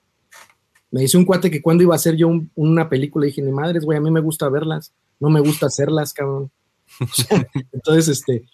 me 0.91 1.01
dice 1.01 1.19
un 1.19 1.25
cuate 1.25 1.51
que 1.51 1.61
cuando 1.61 1.83
iba 1.83 1.95
a 1.95 1.97
hacer 1.97 2.17
yo 2.17 2.31
una 2.55 2.89
película, 2.89 3.27
dije, 3.27 3.43
ni 3.43 3.51
madres, 3.51 3.85
güey, 3.85 3.99
a 3.99 4.01
mí 4.01 4.11
me 4.11 4.21
gusta 4.21 4.49
verlas, 4.49 4.93
no 5.19 5.29
me 5.29 5.41
gusta 5.41 5.67
hacerlas, 5.67 6.13
cabrón. 6.13 6.51
entonces, 7.73 8.09
este, 8.09 8.45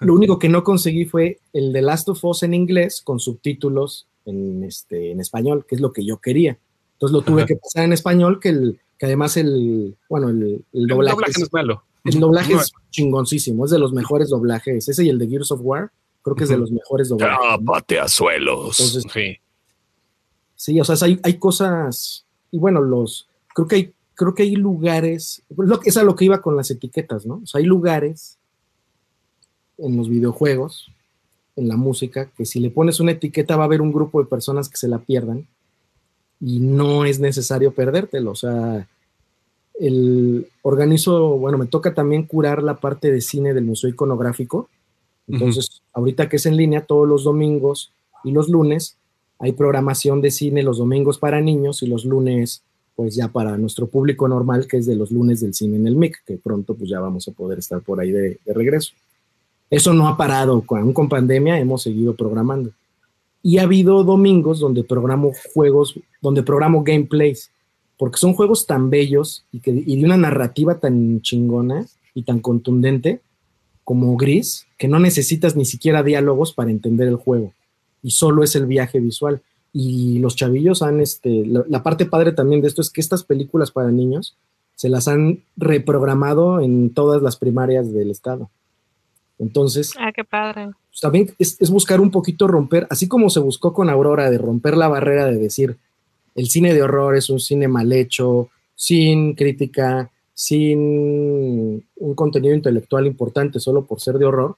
lo 0.00 0.14
único 0.14 0.38
que 0.38 0.48
no 0.48 0.64
conseguí 0.64 1.04
fue 1.04 1.38
el 1.52 1.72
de 1.72 1.82
Last 1.82 2.08
of 2.08 2.24
Us 2.24 2.42
en 2.42 2.54
inglés 2.54 3.00
con 3.02 3.20
subtítulos 3.20 4.08
en, 4.24 4.64
este, 4.64 5.12
en 5.12 5.20
español, 5.20 5.64
que 5.66 5.76
es 5.76 5.80
lo 5.80 5.92
que 5.92 6.04
yo 6.04 6.18
quería. 6.18 6.58
Entonces 6.94 7.12
lo 7.12 7.22
tuve 7.22 7.46
que 7.46 7.56
pasar 7.56 7.84
en 7.84 7.92
español, 7.92 8.40
que, 8.40 8.48
el, 8.48 8.80
que 8.98 9.06
además 9.06 9.36
el, 9.36 9.96
bueno, 10.08 10.28
el, 10.30 10.38
doblaje, 10.38 10.62
el 10.72 10.86
doblaje 10.88 11.42
es, 11.42 11.52
malo. 11.52 11.82
El 12.04 12.20
doblaje 12.20 12.54
es 12.54 12.72
chingoncísimo, 12.90 13.64
es 13.64 13.70
de 13.70 13.78
los 13.78 13.92
mejores 13.92 14.30
doblajes. 14.30 14.88
Ese 14.88 15.04
y 15.04 15.08
el 15.08 15.18
de 15.18 15.28
Gears 15.28 15.52
of 15.52 15.60
War, 15.62 15.90
creo 16.22 16.36
que 16.36 16.44
es 16.44 16.50
de 16.50 16.56
los 16.56 16.70
mejores 16.70 17.08
doblajes. 17.08 17.38
Ah, 17.40 17.58
bate 17.60 17.98
a 17.98 18.08
suelos. 18.08 18.76
sí. 19.12 19.38
Sí, 20.54 20.80
o 20.80 20.84
sea, 20.84 20.96
hay, 21.06 21.20
hay 21.22 21.38
cosas, 21.38 22.24
y 22.50 22.58
bueno, 22.58 22.80
los, 22.80 23.28
creo 23.54 23.68
que 23.68 23.76
hay, 23.76 23.92
creo 24.14 24.34
que 24.34 24.42
hay 24.42 24.56
lugares, 24.56 25.42
lo, 25.54 25.78
es 25.84 25.98
a 25.98 26.02
lo 26.02 26.16
que 26.16 26.24
iba 26.24 26.40
con 26.40 26.56
las 26.56 26.70
etiquetas, 26.70 27.26
¿no? 27.26 27.42
O 27.44 27.46
sea, 27.46 27.58
hay 27.58 27.66
lugares 27.66 28.38
en 29.76 29.98
los 29.98 30.08
videojuegos, 30.08 30.90
en 31.56 31.68
la 31.68 31.76
música, 31.76 32.30
que 32.34 32.46
si 32.46 32.60
le 32.60 32.70
pones 32.70 33.00
una 33.00 33.12
etiqueta 33.12 33.56
va 33.56 33.64
a 33.64 33.66
haber 33.66 33.82
un 33.82 33.92
grupo 33.92 34.22
de 34.22 34.28
personas 34.28 34.70
que 34.70 34.78
se 34.78 34.88
la 34.88 34.98
pierdan 34.98 35.46
y 36.40 36.60
no 36.60 37.04
es 37.04 37.20
necesario 37.20 37.72
perdértelo. 37.72 38.32
O 38.32 38.34
sea, 38.34 38.86
el 39.78 40.48
organizo, 40.62 41.36
bueno, 41.38 41.58
me 41.58 41.66
toca 41.66 41.94
también 41.94 42.24
curar 42.24 42.62
la 42.62 42.76
parte 42.76 43.10
de 43.10 43.20
cine 43.20 43.54
del 43.54 43.64
Museo 43.64 43.90
Iconográfico. 43.90 44.68
Entonces, 45.28 45.82
ahorita 45.92 46.28
que 46.28 46.36
es 46.36 46.46
en 46.46 46.56
línea, 46.56 46.86
todos 46.86 47.08
los 47.08 47.24
domingos 47.24 47.92
y 48.24 48.30
los 48.30 48.48
lunes, 48.48 48.96
hay 49.38 49.52
programación 49.52 50.20
de 50.20 50.30
cine 50.30 50.62
los 50.62 50.78
domingos 50.78 51.18
para 51.18 51.40
niños 51.40 51.82
y 51.82 51.86
los 51.86 52.04
lunes, 52.04 52.62
pues 52.94 53.14
ya 53.14 53.28
para 53.28 53.58
nuestro 53.58 53.86
público 53.86 54.28
normal, 54.28 54.66
que 54.66 54.78
es 54.78 54.86
de 54.86 54.96
los 54.96 55.10
lunes 55.10 55.40
del 55.40 55.52
cine 55.52 55.76
en 55.76 55.86
el 55.86 55.96
MIC, 55.96 56.24
que 56.24 56.36
pronto 56.38 56.74
pues 56.74 56.88
ya 56.88 57.00
vamos 57.00 57.28
a 57.28 57.32
poder 57.32 57.58
estar 57.58 57.80
por 57.82 58.00
ahí 58.00 58.12
de, 58.12 58.38
regreso. 58.46 58.92
Eso 59.68 59.92
no 59.92 60.08
ha 60.08 60.16
parado, 60.16 60.64
aún 60.68 60.92
con 60.92 61.08
pandemia 61.08 61.58
hemos 61.58 61.82
seguido 61.82 62.14
programando. 62.14 62.70
Y 63.46 63.58
ha 63.58 63.62
habido 63.62 64.02
domingos 64.02 64.58
donde 64.58 64.82
programo 64.82 65.30
juegos, 65.54 65.94
donde 66.20 66.42
programo 66.42 66.82
gameplays, 66.82 67.52
porque 67.96 68.18
son 68.18 68.34
juegos 68.34 68.66
tan 68.66 68.90
bellos 68.90 69.44
y, 69.52 69.60
de 69.60 70.04
una 70.04 70.16
narrativa 70.16 70.80
tan 70.80 71.22
chingona 71.22 71.86
y 72.12 72.24
tan 72.24 72.40
contundente 72.40 73.20
como 73.84 74.16
Gris, 74.16 74.66
que 74.76 74.88
no 74.88 74.98
necesitas 74.98 75.54
ni 75.54 75.64
siquiera 75.64 76.02
diálogos 76.02 76.52
para 76.52 76.72
entender 76.72 77.06
el 77.06 77.14
juego 77.14 77.52
y 78.02 78.10
solo 78.10 78.42
es 78.42 78.56
el 78.56 78.66
viaje 78.66 78.98
visual. 78.98 79.42
Y 79.72 80.18
los 80.18 80.34
chavillos 80.34 80.82
han, 80.82 81.00
este, 81.00 81.46
la, 81.46 81.84
parte 81.84 82.04
padre 82.04 82.32
también 82.32 82.62
de 82.62 82.66
esto 82.66 82.80
es 82.82 82.90
que 82.90 83.00
estas 83.00 83.22
películas 83.22 83.70
para 83.70 83.92
niños 83.92 84.36
se 84.74 84.88
las 84.88 85.06
han 85.06 85.44
reprogramado 85.56 86.60
en 86.60 86.90
todas 86.90 87.22
las 87.22 87.36
primarias 87.36 87.92
del 87.92 88.10
estado. 88.10 88.50
Entonces, 89.38 89.92
ah, 89.98 90.12
qué 90.14 90.24
padre. 90.24 90.70
Pues, 90.88 91.00
también 91.00 91.34
es, 91.38 91.56
es, 91.60 91.70
buscar 91.70 92.00
un 92.00 92.10
poquito 92.10 92.46
romper, 92.46 92.86
así 92.90 93.08
como 93.08 93.30
se 93.30 93.40
buscó 93.40 93.72
con 93.72 93.90
Aurora, 93.90 94.30
de 94.30 94.38
romper 94.38 94.76
la 94.76 94.88
barrera 94.88 95.26
de 95.26 95.36
decir, 95.36 95.76
el 96.34 96.48
cine 96.48 96.74
de 96.74 96.82
horror 96.82 97.16
es 97.16 97.30
un 97.30 97.40
cine 97.40 97.68
mal 97.68 97.92
hecho, 97.92 98.48
sin 98.74 99.34
crítica, 99.34 100.10
sin 100.32 101.84
un 101.96 102.14
contenido 102.14 102.54
intelectual 102.54 103.06
importante 103.06 103.58
solo 103.58 103.86
por 103.86 104.00
ser 104.00 104.18
de 104.18 104.26
horror 104.26 104.56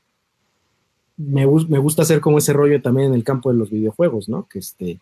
me, 1.18 1.46
me, 1.46 1.78
gusta 1.78 2.02
hacer 2.02 2.20
como 2.20 2.38
ese 2.38 2.52
rollo 2.52 2.80
también 2.80 3.08
en 3.08 3.14
el 3.14 3.24
campo 3.24 3.50
de 3.50 3.58
los 3.58 3.70
videojuegos, 3.70 4.28
¿no? 4.28 4.46
Que 4.48 4.60
este, 4.60 5.00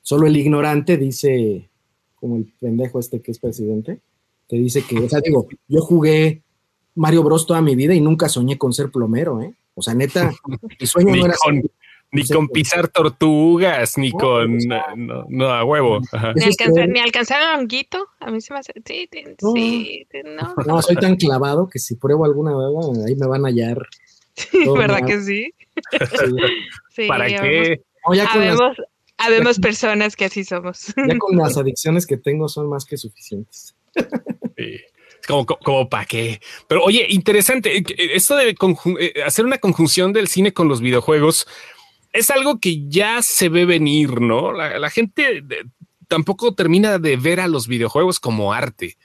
solo 0.00 0.26
el 0.26 0.36
ignorante 0.36 0.96
dice, 0.96 1.68
como 2.14 2.36
el 2.36 2.52
pendejo 2.58 3.00
este 3.00 3.20
que 3.20 3.32
es 3.32 3.38
presidente, 3.38 3.98
que 4.48 4.56
dice 4.56 4.82
que, 4.88 4.96
o 4.96 5.08
sea, 5.08 5.20
digo, 5.20 5.48
yo 5.68 5.80
jugué 5.80 6.42
Mario 6.96 7.22
Bros 7.22 7.46
toda 7.46 7.62
mi 7.62 7.76
vida 7.76 7.94
y 7.94 8.00
nunca 8.00 8.28
soñé 8.28 8.58
con 8.58 8.72
ser 8.72 8.90
plomero, 8.90 9.40
¿eh? 9.40 9.54
O 9.74 9.82
sea, 9.82 9.94
neta, 9.94 10.32
mi 10.80 10.86
sueño 10.86 11.12
ni 11.12 11.20
no 11.20 11.26
era 11.26 11.34
con, 11.36 11.62
Ni 12.10 12.26
con 12.26 12.48
pisar 12.48 12.88
tortugas, 12.88 13.96
ni 13.98 14.10
con. 14.10 14.58
no, 15.28 15.48
a 15.50 15.64
huevo. 15.64 16.00
Ni, 16.34 16.44
alcanzar, 16.44 16.88
ni 16.88 16.98
alcanzar 16.98 17.42
el 17.42 17.60
honguito. 17.60 18.08
A 18.20 18.30
mí 18.30 18.40
se 18.40 18.52
me 18.52 18.60
hace. 18.60 18.72
Sí, 18.84 19.08
sí, 19.12 20.06
no. 20.24 20.54
No, 20.66 20.82
soy 20.82 20.96
tan 20.96 21.16
clavado 21.16 21.68
que 21.68 21.78
si 21.78 21.94
pruebo 21.96 22.24
alguna 22.24 22.52
vez, 22.56 23.06
ahí 23.06 23.14
me 23.16 23.26
van 23.26 23.44
a 23.44 23.48
hallar 23.48 23.86
¿Verdad 24.76 25.06
que 25.06 25.20
sí? 25.20 25.54
sí 26.90 27.08
¿Para 27.08 27.26
qué? 27.26 27.82
Habemos, 29.18 29.58
personas 29.58 30.14
que 30.14 30.26
así 30.26 30.44
somos. 30.44 30.94
Ya 30.96 31.18
con 31.18 31.36
las 31.36 31.56
adicciones 31.56 32.06
que 32.06 32.18
tengo 32.18 32.48
son 32.48 32.68
más 32.68 32.84
que 32.84 32.98
suficientes. 32.98 33.74
Como, 35.26 35.46
como 35.46 35.88
para 35.88 36.04
qué. 36.04 36.40
Pero 36.68 36.84
oye, 36.84 37.06
interesante. 37.08 37.78
Eh, 37.78 37.84
esto 38.14 38.36
de 38.36 38.50
eh, 39.00 39.22
hacer 39.24 39.44
una 39.44 39.58
conjunción 39.58 40.12
del 40.12 40.28
cine 40.28 40.52
con 40.52 40.68
los 40.68 40.80
videojuegos 40.80 41.46
es 42.12 42.30
algo 42.30 42.58
que 42.60 42.88
ya 42.88 43.22
se 43.22 43.48
ve 43.48 43.66
venir, 43.66 44.20
¿no? 44.20 44.52
La, 44.52 44.90
gente 44.90 45.44
tampoco 46.08 46.54
termina 46.54 46.98
de 46.98 47.16
ver 47.16 47.40
a 47.40 47.48
los 47.48 47.68
videojuegos 47.68 48.20
como 48.20 48.52
arte. 48.52 48.96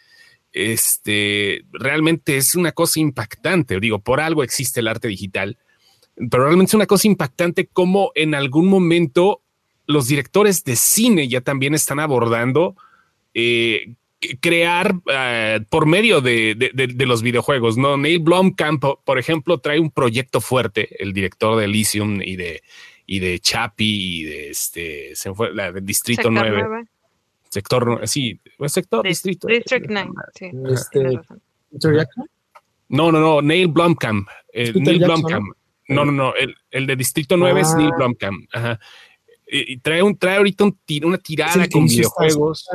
Este 0.53 1.63
realmente 1.74 2.38
es 2.38 2.55
una 2.55 2.72
cosa 2.72 2.99
impactante. 2.99 3.80
Digo, 3.80 3.99
por 3.99 4.22
algo 4.22 4.43
existe 4.43 4.80
el 4.80 4.88
arte 4.88 5.09
digital, 5.09 5.57
pero 6.30 6.45
realmente 6.45 6.69
es 6.69 6.74
una 6.76 6.86
cosa 6.86 7.07
impactante 7.07 7.67
como 7.67 8.11
en 8.15 8.34
algún 8.34 8.67
momento 8.67 9.41
los 9.88 10.07
directores 10.07 10.63
de 10.63 10.76
cine 10.76 11.28
ya 11.28 11.41
también 11.41 11.74
están 11.74 11.99
abordando 11.99 12.76
eh, 13.34 13.93
crear 14.39 14.95
eh, 15.11 15.61
por 15.69 15.86
medio 15.86 16.22
de, 16.22 16.72
los 16.99 17.22
videojuegos, 17.22 17.78
¿no? 17.78 17.97
Neil 17.97 18.19
Blomkamp, 18.19 18.84
por 19.03 19.17
ejemplo, 19.17 19.59
trae 19.59 19.80
un 19.80 19.91
proyecto 19.91 20.41
fuerte, 20.41 21.01
el 21.03 21.13
director 21.13 21.57
de 21.57 21.65
Elysium 21.65 22.22
y 22.22 22.36
de, 22.36 22.61
y 23.05 23.19
de 23.19 23.39
Chapi 23.39 24.22
y 24.22 24.24
de 24.24 24.49
este, 24.49 25.15
se 25.15 25.34
fue, 25.34 25.53
la 25.53 25.72
del 25.72 25.86
Distrito 25.86 26.30
9. 26.30 26.86
Sector, 27.49 28.07
sí, 28.07 28.39
sector, 28.67 29.05
distrito. 29.05 29.47
District 29.47 29.88
9, 29.89 30.09
sí. 30.36 30.51
Este, 30.72 31.19
no, 32.88 33.11
no, 33.11 33.19
no, 33.19 33.41
Neil 33.41 33.67
Blomkamp. 33.67 34.28
Eh, 34.53 34.72
Neil 34.76 34.99
Blomkamp. 34.99 35.47
¿no? 35.89 36.05
no, 36.05 36.11
no, 36.11 36.36
el, 36.36 36.55
el 36.69 36.88
de 36.88 36.95
Distrito 36.95 37.36
9 37.36 37.59
es 37.59 37.76
Neil 37.76 37.89
ah. 37.91 37.95
Blomkamp. 37.97 38.49
Ajá. 38.53 38.80
Y, 39.53 39.78
trae, 39.80 40.01
un, 40.01 40.17
trae 40.17 40.38
ahorita 40.38 40.63
un, 40.63 40.80
una 41.03 41.17
tirada 41.17 41.67
con 41.67 41.86
videojuegos. 41.86 42.69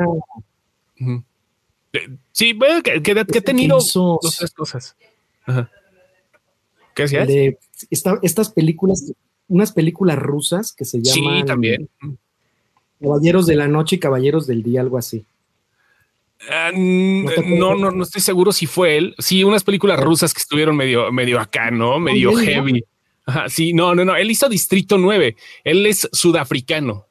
Sí, 2.33 2.53
bueno, 2.53 2.83
que, 2.83 3.03
que, 3.03 3.13
ha 3.13 3.25
tenido 3.25 3.79
dos 3.79 4.37
tres 4.39 4.51
cosas. 4.53 4.97
¿Qué 6.95 7.03
hacías? 7.03 7.29
estas 8.23 8.51
películas, 8.51 9.13
unas 9.49 9.73
películas 9.73 10.19
rusas 10.19 10.73
que 10.73 10.85
se 10.85 11.03
llaman. 11.03 11.41
Sí, 11.41 11.47
también. 11.47 11.89
Caballeros 13.01 13.47
de 13.47 13.57
la 13.57 13.69
Noche 13.69 13.97
y 13.97 13.99
Caballeros 13.99 14.47
del 14.47 14.63
Día, 14.63 14.81
algo 14.81 14.99
así. 14.99 15.25
Ah, 16.51 16.71
no, 16.75 17.75
no, 17.75 17.91
no, 17.91 18.03
estoy 18.03 18.21
seguro 18.21 18.53
si 18.53 18.67
fue 18.67 18.97
él. 18.97 19.15
Sí, 19.19 19.43
unas 19.43 19.65
películas 19.65 20.01
rusas 20.01 20.33
que 20.33 20.41
estuvieron 20.41 20.77
medio, 20.77 21.11
medio 21.13 21.41
acá, 21.41 21.71
¿no? 21.71 21.99
Medio 21.99 22.35
heavy. 22.37 22.85
sí, 23.49 23.73
no, 23.73 23.95
no, 23.95 24.05
no. 24.05 24.17
Él 24.17 24.31
hizo 24.31 24.49
Distrito 24.49 24.99
9. 24.99 25.37
Él 25.65 25.87
es 25.87 26.09
sudafricano. 26.13 27.07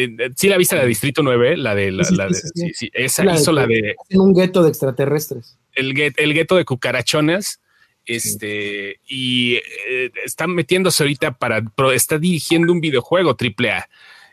Eh, 0.00 0.16
eh, 0.18 0.30
sí, 0.36 0.48
la 0.48 0.56
vista 0.56 0.76
de 0.76 0.86
Distrito 0.86 1.22
9, 1.22 1.56
la 1.56 1.74
de 1.74 1.92
la, 1.92 2.26
de, 2.26 2.34
sí, 2.34 2.72
sí, 2.72 2.90
esa 2.92 3.24
hizo 3.34 3.52
la 3.52 3.66
de. 3.66 3.96
En 4.08 4.20
un 4.20 4.34
gueto 4.34 4.62
de 4.62 4.70
extraterrestres. 4.70 5.58
El, 5.74 5.94
el 6.16 6.34
gueto 6.34 6.56
de 6.56 6.64
cucarachonas. 6.64 7.60
Este, 8.06 8.98
y 9.06 9.56
eh, 9.88 10.10
está 10.24 10.46
metiéndose 10.46 11.02
ahorita 11.02 11.32
para, 11.32 11.62
está 11.94 12.18
dirigiendo 12.18 12.72
un 12.72 12.80
videojuego 12.80 13.36
triple 13.36 13.70
A. 13.72 13.88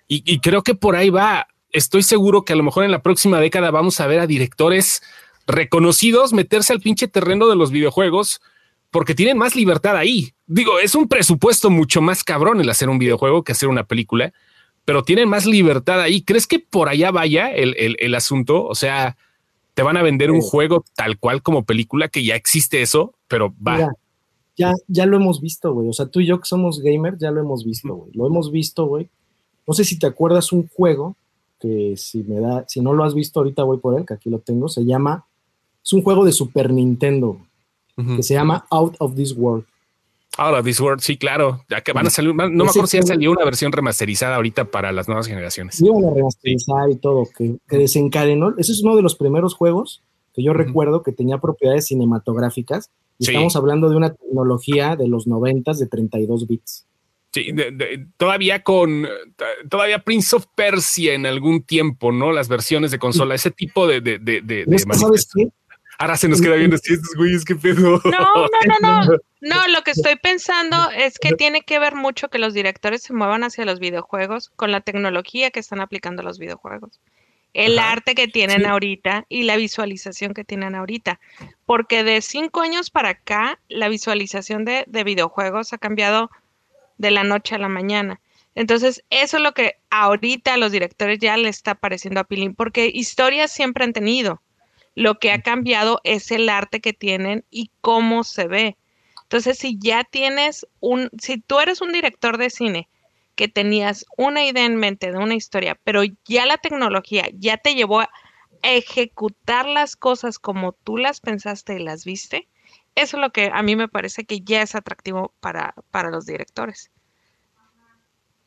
Y, 0.08 0.24
y, 0.26 0.40
creo 0.40 0.64
que 0.64 0.74
por 0.74 0.96
ahí 0.96 1.10
va. 1.10 1.48
Estoy 1.72 2.02
seguro 2.02 2.44
que 2.44 2.54
a 2.54 2.56
lo 2.56 2.64
mejor 2.64 2.86
en 2.86 2.92
la 2.92 3.04
próxima 3.04 3.40
década 3.42 3.70
vamos 3.70 4.00
a 4.00 4.08
ver 4.08 4.20
a 4.20 4.26
directores 4.26 5.04
reconocidos 5.48 6.34
meterse 6.34 6.74
al 6.74 6.80
pinche 6.80 7.08
terreno 7.08 7.48
de 7.48 7.56
los 7.56 7.72
videojuegos 7.72 8.42
porque 8.90 9.14
tienen 9.14 9.38
más 9.38 9.56
libertad 9.56 9.98
ahí. 9.98 10.34
Digo, 10.46 10.80
es 10.80 10.96
un 10.96 11.08
presupuesto 11.08 11.70
mucho 11.70 12.02
más 12.02 12.24
cabrón 12.24 12.62
el 12.62 12.70
hacer 12.70 12.90
un 12.90 13.00
videojuego 13.00 13.44
que 13.44 13.52
hacer 13.52 13.70
una 13.70 13.84
película 13.84 14.34
pero 14.88 15.04
tienen 15.04 15.28
más 15.28 15.46
libertad 15.46 16.00
ahí. 16.00 16.22
¿Crees 16.22 16.48
que 16.48 16.60
por 16.60 16.88
allá 16.88 17.12
vaya 17.12 17.52
el, 17.52 18.16
asunto? 18.16 18.66
O 18.66 18.74
sea, 18.74 19.18
te 19.74 19.84
van 19.84 19.98
a 19.98 20.02
vender 20.02 20.32
un 20.32 20.40
juego 20.40 20.86
tal 20.96 21.20
cual 21.20 21.44
como 21.44 21.66
película 21.66 22.08
que 22.08 22.24
ya 22.24 22.38
existe 22.38 22.82
eso, 22.82 23.14
pero 23.28 23.54
va. 23.56 23.92
ya, 24.56 24.74
ya 24.88 25.06
lo 25.06 25.18
hemos 25.18 25.42
visto, 25.42 25.74
güey. 25.74 25.90
O 25.90 25.94
sea, 25.94 26.06
tú 26.06 26.22
y 26.22 26.26
yo 26.26 26.40
que 26.40 26.46
somos 26.46 26.80
gamers, 26.80 27.20
ya 27.20 27.32
lo 27.32 27.42
hemos 27.42 27.66
visto, 27.66 27.94
güey. 27.94 28.12
Lo 28.14 28.28
hemos 28.28 28.50
visto, 28.50 28.86
güey. 28.86 29.10
No 29.68 29.74
sé 29.74 29.84
si 29.84 30.00
te 30.00 30.08
acuerdas 30.08 30.54
un 30.54 30.70
juego 30.70 31.18
que 31.60 31.96
si 31.98 32.24
me 32.24 32.40
da, 32.40 32.64
si 32.70 32.80
no 32.80 32.94
lo 32.94 33.04
has 33.04 33.14
visto 33.14 33.42
ahorita 33.42 33.64
voy 33.64 33.80
por 33.80 34.00
él, 34.00 34.06
que 34.06 34.14
aquí 34.14 34.30
lo 34.30 34.40
tengo. 34.40 34.70
Se 34.70 34.86
llama, 34.86 35.26
es 35.84 35.92
un 35.92 36.02
juego 36.02 36.24
de 36.24 36.32
Super 36.32 36.72
Nintendo 36.72 37.42
que 38.16 38.24
se 38.24 38.36
llama 38.36 38.66
Out 38.70 38.96
of 39.00 39.16
This 39.16 39.34
World. 39.36 39.66
Ahora, 40.38 40.62
This 40.62 40.80
World, 40.80 41.02
sí, 41.02 41.18
claro. 41.18 41.66
Ya 41.70 41.82
que 41.82 41.94
van 41.94 42.08
a 42.08 42.10
salir, 42.10 42.34
no 42.36 42.48
me 42.48 42.70
acuerdo 42.70 42.88
si 42.88 42.98
ya 42.98 43.04
salió 43.04 43.32
una 43.32 43.44
versión 43.44 43.72
remasterizada 43.72 44.36
ahorita 44.36 44.66
para 44.66 44.92
las 44.92 45.08
nuevas 45.08 45.28
generaciones. 45.28 45.76
Sí, 45.76 45.90
una 45.90 46.14
remasterizada 46.14 46.92
y 46.92 46.96
todo, 46.98 47.28
que, 47.36 47.58
desencadenó. 47.70 48.54
Ese 48.58 48.72
es 48.72 48.84
uno 48.84 48.96
de 48.96 49.02
los 49.02 49.16
primeros 49.16 49.56
juegos 49.56 50.04
que 50.34 50.44
yo 50.44 50.54
recuerdo 50.54 51.02
que 51.02 51.12
tenía 51.12 51.40
propiedades 51.40 51.88
cinematográficas. 51.88 52.92
Y 53.18 53.26
estamos 53.26 53.56
hablando 53.56 53.90
de 53.90 53.96
una 53.96 54.14
tecnología 54.14 54.96
de 54.96 55.08
los 55.08 55.26
90 55.26 55.74
de 55.74 55.88
32 55.88 56.48
bits. 56.48 56.86
Sí, 57.34 57.54
todavía 58.16 58.64
con 58.64 59.08
todavía 59.70 60.04
Prince 60.04 60.36
of 60.36 60.46
Persia 60.56 61.14
en 61.14 61.26
algún 61.26 61.64
tiempo, 61.64 62.12
¿no? 62.12 62.32
Las 62.32 62.48
versiones 62.48 62.92
de 62.92 63.00
consola, 63.00 63.36
ese 63.36 63.52
tipo 63.52 63.86
de, 63.86 64.02
de, 64.02 64.20
de, 64.20 64.66
¿Sabes 64.94 65.30
qué? 65.36 65.50
Ahora 66.00 66.16
se 66.16 66.28
nos 66.28 66.42
queda 66.42 66.56
viendo 66.56 66.76
estos 66.76 67.16
güeyes, 67.16 67.44
qué 67.44 67.56
pedo. 67.56 68.00
No, 68.06 68.12
no, 68.12 68.48
no, 68.82 69.02
no. 69.06 69.18
No, 69.40 69.68
lo 69.68 69.82
que 69.84 69.92
estoy 69.92 70.16
pensando 70.16 70.90
es 70.92 71.20
que 71.20 71.34
tiene 71.34 71.62
que 71.62 71.80
ver 71.80 71.96
mucho 71.96 72.30
que 72.30 72.40
los 72.40 72.54
directores 72.54 73.04
se 73.04 73.14
muevan 73.14 73.44
hacia 73.44 73.66
los 73.66 73.80
videojuegos 73.80 74.50
con 74.56 74.72
la 74.72 74.82
tecnología 74.82 75.52
que 75.52 75.60
están 75.60 75.80
aplicando 75.80 76.24
los 76.24 76.40
videojuegos. 76.40 77.00
El 77.54 77.80
arte 77.80 78.14
que 78.14 78.28
tienen 78.28 78.66
ahorita 78.66 79.26
y 79.30 79.44
la 79.44 79.56
visualización 79.56 80.34
que 80.34 80.44
tienen 80.44 80.76
ahorita. 80.76 81.20
Porque 81.66 82.04
de 82.04 82.22
cinco 82.22 82.62
años 82.62 82.92
para 82.92 83.10
acá, 83.10 83.60
la 83.68 83.90
visualización 83.90 84.66
de, 84.66 84.84
de 84.88 85.04
videojuegos 85.04 85.74
ha 85.74 85.78
cambiado 85.78 86.30
de 86.98 87.12
la 87.12 87.24
noche 87.24 87.56
a 87.56 87.60
la 87.60 87.70
mañana. 87.70 88.20
Entonces, 88.54 89.04
eso 89.12 89.38
es 89.38 89.44
lo 89.44 89.54
que 89.54 89.76
ahorita 89.92 90.56
a 90.56 90.58
los 90.58 90.72
directores 90.72 91.20
ya 91.20 91.38
les 91.38 91.58
está 91.58 91.76
pareciendo 91.76 92.20
appealing, 92.20 92.56
porque 92.56 92.92
historias 92.92 93.52
siempre 93.52 93.84
han 93.84 93.94
tenido. 93.94 94.42
Lo 94.98 95.20
que 95.20 95.32
ha 95.32 95.44
cambiado 95.44 96.02
es 96.04 96.32
el 96.32 96.50
arte 96.50 96.82
que 96.82 96.92
tienen 96.92 97.46
y 97.52 97.70
cómo 97.82 98.24
se 98.24 98.48
ve. 98.48 98.78
Entonces, 99.22 99.60
si 99.60 99.78
ya 99.78 100.04
tienes 100.04 100.66
un, 100.80 101.12
si 101.22 101.38
tú 101.40 101.60
eres 101.60 101.82
un 101.82 101.92
director 101.92 102.40
de 102.40 102.50
cine 102.50 102.90
que 103.36 103.48
tenías 103.48 104.08
una 104.18 104.44
idea 104.44 104.66
en 104.66 104.76
mente 104.76 105.12
de 105.12 105.20
una 105.20 105.36
historia, 105.36 105.80
pero 105.84 106.02
ya 106.26 106.48
la 106.48 106.58
tecnología 106.58 107.30
ya 107.38 107.58
te 107.58 107.76
llevó 107.76 108.00
a 108.00 108.10
ejecutar 108.64 109.68
las 109.68 109.96
cosas 109.96 110.40
como 110.40 110.72
tú 110.72 110.98
las 110.98 111.22
pensaste 111.22 111.76
y 111.76 111.84
las 111.84 112.04
viste, 112.04 112.48
eso 112.96 113.18
es 113.18 113.22
lo 113.22 113.30
que 113.32 113.52
a 113.54 113.62
mí 113.62 113.76
me 113.76 113.88
parece 113.88 114.26
que 114.26 114.42
ya 114.42 114.64
es 114.64 114.74
atractivo 114.74 115.32
para, 115.42 115.76
para 115.92 116.10
los 116.10 116.26
directores. 116.26 116.90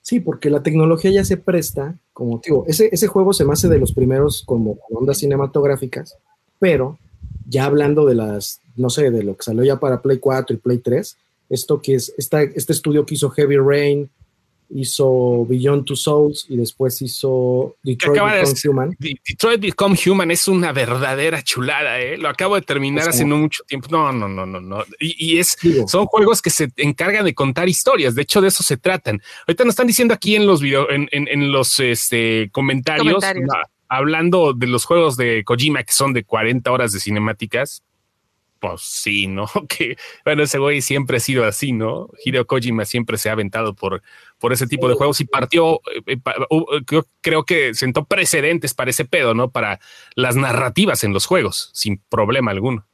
Sí, 0.03 0.19
porque 0.19 0.51
la 0.51 0.65
tecnología 0.65 1.13
ya 1.13 1.25
se 1.25 1.37
presta, 1.37 1.95
como 2.13 2.41
digo, 2.45 2.65
ese, 2.67 2.89
ese 2.91 3.07
juego 3.07 3.33
se 3.33 3.45
me 3.45 3.53
hace 3.53 3.69
de 3.69 3.79
los 3.79 3.93
primeros 3.93 4.43
como 4.45 4.81
ondas 4.91 5.19
cinematográficas, 5.19 6.19
pero 6.61 6.99
ya 7.49 7.65
hablando 7.65 8.07
de 8.07 8.15
las, 8.15 8.61
no 8.77 8.91
sé, 8.91 9.11
de 9.11 9.25
lo 9.25 9.37
que 9.37 9.43
salió 9.43 9.65
ya 9.65 9.81
para 9.81 10.01
Play 10.01 10.19
4 10.19 10.55
y 10.55 10.59
Play 10.61 10.79
3, 10.79 11.17
esto 11.49 11.83
que 11.83 11.97
es, 11.97 12.15
esta, 12.17 12.43
este 12.43 12.73
estudio 12.73 13.05
que 13.05 13.15
hizo 13.15 13.31
Heavy 13.31 13.57
Rain, 13.57 14.09
hizo 14.73 15.45
Beyond 15.47 15.85
Two 15.85 15.97
Souls 15.97 16.47
y 16.49 16.57
después 16.57 17.03
hizo 17.03 17.77
Detroit 17.83 18.21
Become 18.21 18.55
Human. 18.69 18.97
Detroit 18.99 19.61
Become 19.61 19.97
Human 20.07 20.31
es 20.31 20.47
una 20.49 20.73
verdadera 20.73 21.43
chulada, 21.43 22.01
¿eh? 22.01 22.17
Lo 22.17 22.29
acabo 22.29 22.55
de 22.55 22.63
terminar 22.63 23.09
hace 23.09 23.25
no 23.25 23.37
mucho 23.37 23.65
tiempo. 23.65 23.89
No, 23.91 24.13
no, 24.13 24.29
no, 24.29 24.47
no, 24.47 24.61
no. 24.61 24.85
Y, 25.01 25.39
es, 25.39 25.57
son 25.89 26.07
juegos 26.07 26.41
que 26.41 26.51
se 26.51 26.71
encargan 26.77 27.25
de 27.25 27.35
contar 27.35 27.69
historias. 27.69 28.15
De 28.15 28.23
hecho, 28.23 28.41
de 28.41 28.49
eso 28.49 28.63
se 28.63 28.77
tratan. 28.77 29.21
Ahorita 29.47 29.65
nos 29.65 29.73
están 29.73 29.89
diciendo 29.89 30.15
aquí 30.15 30.37
en 30.37 30.47
los 30.47 30.61
video, 30.61 30.89
en, 30.91 31.09
en, 31.11 31.51
los 31.51 31.81
este, 31.81 32.49
comentarios 32.53 33.25
hablando 33.91 34.55
de 34.55 34.69
los 34.69 34.85
juegos 34.87 35.17
de 35.17 35.45
Kojima 35.45 35.83
que 35.83 35.93
son 35.93 36.15
de 36.15 36.25
40 36.25 36.71
horas 36.71 36.93
de 36.93 37.01
cinemáticas, 37.01 37.83
pues 38.61 38.83
sí, 38.83 39.27
¿no? 39.27 39.47
Que 39.69 39.97
bueno, 40.25 40.45
ese 40.45 40.59
güey 40.59 40.81
siempre 40.81 41.17
ha 41.17 41.21
sido 41.21 41.45
así, 41.45 41.73
¿no? 41.73 42.09
Hideo 42.25 42.47
Kojima 42.47 42.85
siempre 42.85 43.19
se 43.19 43.29
ha 43.29 43.33
aventado 43.33 43.75
por, 43.75 44.03
por 44.39 44.53
ese 44.53 44.67
tipo 44.69 44.89
de 44.89 44.95
juegos 44.95 45.21
y 45.21 45.25
partió, 45.25 45.81
eh, 46.07 46.17
eh, 46.17 47.03
creo, 47.21 47.45
que 47.45 47.75
sentó 47.75 48.05
precedentes 48.05 48.75
para 48.75 48.91
ese 48.91 49.05
pedo, 49.05 49.35
¿no? 49.35 49.51
Para 49.51 49.81
las 50.15 50.37
narrativas 50.37 51.03
en 51.03 51.13
los 51.13 51.27
juegos, 51.27 51.71
sin 51.75 52.01
problema 52.09 52.53
alguno, 52.53 52.87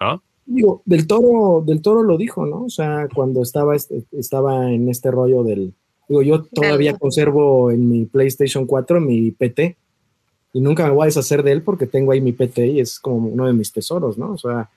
¿no? 0.00 0.22
Digo, 0.46 0.82
del 0.86 1.06
toro, 1.06 1.62
del 1.64 1.82
toro 1.82 2.02
lo 2.02 2.16
dijo, 2.16 2.46
¿no? 2.46 2.64
O 2.64 2.70
sea, 2.70 3.06
cuando 3.14 3.42
estaba, 3.42 3.76
este, 3.76 4.04
estaba 4.12 4.72
en 4.72 4.88
este 4.88 5.10
rollo 5.10 5.44
del, 5.44 5.74
digo, 6.08 6.22
yo 6.22 6.42
todavía 6.42 6.96
conservo 6.96 7.70
en 7.70 7.88
mi 7.88 8.06
PlayStation 8.06 8.66
4 8.66 9.00
mi 9.00 9.30
PT, 9.30 9.76
y 10.52 10.60
nunca 10.60 10.84
me 10.84 10.92
voy 10.92 11.04
a 11.04 11.06
deshacer 11.06 11.42
de 11.42 11.52
él 11.52 11.62
porque 11.62 11.86
tengo 11.86 12.12
ahí 12.12 12.20
mi 12.20 12.32
PT 12.32 12.66
y 12.66 12.80
es 12.80 12.98
como 13.00 13.28
uno 13.28 13.46
de 13.46 13.52
mis 13.52 13.72
tesoros, 13.72 14.18
¿no? 14.18 14.32
O 14.32 14.38
sea, 14.38 14.70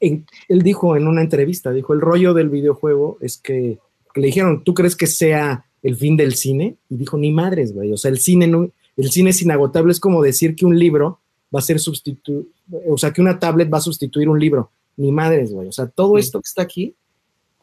él 0.00 0.62
dijo 0.62 0.96
en 0.96 1.08
una 1.08 1.22
entrevista, 1.22 1.72
dijo, 1.72 1.92
el 1.94 2.00
rollo 2.00 2.34
del 2.34 2.48
videojuego 2.48 3.18
es 3.20 3.38
que, 3.38 3.78
le 4.14 4.26
dijeron, 4.26 4.64
¿tú 4.64 4.74
crees 4.74 4.96
que 4.96 5.06
sea 5.06 5.64
el 5.82 5.96
fin 5.96 6.16
del 6.16 6.34
cine? 6.34 6.76
Y 6.88 6.96
dijo, 6.96 7.16
ni 7.16 7.32
madres, 7.32 7.72
güey, 7.72 7.92
o 7.92 7.96
sea, 7.96 8.10
el 8.10 8.18
cine, 8.18 8.46
no, 8.46 8.70
el 8.96 9.10
cine 9.10 9.30
es 9.30 9.40
inagotable, 9.40 9.92
es 9.92 10.00
como 10.00 10.22
decir 10.22 10.54
que 10.54 10.66
un 10.66 10.78
libro 10.78 11.20
va 11.54 11.60
a 11.60 11.62
ser 11.62 11.78
sustituido, 11.78 12.44
o 12.88 12.98
sea, 12.98 13.12
que 13.12 13.20
una 13.20 13.38
tablet 13.38 13.72
va 13.72 13.78
a 13.78 13.82
sustituir 13.82 14.28
un 14.28 14.38
libro. 14.38 14.70
Ni 14.96 15.12
madres, 15.12 15.52
güey. 15.52 15.66
O 15.66 15.72
sea, 15.72 15.86
todo 15.86 16.18
esto 16.18 16.40
que 16.40 16.46
está 16.46 16.62
aquí, 16.62 16.94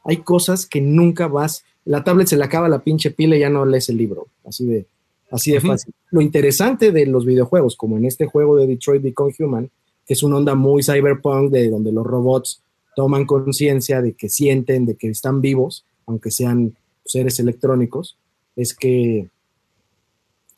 hay 0.03 0.17
cosas 0.17 0.65
que 0.65 0.81
nunca 0.81 1.27
vas. 1.27 1.63
La 1.85 2.03
tablet 2.03 2.27
se 2.27 2.37
le 2.37 2.43
acaba 2.43 2.67
la 2.67 2.83
pinche 2.83 3.11
pila 3.11 3.35
y 3.35 3.41
ya 3.41 3.49
no 3.49 3.65
lees 3.65 3.89
el 3.89 3.97
libro. 3.97 4.27
Así 4.43 4.65
de, 4.65 4.87
así 5.31 5.51
de 5.51 5.61
fácil. 5.61 5.93
Lo 6.11 6.21
interesante 6.21 6.91
de 6.91 7.05
los 7.05 7.25
videojuegos, 7.25 7.75
como 7.75 7.97
en 7.97 8.05
este 8.05 8.25
juego 8.25 8.55
de 8.55 8.67
Detroit 8.67 9.01
Become 9.01 9.33
Human, 9.39 9.69
que 10.05 10.13
es 10.13 10.23
una 10.23 10.37
onda 10.37 10.55
muy 10.55 10.83
cyberpunk, 10.83 11.51
de 11.51 11.69
donde 11.69 11.91
los 11.91 12.05
robots 12.05 12.61
toman 12.95 13.25
conciencia 13.25 14.01
de 14.01 14.13
que 14.13 14.29
sienten, 14.29 14.85
de 14.85 14.95
que 14.95 15.09
están 15.09 15.41
vivos, 15.41 15.85
aunque 16.05 16.31
sean 16.31 16.75
seres 17.05 17.39
electrónicos, 17.39 18.17
es 18.55 18.73
que 18.73 19.29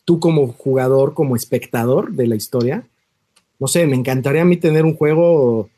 tú 0.05 0.19
como 0.19 0.47
jugador, 0.53 1.13
como 1.13 1.35
espectador 1.35 2.13
de 2.13 2.27
la 2.27 2.35
historia, 2.35 2.87
no 3.59 3.67
sé, 3.67 3.85
me 3.87 3.95
encantaría 3.95 4.43
a 4.43 4.45
mí 4.45 4.57
tener 4.57 4.85
un 4.85 4.95
juego 4.95 5.69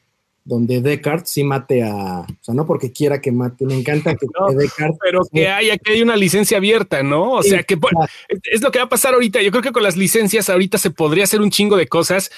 donde 0.44 0.82
Descartes 0.82 1.30
sí 1.30 1.44
mate 1.44 1.84
a, 1.84 2.22
o 2.22 2.38
sea, 2.42 2.54
no 2.56 2.66
porque 2.66 2.92
quiera 2.92 3.22
que 3.22 3.32
mate, 3.32 3.66
me 3.66 3.76
encanta 3.76 4.16
que, 4.16 4.26
Descartes. 4.56 4.98
Pero 5.02 5.22
que 5.32 5.48
haya, 5.48 5.78
que 5.78 5.94
hay 5.94 6.02
una 6.02 6.16
licencia 6.16 6.58
abierta, 6.58 7.04
¿no? 7.04 7.34
O 7.34 7.44
sea, 7.44 7.64
que 7.64 7.78
es 8.52 8.62
lo 8.62 8.72
que 8.72 8.80
va 8.80 8.86
a 8.86 8.90
pasar 8.90 9.14
ahorita. 9.14 9.42
Yo 9.42 9.52
creo 9.52 9.64
que 9.64 9.72
con 9.72 9.84
las 9.84 9.98
licencias 9.98 10.50
ahorita 10.50 10.78
se 10.78 10.90
podría 10.92 11.26
hacer 11.26 11.42
un 11.42 11.52
chingo 11.52 11.78
de 11.78 11.88
cosas. 11.88 12.32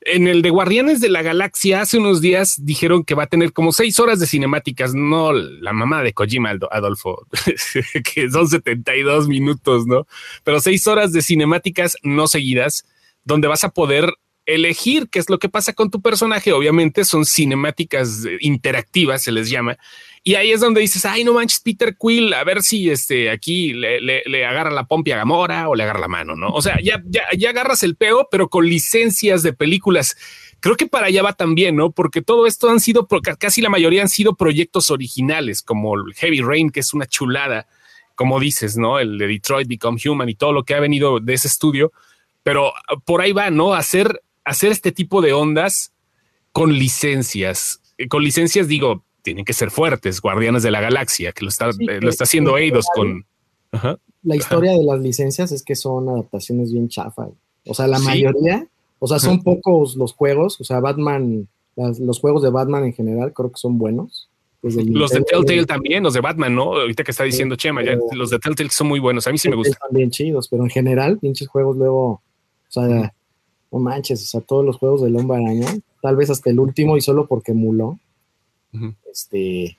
En 0.00 0.28
el 0.28 0.42
de 0.42 0.50
Guardianes 0.50 1.00
de 1.00 1.08
la 1.08 1.22
Galaxia, 1.22 1.80
hace 1.80 1.96
unos 1.96 2.20
días 2.20 2.56
dijeron 2.62 3.04
que 3.04 3.14
va 3.14 3.22
a 3.22 3.28
tener 3.28 3.52
como 3.52 3.72
seis 3.72 3.98
horas 3.98 4.18
de 4.20 4.26
cinemáticas, 4.26 4.94
no 4.94 5.32
la 5.32 5.72
mamá 5.72 6.02
de 6.02 6.12
Kojima, 6.12 6.52
Adolfo, 6.70 7.26
que 8.14 8.30
son 8.30 8.46
72 8.46 9.28
minutos, 9.28 9.86
¿no? 9.86 10.06
Pero 10.42 10.60
seis 10.60 10.86
horas 10.86 11.12
de 11.12 11.22
cinemáticas 11.22 11.96
no 12.02 12.26
seguidas, 12.26 12.84
donde 13.24 13.48
vas 13.48 13.64
a 13.64 13.70
poder 13.70 14.12
elegir 14.46 15.08
qué 15.10 15.18
es 15.18 15.30
lo 15.30 15.38
que 15.38 15.48
pasa 15.48 15.72
con 15.72 15.90
tu 15.90 16.00
personaje. 16.00 16.52
Obviamente 16.52 17.04
son 17.04 17.24
cinemáticas 17.24 18.24
interactivas, 18.40 19.22
se 19.22 19.32
les 19.32 19.50
llama. 19.50 19.78
Y 20.26 20.36
ahí 20.36 20.52
es 20.52 20.60
donde 20.60 20.80
dices, 20.80 21.04
ay, 21.04 21.22
no 21.22 21.34
manches, 21.34 21.60
Peter 21.60 21.94
Quill, 22.00 22.32
a 22.32 22.44
ver 22.44 22.62
si 22.62 22.88
este 22.88 23.30
aquí 23.30 23.74
le, 23.74 24.00
le, 24.00 24.46
agarra 24.46 24.70
la 24.70 24.86
pompi 24.86 25.12
a 25.12 25.18
Gamora 25.18 25.68
o 25.68 25.74
le 25.74 25.82
agarra 25.82 26.00
la 26.00 26.08
mano, 26.08 26.34
¿no? 26.34 26.48
O 26.48 26.62
sea, 26.62 26.78
ya, 26.82 27.02
ya, 27.06 27.24
ya 27.36 27.50
agarras 27.50 27.82
el 27.82 27.94
peo, 27.94 28.28
pero 28.30 28.48
con 28.48 28.66
licencias 28.66 29.42
de 29.42 29.52
películas. 29.52 30.16
Creo 30.60 30.76
que 30.76 30.86
para 30.86 31.08
allá 31.08 31.22
va 31.22 31.34
también, 31.34 31.76
¿no? 31.76 31.90
Porque 31.90 32.22
todo 32.22 32.46
esto 32.46 32.70
han 32.70 32.80
sido, 32.80 33.06
casi 33.38 33.60
la 33.60 33.68
mayoría 33.68 34.00
han 34.00 34.08
sido 34.08 34.34
proyectos 34.34 34.90
originales, 34.90 35.60
como 35.60 35.94
Heavy 36.16 36.40
Rain, 36.40 36.70
que 36.70 36.80
es 36.80 36.94
una 36.94 37.04
chulada, 37.04 37.66
como 38.14 38.40
dices, 38.40 38.78
¿no? 38.78 38.98
El 38.98 39.18
de 39.18 39.26
Detroit 39.26 39.68
Become 39.68 40.00
Human 40.06 40.30
y 40.30 40.34
todo 40.36 40.54
lo 40.54 40.64
que 40.64 40.74
ha 40.74 40.80
venido 40.80 41.20
de 41.20 41.34
ese 41.34 41.48
estudio. 41.48 41.92
Pero 42.42 42.72
por 43.04 43.20
ahí 43.20 43.32
va, 43.32 43.50
¿no? 43.50 43.74
Hacer 43.74 44.22
hacer 44.44 44.72
este 44.72 44.92
tipo 44.92 45.20
de 45.22 45.32
ondas 45.32 45.92
con 46.52 46.72
licencias. 46.72 47.80
Eh, 47.98 48.08
con 48.08 48.22
licencias 48.22 48.68
digo, 48.68 49.04
tienen 49.22 49.44
que 49.44 49.52
ser 49.52 49.70
fuertes, 49.70 50.20
Guardianes 50.20 50.62
de 50.62 50.70
la 50.70 50.80
Galaxia, 50.80 51.32
que 51.32 51.44
lo 51.44 51.48
está, 51.48 51.70
eh, 51.70 52.00
lo 52.00 52.10
está 52.10 52.24
haciendo 52.24 52.56
Eidos 52.58 52.86
con... 52.94 53.26
la 54.22 54.36
historia 54.36 54.72
de 54.72 54.84
las 54.84 55.00
licencias 55.00 55.50
es 55.50 55.62
que 55.64 55.74
son 55.74 56.08
adaptaciones 56.08 56.72
bien 56.72 56.88
chafas. 56.88 57.30
O 57.66 57.74
sea, 57.74 57.86
la 57.86 57.98
mayoría, 57.98 58.66
o 58.98 59.06
sea, 59.06 59.18
son 59.18 59.42
pocos 59.42 59.96
los 59.96 60.12
juegos, 60.12 60.60
o 60.60 60.64
sea, 60.64 60.80
Batman, 60.80 61.48
los 61.76 62.20
juegos 62.20 62.42
de 62.42 62.50
Batman 62.50 62.84
en 62.84 62.92
general 62.92 63.32
creo 63.32 63.50
que 63.50 63.58
son 63.58 63.78
buenos. 63.78 64.28
Los 64.62 65.10
de 65.10 65.20
Telltale 65.22 65.66
también, 65.66 66.02
los 66.02 66.14
de 66.14 66.20
Batman, 66.20 66.54
¿no? 66.54 66.74
Ahorita 66.74 67.04
que 67.04 67.10
está 67.10 67.24
diciendo 67.24 67.56
Chema, 67.56 67.82
los 68.12 68.30
de 68.30 68.38
Telltale 68.38 68.70
son 68.70 68.86
muy 68.86 69.00
buenos, 69.00 69.26
a 69.26 69.32
mí 69.32 69.38
sí 69.38 69.48
me 69.48 69.56
gustan. 69.56 69.74
Están 69.74 69.92
bien 69.92 70.10
chidos, 70.10 70.48
pero 70.48 70.62
en 70.62 70.70
general, 70.70 71.18
pinches 71.18 71.48
juegos 71.48 71.76
luego, 71.76 72.06
o 72.06 72.22
sea, 72.68 73.12
no 73.74 73.80
manches, 73.80 74.22
o 74.22 74.26
sea, 74.26 74.40
todos 74.40 74.64
los 74.64 74.76
juegos 74.76 75.02
del 75.02 75.16
hombre 75.16 75.38
araña, 75.38 75.66
tal 76.00 76.14
vez 76.14 76.30
hasta 76.30 76.48
el 76.48 76.60
último 76.60 76.96
y 76.96 77.00
solo 77.00 77.26
porque 77.26 77.50
emuló, 77.50 77.98
este, 79.10 79.76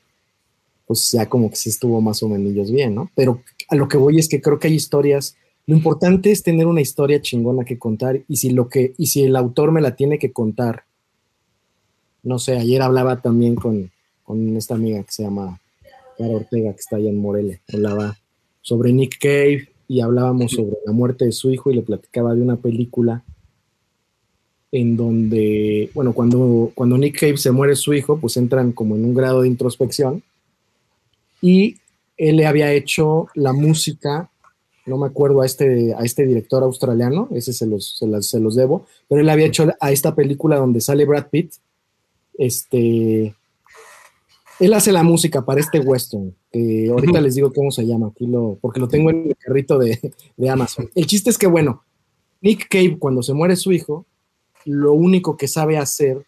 pues 0.85 1.13
ya 1.13 1.29
como 1.29 1.49
que 1.49 1.55
sí 1.55 1.69
estuvo 1.69 2.01
más 2.01 2.21
o 2.21 2.27
menos 2.27 2.69
bien, 2.69 2.93
¿no? 2.93 3.09
Pero 3.15 3.41
a 3.69 3.75
lo 3.75 3.87
que 3.87 3.95
voy 3.95 4.19
es 4.19 4.27
que 4.27 4.41
creo 4.41 4.59
que 4.59 4.67
hay 4.67 4.73
historias, 4.73 5.37
lo 5.65 5.77
importante 5.77 6.29
es 6.29 6.43
tener 6.43 6.67
una 6.67 6.81
historia 6.81 7.21
chingona 7.21 7.63
que 7.63 7.79
contar 7.79 8.21
y 8.27 8.35
si 8.35 8.49
lo 8.49 8.67
que, 8.67 8.93
y 8.97 9.07
si 9.07 9.23
el 9.23 9.33
autor 9.37 9.71
me 9.71 9.79
la 9.79 9.95
tiene 9.95 10.19
que 10.19 10.33
contar, 10.33 10.83
no 12.21 12.37
sé, 12.37 12.57
ayer 12.57 12.81
hablaba 12.81 13.21
también 13.21 13.55
con, 13.55 13.91
con 14.25 14.57
esta 14.57 14.75
amiga 14.75 15.01
que 15.03 15.11
se 15.13 15.23
llama 15.23 15.61
Clara 16.17 16.35
Ortega, 16.35 16.73
que 16.73 16.79
está 16.81 16.97
allá 16.97 17.09
en 17.09 17.17
Morelia, 17.21 17.61
hablaba 17.71 18.17
sobre 18.61 18.91
Nick 18.91 19.19
Cave 19.19 19.69
y 19.87 20.01
hablábamos 20.01 20.51
sobre 20.51 20.75
la 20.85 20.91
muerte 20.91 21.23
de 21.23 21.31
su 21.31 21.49
hijo 21.49 21.71
y 21.71 21.75
le 21.75 21.81
platicaba 21.81 22.35
de 22.35 22.41
una 22.41 22.57
película 22.57 23.23
en 24.71 24.97
donde, 24.97 25.89
bueno, 25.93 26.13
cuando, 26.13 26.71
cuando 26.75 26.97
Nick 26.97 27.19
Cave 27.19 27.37
se 27.37 27.51
muere 27.51 27.75
su 27.75 27.93
hijo, 27.93 28.17
pues 28.17 28.37
entran 28.37 28.71
como 28.71 28.95
en 28.95 29.05
un 29.05 29.13
grado 29.13 29.41
de 29.41 29.47
introspección 29.47 30.23
y 31.41 31.77
él 32.17 32.37
le 32.37 32.45
había 32.45 32.71
hecho 32.73 33.27
la 33.35 33.53
música, 33.53 34.29
no 34.85 34.97
me 34.97 35.07
acuerdo 35.07 35.41
a 35.41 35.45
este, 35.45 35.93
a 35.93 35.99
este 35.99 36.25
director 36.25 36.63
australiano, 36.63 37.29
ese 37.33 37.53
se 37.53 37.65
los, 37.65 37.97
se, 37.97 38.39
los 38.39 38.55
debo, 38.55 38.85
pero 39.07 39.21
él 39.21 39.29
había 39.29 39.47
hecho 39.47 39.67
a 39.79 39.91
esta 39.91 40.15
película 40.15 40.57
donde 40.57 40.81
sale 40.81 41.05
Brad 41.05 41.27
Pitt, 41.29 41.53
este, 42.37 43.35
él 44.59 44.73
hace 44.73 44.91
la 44.91 45.03
música 45.03 45.45
para 45.45 45.59
este 45.59 45.79
western, 45.79 46.35
que 46.51 46.89
ahorita 46.89 47.21
les 47.21 47.35
digo 47.35 47.51
cómo 47.53 47.71
se 47.71 47.85
llama, 47.85 48.07
aquí 48.07 48.27
lo, 48.27 48.57
porque 48.61 48.79
lo 48.79 48.87
tengo 48.87 49.09
en 49.09 49.27
el 49.27 49.35
carrito 49.37 49.77
de, 49.77 49.99
de 50.37 50.49
Amazon. 50.49 50.89
El 50.95 51.05
chiste 51.05 51.29
es 51.29 51.37
que, 51.37 51.47
bueno, 51.47 51.83
Nick 52.41 52.67
Cave, 52.69 52.97
cuando 52.99 53.23
se 53.23 53.33
muere 53.33 53.55
su 53.55 53.71
hijo, 53.71 54.05
lo 54.65 54.93
único 54.93 55.37
que 55.37 55.47
sabe 55.47 55.77
hacer, 55.77 56.25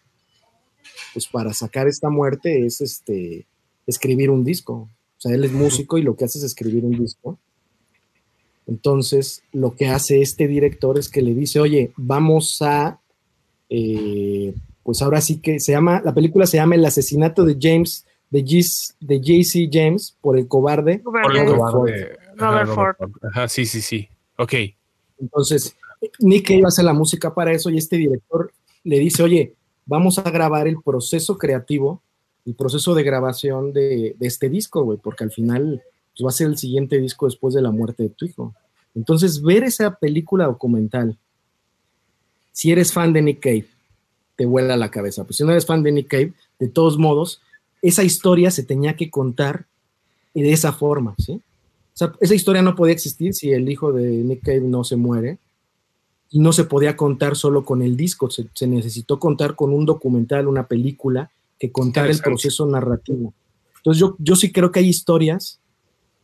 pues 1.14 1.28
para 1.28 1.54
sacar 1.54 1.88
esta 1.88 2.10
muerte 2.10 2.66
es 2.66 2.82
este, 2.82 3.46
escribir 3.86 4.30
un 4.30 4.44
disco. 4.44 4.90
O 5.18 5.20
sea, 5.20 5.34
él 5.34 5.44
es 5.44 5.52
músico 5.52 5.98
y 5.98 6.04
lo 6.04 6.16
que 6.16 6.26
hace 6.26 6.38
es 6.38 6.44
escribir 6.44 6.86
un 6.86 6.92
disco. 6.92 7.40
Entonces, 8.68 9.44
lo 9.54 9.76
que 9.76 9.88
hace 9.88 10.22
este 10.22 10.48
director 10.48 11.00
es 11.00 11.10
que 11.10 11.22
le 11.22 11.34
dice, 11.34 11.60
oye, 11.60 11.94
vamos 11.96 12.62
a, 12.62 13.00
eh, 13.70 14.54
pues 14.84 15.02
ahora 15.02 15.22
sí 15.22 15.40
que 15.40 15.60
se 15.60 15.72
llama, 15.72 16.02
la 16.04 16.14
película 16.14 16.46
se 16.46 16.58
llama 16.58 16.76
El 16.76 16.86
asesinato 16.86 17.46
de 17.46 17.58
James, 17.60 18.06
de, 18.30 18.44
de 19.00 19.22
JC 19.22 19.70
James 19.72 20.18
por 20.22 20.38
el 20.38 20.48
cobarde. 20.48 21.02
Robert, 22.36 22.70
Ford. 22.70 22.96
Ajá, 23.32 23.48
sí, 23.48 23.66
sí, 23.66 23.82
sí. 23.82 24.10
Ok. 24.38 24.54
Entonces, 25.20 25.76
Nick 26.20 26.52
a 26.52 26.68
hacer 26.68 26.86
la 26.86 26.94
música 26.94 27.34
para 27.34 27.52
eso 27.52 27.70
y 27.70 27.78
este 27.78 27.98
director 27.98 28.52
le 28.84 29.00
dice, 29.00 29.24
oye, 29.24 29.54
vamos 29.86 30.18
a 30.20 30.30
grabar 30.30 30.68
el 30.68 30.82
proceso 30.82 31.38
creativo, 31.38 32.02
el 32.46 32.56
proceso 32.56 32.94
de 32.96 33.04
grabación 33.04 33.74
de, 33.74 34.16
este 34.20 34.50
disco, 34.50 34.84
güey, 34.84 34.98
porque 34.98 35.24
al 35.24 35.32
final 35.32 35.82
pues, 36.16 36.26
va 36.26 36.30
a 36.30 36.34
ser 36.34 36.48
el 36.48 36.58
siguiente 36.58 37.00
disco 37.00 37.26
después 37.26 37.54
de 37.54 37.62
la 37.62 37.72
muerte 37.72 38.04
de 38.04 38.10
tu 38.10 38.26
hijo. 38.26 38.54
Entonces, 38.96 39.42
ver 39.42 39.64
esa 39.64 39.96
película 39.98 40.46
documental, 40.46 41.18
si 42.52 42.72
eres 42.72 42.92
fan 42.92 43.14
de 43.14 43.22
Nick 43.22 43.40
Cave, 43.40 43.68
te 44.36 44.46
vuela 44.46 44.78
la 44.78 44.92
cabeza. 44.92 45.24
Pues 45.24 45.38
si 45.38 45.44
no 45.44 45.52
eres 45.52 45.66
fan 45.66 45.84
de 45.84 45.92
Nick 45.92 46.08
Cave, 46.08 46.34
de 46.60 46.68
todos 46.68 46.98
modos, 46.98 47.42
esa 47.82 48.04
historia 48.04 48.52
se 48.52 48.64
tenía 48.64 48.96
que 48.96 49.10
contar 49.10 49.66
de 50.34 50.52
esa 50.52 50.72
forma, 50.72 51.16
¿sí? 51.18 51.34
O 51.34 51.98
sea, 51.98 52.14
esa 52.20 52.36
historia 52.36 52.62
no 52.62 52.76
podía 52.76 52.94
existir 52.94 53.34
si 53.34 53.52
el 53.52 53.70
hijo 53.70 53.92
de 53.92 54.10
Nick 54.10 54.44
Cave 54.44 54.62
no 54.62 54.84
se 54.84 54.96
muere 54.96 55.40
y 56.30 56.40
no 56.40 56.52
se 56.54 56.66
podía 56.66 56.98
contar 56.98 57.36
solo 57.36 57.64
con 57.64 57.82
el 57.82 57.96
disco, 57.96 58.30
se, 58.30 58.68
necesitó 58.68 59.20
contar 59.20 59.56
con 59.56 59.74
un 59.74 59.86
documental, 59.86 60.48
una 60.48 60.68
película 60.68 61.32
que 61.58 61.72
contara 61.72 62.12
el 62.12 62.20
proceso 62.20 62.66
narrativo. 62.66 63.34
Entonces 63.78 64.02
yo, 64.02 64.16
yo 64.20 64.36
sí 64.36 64.52
creo 64.52 64.72
que 64.72 64.80
hay 64.80 64.88
historias 64.88 65.60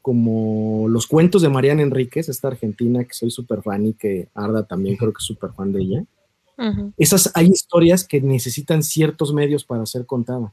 como 0.01 0.89
los 0.89 1.07
cuentos 1.07 1.41
de 1.41 1.49
Mariana 1.49 1.81
Enríquez, 1.81 2.27
esta 2.27 2.49
argentina 2.49 3.05
que 3.05 3.13
soy 3.13 3.31
súper 3.31 3.61
fan 3.61 3.85
y 3.85 3.93
que 3.93 4.27
Arda 4.33 4.63
también 4.63 4.97
creo 4.97 5.13
que 5.13 5.19
es 5.19 5.25
súper 5.25 5.53
fan 5.53 5.71
de 5.71 5.81
ella. 5.81 6.05
Esas 6.97 7.31
hay 7.33 7.47
historias 7.47 8.05
que 8.05 8.21
necesitan 8.21 8.83
ciertos 8.83 9.33
medios 9.33 9.63
para 9.63 9.85
ser 9.85 10.05
contadas. 10.05 10.51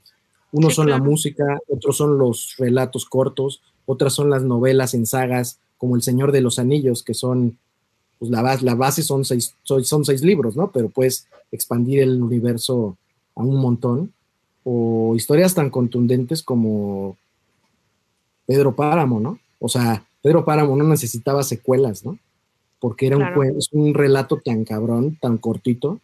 Unos 0.53 0.75
son 0.75 0.89
la 0.89 0.99
música, 0.99 1.45
otros 1.69 1.97
son 1.97 2.17
los 2.17 2.55
relatos 2.59 3.05
cortos, 3.07 3.61
otras 3.87 4.13
son 4.13 4.31
las 4.31 4.43
novelas 4.43 4.95
en 4.95 5.07
sagas, 5.07 5.59
como 5.79 5.97
El 5.97 6.03
Señor 6.03 6.33
de 6.33 6.41
los 6.41 6.59
Anillos, 6.59 7.03
que 7.03 7.15
son 7.15 7.59
pues 8.21 8.31
la 8.31 8.43
base, 8.43 8.65
la 8.67 8.75
base 8.75 9.03
son, 9.03 9.25
seis, 9.25 9.57
son 9.65 10.05
seis 10.05 10.23
libros, 10.23 10.55
¿no? 10.55 10.71
Pero 10.71 10.91
puedes 10.91 11.27
expandir 11.51 12.01
el 12.01 12.23
universo 12.23 12.99
a 13.35 13.43
un 13.43 13.57
montón. 13.57 14.13
O 14.63 15.15
historias 15.17 15.55
tan 15.55 15.71
contundentes 15.71 16.43
como 16.43 17.17
Pedro 18.45 18.77
Páramo, 18.77 19.21
¿no? 19.21 19.39
O 19.59 19.71
sea, 19.71 20.05
Pedro 20.23 20.45
Páramo 20.45 20.77
no 20.77 20.85
necesitaba 20.85 21.43
secuelas, 21.43 22.05
¿no? 22.05 22.19
Porque 22.79 23.07
era 23.07 23.17
un, 23.17 23.57
es 23.57 23.71
un 23.73 23.95
relato 23.95 24.39
tan 24.45 24.67
cabrón, 24.67 25.17
tan 25.19 25.39
cortito. 25.39 25.99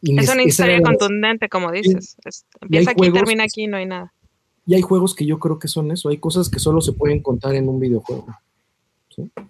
es 0.00 0.30
una 0.30 0.44
historia 0.44 0.80
contundente, 0.80 1.50
como 1.50 1.70
dices. 1.72 2.16
empieza 2.62 2.92
aquí, 2.92 3.12
termina 3.12 3.44
aquí, 3.44 3.66
no 3.66 3.76
hay 3.76 3.84
nada. 3.84 4.14
Y 4.64 4.76
hay 4.76 4.80
juegos 4.80 5.14
que 5.14 5.26
yo 5.26 5.38
creo 5.38 5.58
que 5.58 5.68
son 5.68 5.90
eso. 5.90 6.08
Hay 6.08 6.16
cosas 6.16 6.48
que 6.48 6.58
solo 6.58 6.80
se 6.80 6.94
pueden 6.94 7.20
contar 7.22 7.54
en 7.54 7.68
un 7.68 7.78
videojuego. 7.80 8.26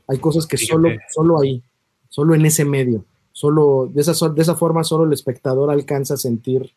Hay 0.07 0.19
cosas 0.19 0.47
que 0.47 0.57
solo, 0.57 0.91
solo 1.13 1.41
ahí, 1.41 1.63
solo 2.09 2.35
en 2.35 2.47
ese 2.47 2.65
medio, 2.65 3.05
solo, 3.33 3.91
de 3.93 4.01
esa, 4.01 4.29
de 4.29 4.43
esa 4.43 4.57
forma 4.57 4.85
solo 4.85 5.05
el 5.05 5.13
espectador 5.13 5.71
alcanza 5.71 6.15
a 6.15 6.17
sentir, 6.17 6.73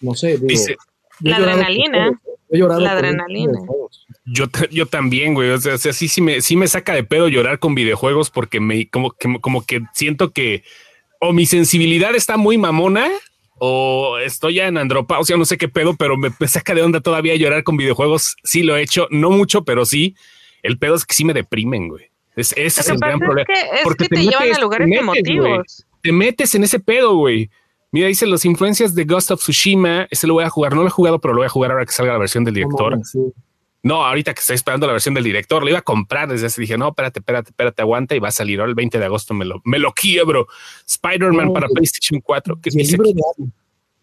no 0.00 0.14
sé, 0.14 0.38
digo, 0.38 0.62
la 1.20 1.36
adrenalina. 1.36 2.20
la 2.48 2.92
adrenalina. 2.92 3.60
Yo, 4.24 4.46
yo 4.70 4.86
también, 4.86 5.34
güey. 5.34 5.50
O 5.50 5.58
sea, 5.58 5.78
sí, 5.78 6.08
sí 6.08 6.20
me, 6.20 6.40
sí 6.40 6.56
me 6.56 6.68
saca 6.68 6.94
de 6.94 7.04
pedo 7.04 7.28
llorar 7.28 7.58
con 7.58 7.74
videojuegos 7.74 8.30
porque 8.30 8.60
me, 8.60 8.88
como, 8.88 9.12
que, 9.12 9.40
como 9.40 9.64
que 9.64 9.82
siento 9.92 10.30
que 10.30 10.62
o 11.20 11.32
mi 11.32 11.46
sensibilidad 11.46 12.14
está 12.14 12.36
muy 12.36 12.56
mamona 12.56 13.08
o 13.58 14.18
estoy 14.18 14.54
ya 14.54 14.68
en 14.68 14.78
andropausia, 14.78 15.36
no 15.36 15.44
sé 15.44 15.58
qué 15.58 15.68
pedo, 15.68 15.94
pero 15.94 16.16
me, 16.16 16.30
saca 16.48 16.74
de 16.74 16.82
onda 16.82 17.00
todavía 17.00 17.36
llorar 17.36 17.62
con 17.62 17.76
videojuegos. 17.76 18.36
Sí 18.42 18.62
lo 18.62 18.76
he 18.76 18.82
hecho, 18.82 19.06
no 19.10 19.30
mucho, 19.30 19.64
pero 19.64 19.84
sí. 19.84 20.16
El 20.62 20.78
pedo 20.78 20.94
es 20.94 21.04
que 21.04 21.14
sí 21.14 21.24
me 21.24 21.34
deprimen, 21.34 21.88
güey. 21.88 22.10
Es, 22.36 22.52
ese 22.56 22.80
es 22.80 22.88
el 22.88 22.98
gran 22.98 23.18
problema. 23.18 23.46
porque 23.84 24.08
te, 24.08 24.22
llevan 24.22 24.54
a 24.54 24.58
lugares 24.60 24.88
emotivos. 24.90 25.86
Te 26.00 26.12
metes 26.12 26.54
en 26.54 26.64
ese 26.64 26.80
pedo, 26.80 27.16
güey. 27.16 27.50
Mira, 27.92 28.06
dice 28.06 28.26
los 28.26 28.44
influencias 28.44 28.94
de 28.94 29.04
Ghost 29.04 29.32
of 29.32 29.40
Tsushima. 29.40 30.06
Ese 30.10 30.26
lo 30.26 30.34
voy 30.34 30.44
a 30.44 30.50
jugar. 30.50 30.74
No 30.74 30.82
lo 30.82 30.88
he 30.88 30.90
jugado, 30.90 31.20
pero 31.20 31.34
lo 31.34 31.40
voy 31.40 31.46
a 31.46 31.50
jugar 31.50 31.72
ahora 31.72 31.84
que 31.84 31.92
salga 31.92 32.12
la 32.12 32.18
versión 32.18 32.44
del 32.44 32.54
director. 32.54 32.98
No, 33.82 34.04
ahorita 34.04 34.34
que 34.34 34.40
estoy 34.40 34.56
esperando 34.56 34.86
la 34.86 34.92
versión 34.92 35.14
del 35.14 35.24
director, 35.24 35.62
lo 35.62 35.68
iba 35.70 35.78
a 35.78 35.82
comprar 35.82 36.28
desde 36.28 36.46
hace. 36.46 36.60
Dije, 36.60 36.76
no, 36.76 36.88
espérate, 36.88 37.20
espérate, 37.20 37.50
espérate, 37.50 37.82
aguanta 37.82 38.14
y 38.14 38.18
va 38.18 38.28
a 38.28 38.32
salir 38.32 38.60
ahora 38.60 38.70
el 38.70 38.74
20 38.74 38.98
de 38.98 39.04
agosto. 39.04 39.34
Me 39.34 39.44
lo, 39.44 39.60
me 39.64 39.78
lo 39.78 39.92
quiebro. 39.92 40.46
Spider-Man 40.86 41.52
para 41.52 41.66
PlayStation 41.68 42.20
4. 42.20 42.60
Que 42.60 42.68
es 42.68 42.76
el 42.76 42.86
libro 42.86 43.12
de 43.12 43.22
arte. 43.28 43.52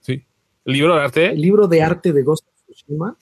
Sí. 0.02 0.26
¿El 0.66 0.74
libro 0.74 0.96
de 0.96 1.02
arte? 1.02 1.26
El 1.28 1.42
libro 1.42 1.68
de 1.68 1.82
arte 1.82 2.12
de 2.12 2.24
Ghost 2.24 2.46
of 2.48 2.54
Tsushima. 2.66 3.16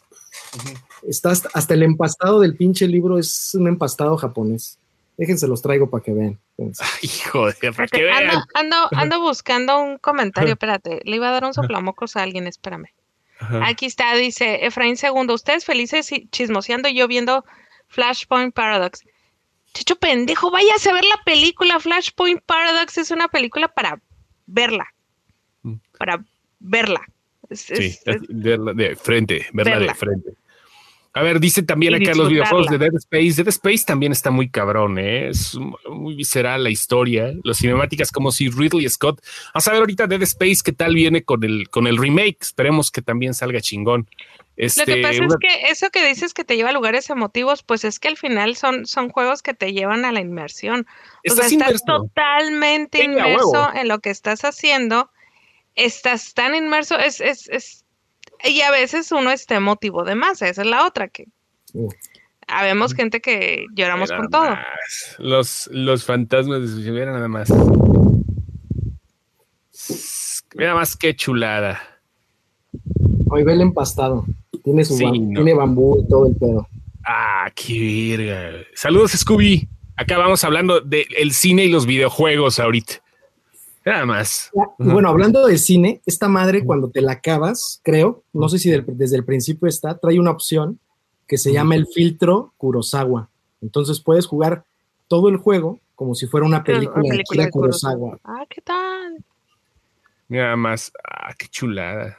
Está 1.07 1.31
hasta, 1.31 1.73
el 1.73 1.83
empastado 1.83 2.39
del 2.39 2.55
pinche 2.55 2.87
libro 2.87 3.19
es 3.19 3.53
un 3.53 3.67
empastado 3.67 4.17
japonés. 4.17 4.79
Déjense 5.17 5.47
los 5.47 5.61
traigo 5.61 5.89
para 5.89 6.03
que 6.03 6.13
vean. 6.13 6.39
hijo 7.01 7.47
de 7.47 7.71
para 7.71 7.87
que 7.87 8.03
vean. 8.03 8.43
Ando, 8.53 8.75
ando, 8.91 9.21
buscando 9.21 9.81
un 9.81 9.97
comentario, 9.97 10.53
espérate. 10.53 11.01
Le 11.03 11.15
iba 11.15 11.29
a 11.29 11.31
dar 11.31 11.45
un 11.45 11.53
soplamocos 11.53 12.15
a 12.15 12.23
alguien, 12.23 12.47
espérame. 12.47 12.87
Aquí 13.39 13.85
está, 13.85 14.15
dice 14.15 14.65
Efraín 14.65 14.97
Segundo, 14.97 15.33
ustedes 15.33 15.65
felices 15.65 16.11
y 16.11 16.27
chismoseando 16.29 16.87
y 16.87 16.95
yo 16.95 17.07
viendo 17.07 17.45
Flashpoint 17.87 18.53
Paradox. 18.53 19.03
Chicho 19.73 19.97
pendejo, 19.97 20.51
váyase 20.51 20.89
a 20.89 20.93
ver 20.93 21.03
la 21.03 21.21
película 21.25 21.79
Flashpoint 21.79 22.41
Paradox, 22.45 22.97
es 22.97 23.11
una 23.11 23.27
película 23.27 23.67
para 23.67 23.99
verla. 24.45 24.87
Mm. 25.63 25.75
Para 25.97 26.23
verla. 26.59 27.01
sí, 27.51 27.97
verla 28.29 28.73
de 28.73 28.95
frente, 28.95 29.45
verla, 29.51 29.79
de 29.79 29.93
frente. 29.93 30.44
A 31.15 31.21
ver, 31.21 31.39
dice 31.39 31.63
también 31.63 31.95
acá 31.95 32.13
los 32.13 32.27
videojuegos 32.27 32.67
de 32.67 32.77
Dead 32.77 32.93
Space. 32.95 33.41
Dead 33.41 33.47
Space 33.47 33.85
también 33.87 34.11
está 34.11 34.31
muy 34.31 34.49
cabrón, 34.49 34.99
¿eh? 34.99 35.29
es 35.29 35.57
muy 35.89 36.13
visceral 36.13 36.61
la 36.65 36.69
historia, 36.69 37.31
las 37.45 37.59
cinemáticas 37.59 38.11
como 38.11 38.33
si 38.33 38.49
Ridley 38.49 38.89
Scott. 38.89 39.23
Vamos 39.53 39.65
a 39.65 39.71
ver 39.71 39.79
ahorita 39.79 40.07
Dead 40.07 40.21
Space 40.23 40.57
qué 40.61 40.73
tal 40.73 40.93
viene 40.93 41.23
con 41.23 41.41
el, 41.45 41.69
con 41.69 41.87
el 41.87 41.97
remake. 41.97 42.39
Esperemos 42.41 42.91
que 42.91 43.01
también 43.01 43.33
salga 43.33 43.61
chingón. 43.61 44.09
Este, 44.57 44.81
Lo 44.81 44.85
que 44.87 45.01
pasa 45.01 45.23
es 45.23 45.35
que 45.39 45.71
eso 45.71 45.89
que 45.89 46.05
dices 46.05 46.33
que 46.33 46.43
te 46.43 46.57
lleva 46.57 46.71
a 46.71 46.73
lugares 46.73 47.09
emotivos, 47.09 47.63
pues 47.63 47.85
es 47.85 47.97
que 47.97 48.09
al 48.09 48.17
final 48.17 48.57
son, 48.57 48.85
son 48.85 49.07
juegos 49.07 49.41
que 49.41 49.53
te 49.53 49.71
llevan 49.71 50.03
a 50.03 50.11
la 50.11 50.19
inmersión. 50.19 50.85
O 51.29 51.33
sea, 51.33 51.45
estás 51.45 51.81
totalmente 51.85 53.01
inmerso 53.01 53.69
en 53.73 53.87
lo 53.87 53.99
que 53.99 54.09
estás 54.09 54.43
haciendo. 54.43 55.09
Estás 55.75 56.33
tan 56.33 56.55
inmerso, 56.55 56.97
es, 56.97 57.21
es, 57.21 57.47
es 57.47 57.84
y 58.43 58.61
a 58.61 58.71
veces 58.71 59.11
uno 59.11 59.31
está 59.31 59.55
emotivo 59.55 60.03
de 60.03 60.15
más, 60.15 60.41
esa 60.41 60.61
es 60.61 60.67
la 60.67 60.85
otra 60.85 61.07
que... 61.07 61.27
Habemos 62.47 62.93
gente 62.93 63.21
que 63.21 63.65
lloramos 63.73 64.11
con 64.11 64.29
todo. 64.29 64.55
Los, 65.17 65.67
los 65.71 66.05
fantasmas 66.05 66.61
de 66.61 66.67
su 66.67 66.75
mira 66.91 67.11
nada 67.11 67.27
más. 67.27 67.49
Mira 70.53 70.75
más 70.75 70.95
que 70.95 71.15
chulada. 71.15 71.81
Hoy 73.29 73.43
ve 73.43 73.53
el 73.53 73.61
empastado. 73.61 74.25
Tiene 74.63 74.85
su 74.85 74.95
tiene 74.97 75.53
bambú 75.53 75.99
y 75.99 76.07
todo 76.07 76.27
el 76.27 76.35
pedo. 76.35 76.67
Ah, 77.03 77.51
qué 77.55 78.15
verga. 78.17 78.63
Saludos, 78.75 79.11
Scooby. 79.11 79.67
Acá 79.97 80.17
vamos 80.17 80.43
hablando 80.43 80.81
del 80.81 81.31
cine 81.33 81.65
y 81.65 81.69
los 81.69 81.85
videojuegos 81.85 82.59
ahorita. 82.59 82.95
Nada 83.85 84.05
más. 84.05 84.51
Bueno, 84.79 85.09
hablando 85.09 85.45
de 85.45 85.59
cine, 85.59 86.01
esta 86.07 86.27
madre 86.27 86.65
cuando 86.65 86.89
te 86.89 87.01
la 87.01 87.13
acabas, 87.13 87.81
creo, 87.83 88.23
no 88.33 88.49
sé 88.49 88.57
si 88.57 88.71
desde 88.71 89.15
el 89.15 89.23
principio 89.23 89.67
está, 89.67 89.97
trae 89.99 90.19
una 90.19 90.31
opción 90.31 90.79
que 91.27 91.37
se 91.37 91.53
llama 91.53 91.75
el 91.75 91.85
filtro 91.85 92.53
Kurosawa. 92.57 93.29
Entonces 93.61 93.99
puedes 93.99 94.25
jugar 94.25 94.65
todo 95.07 95.29
el 95.29 95.37
juego 95.37 95.79
como 95.93 96.15
si 96.15 96.25
fuera 96.25 96.47
una 96.47 96.63
película, 96.63 97.15
de, 97.15 97.49
Kurosawa. 97.51 98.19
Ah, 98.23 98.45
¿qué 98.49 98.61
tal? 98.61 99.23
Nada 100.27 100.55
más, 100.55 100.91
ah, 101.07 101.33
qué 101.37 101.47
chulada. 101.47 102.17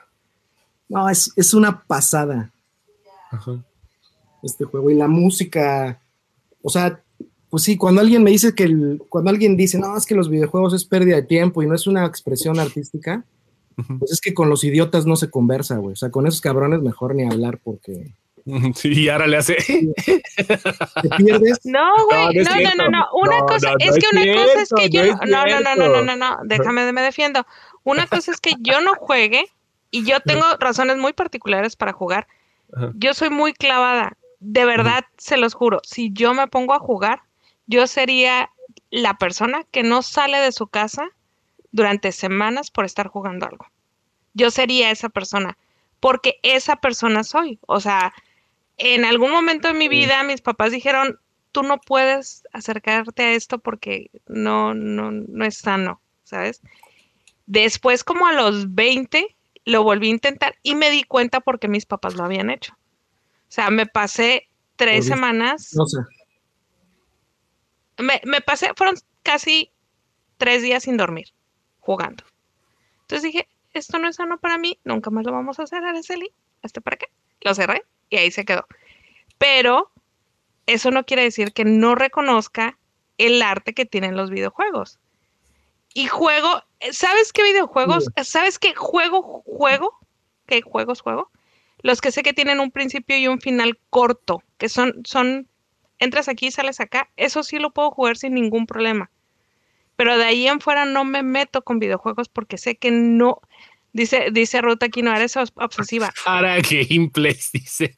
No, 0.89 1.09
es, 1.09 1.33
es 1.35 1.53
una 1.53 1.83
pasada. 1.83 2.53
Este 4.43 4.65
juego 4.65 4.89
y 4.89 4.95
la 4.95 5.09
música, 5.09 6.01
o 6.63 6.71
sea, 6.71 7.03
pues 7.51 7.63
sí, 7.63 7.77
cuando 7.77 8.01
alguien 8.01 8.23
me 8.23 8.31
dice 8.31 8.55
que 8.55 8.65
el, 8.65 9.03
cuando 9.09 9.31
alguien 9.31 9.57
dice, 9.57 9.79
no, 9.79 9.97
es 9.97 10.07
que 10.07 10.15
los 10.15 10.29
videojuegos 10.29 10.75
es 10.75 10.85
pérdida 10.85 11.17
de 11.17 11.23
tiempo 11.23 11.63
y 11.63 11.67
no 11.67 11.75
es 11.75 11.87
una 11.87 12.05
expresión 12.05 12.59
artística, 12.59 13.25
pues 13.99 14.11
es 14.11 14.21
que 14.21 14.35
con 14.35 14.49
los 14.49 14.65
idiotas 14.65 15.07
no 15.07 15.17
se 15.17 15.31
conversa, 15.31 15.77
güey. 15.77 15.93
O 15.93 15.97
sea, 15.97 16.11
con 16.11 16.27
esos 16.27 16.41
cabrones 16.41 16.81
mejor 16.81 17.15
ni 17.15 17.25
hablar 17.25 17.59
porque. 17.63 18.13
Sí, 18.75 18.93
y 18.93 19.09
ahora 19.09 19.27
le 19.27 19.37
hace. 19.37 19.57
¿Te 21.03 21.09
pierdes? 21.17 21.61
No, 21.65 21.91
güey, 22.09 22.45
no, 22.45 22.55
no, 22.55 22.75
no, 22.77 22.91
no, 22.91 23.07
Una 23.15 23.41
cosa, 23.41 23.75
es 23.79 23.97
que 23.97 24.07
una 24.13 24.25
cosa 24.35 24.63
es 24.63 24.71
que 24.77 24.89
yo. 24.89 25.03
No, 25.27 25.45
no, 25.45 25.61
no, 25.61 25.77
no, 25.77 25.89
no, 25.89 26.03
no, 26.03 26.17
no, 26.17 26.39
déjame, 26.45 26.93
me 26.93 27.03
defiendo. 27.03 27.45
Una 27.83 28.07
cosa 28.07 28.31
es 28.31 28.41
que 28.41 28.53
yo 28.61 28.81
no 28.81 28.95
juegue 28.95 29.47
y 29.91 30.05
yo 30.05 30.21
tengo 30.21 30.45
razones 30.59 30.97
muy 30.97 31.13
particulares 31.13 31.77
para 31.77 31.93
jugar. 31.93 32.27
Yo 32.95 33.15
soy 33.15 33.31
muy 33.31 33.53
clavada. 33.53 34.17
De 34.39 34.65
verdad, 34.65 35.05
se 35.17 35.37
los 35.37 35.55
juro. 35.55 35.81
Si 35.83 36.13
yo 36.13 36.35
me 36.35 36.47
pongo 36.47 36.75
a 36.75 36.79
jugar, 36.79 37.23
yo 37.67 37.87
sería 37.87 38.51
la 38.91 39.19
persona 39.19 39.65
que 39.71 39.83
no 39.83 40.03
sale 40.03 40.39
de 40.39 40.53
su 40.53 40.69
casa 40.69 41.09
durante 41.73 42.13
semanas 42.13 42.71
por 42.71 42.85
estar 42.85 43.09
jugando 43.09 43.47
algo. 43.47 43.67
Yo 44.35 44.51
sería 44.51 44.91
esa 44.91 45.09
persona, 45.09 45.57
porque 46.01 46.39
esa 46.43 46.77
persona 46.77 47.25
soy. 47.25 47.59
O 47.67 47.81
sea, 47.81 48.15
en 48.79 49.05
algún 49.05 49.31
momento 49.31 49.69
de 49.69 49.75
mi 49.75 49.89
vida 49.89 50.23
mis 50.23 50.41
papás 50.41 50.73
dijeron, 50.73 51.19
tú 51.53 51.63
no 51.63 51.79
puedes 51.79 52.45
acercarte 52.53 53.23
a 53.23 53.33
esto 53.33 53.59
porque 53.59 54.11
no, 54.27 54.75
no, 54.75 55.11
no 55.11 55.45
es 55.45 55.57
sano, 55.57 56.01
¿sabes? 56.25 56.61
Después, 57.47 58.05
como 58.05 58.27
a 58.27 58.33
los 58.33 58.75
20, 58.75 59.37
lo 59.65 59.83
volví 59.83 60.09
a 60.09 60.11
intentar 60.11 60.57
y 60.63 60.75
me 60.75 60.91
di 60.91 61.03
cuenta 61.03 61.41
porque 61.41 61.69
mis 61.69 61.87
papás 61.87 62.15
lo 62.15 62.25
habían 62.25 62.51
hecho. 62.51 62.75
O 62.75 63.53
sea, 63.53 63.71
me 63.71 63.87
pasé 63.87 64.49
tres 64.77 65.07
semanas. 65.07 65.73
No 65.75 65.87
sé 65.87 65.99
me, 67.99 68.41
pasé, 68.41 68.71
fueron 68.77 68.97
casi 69.23 69.71
tres 70.37 70.63
días 70.63 70.85
sin 70.85 70.97
dormir, 70.97 71.33
jugando. 71.81 72.25
Entonces 73.03 73.23
dije, 73.23 73.49
esto 73.73 73.99
no 73.99 74.09
es 74.09 74.17
sano 74.17 74.39
para 74.39 74.59
mí, 74.59 74.79
nunca 74.85 75.11
más 75.11 75.25
lo 75.25 75.33
vamos 75.33 75.59
a 75.59 75.65
hacer, 75.65 75.85
Araceli. 75.85 76.31
¿Este 76.63 76.81
para 76.81 76.97
qué? 76.97 77.07
Lo 77.41 77.55
cerré 77.55 77.85
y 78.11 78.17
ahí 78.17 78.31
se 78.31 78.45
quedó. 78.45 78.67
Pero 79.39 79.91
eso 80.67 80.91
no 80.91 81.05
quiere 81.05 81.23
decir 81.23 81.53
que 81.53 81.65
no 81.65 81.95
reconozca 81.95 82.79
el 83.19 83.41
arte 83.43 83.73
que 83.73 83.87
tienen 83.87 84.17
los 84.17 84.31
videojuegos. 84.31 84.99
Y 85.95 86.09
juego, 86.09 86.63
¿sabes 86.93 87.33
qué 87.33 87.43
videojuegos? 87.43 88.11
¿Sabes 88.23 88.59
qué 88.59 88.75
juego, 88.75 89.23
juego? 89.23 89.99
¿Qué 90.47 90.61
juegos 90.61 91.01
juego? 91.01 91.31
Los 91.83 92.01
que 92.01 92.13
sé 92.13 92.23
que 92.23 92.35
tienen 92.35 92.61
un 92.61 92.71
principio 92.71 93.17
y 93.17 93.29
un 93.29 93.41
final 93.41 93.79
corto, 93.91 94.43
que 94.59 94.69
son, 94.69 95.03
son 95.05 95.49
entras 95.99 96.29
aquí, 96.29 96.51
sales 96.51 96.81
acá, 96.81 97.09
eso 97.17 97.43
sí 97.43 97.59
lo 97.59 97.73
puedo 97.73 97.91
jugar 97.91 98.17
sin 98.17 98.35
ningún 98.35 98.67
problema. 98.67 99.11
Pero 99.97 100.19
de 100.19 100.25
ahí 100.25 100.47
en 100.47 100.61
fuera 100.61 100.85
no 100.85 101.05
me 101.05 101.23
meto 101.23 101.63
con 101.63 101.79
videojuegos 101.79 102.29
porque 102.29 102.59
sé 102.59 102.77
que 102.77 102.91
no, 102.91 103.41
Dice, 103.97 104.29
dice 104.31 104.61
Ruth 104.61 104.83
aquí, 104.83 105.01
no 105.01 105.17
eres 105.17 105.39
obsesiva. 105.39 106.13
Para 106.23 106.59
gameplay, 106.61 107.35
dice. 107.51 107.97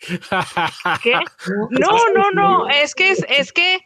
¿Qué? 1.03 1.13
No, 1.71 1.91
no, 2.15 2.31
no. 2.31 2.69
Es 2.69 2.95
que 2.95 3.11
es, 3.11 3.53
que, 3.53 3.81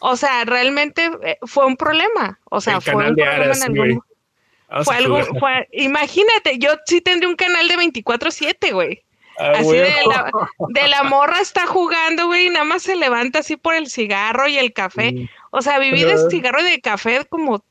o 0.00 0.14
sea, 0.14 0.44
realmente 0.44 1.10
eh, 1.22 1.38
fue 1.46 1.64
un 1.64 1.78
problema. 1.78 2.38
O 2.50 2.60
sea, 2.60 2.82
fue 2.82 3.08
un 3.08 3.14
problema 3.14 3.54
en 3.54 3.62
algún. 3.62 4.02
Fue 4.84 4.96
algo, 4.96 5.24
fue, 5.38 5.66
imagínate, 5.72 6.58
yo 6.58 6.72
sí 6.84 7.00
tendría 7.00 7.30
un 7.30 7.36
canal 7.36 7.66
de 7.66 7.76
24-7, 7.76 8.72
güey. 8.74 9.02
Ah, 9.38 9.52
así 9.56 9.72
de 9.72 9.90
la, 10.08 10.30
de 10.68 10.88
la, 10.88 11.02
morra 11.02 11.40
está 11.40 11.66
jugando, 11.66 12.26
güey, 12.26 12.46
y 12.46 12.50
nada 12.50 12.64
más 12.64 12.82
se 12.82 12.96
levanta 12.96 13.40
así 13.40 13.56
por 13.56 13.74
el 13.74 13.88
cigarro 13.88 14.46
y 14.48 14.58
el 14.58 14.72
café. 14.72 15.28
O 15.50 15.60
sea, 15.62 15.78
viví 15.78 16.04
de 16.04 16.30
cigarro 16.30 16.60
y 16.60 16.70
de 16.70 16.80
café 16.80 17.24
como 17.28 17.64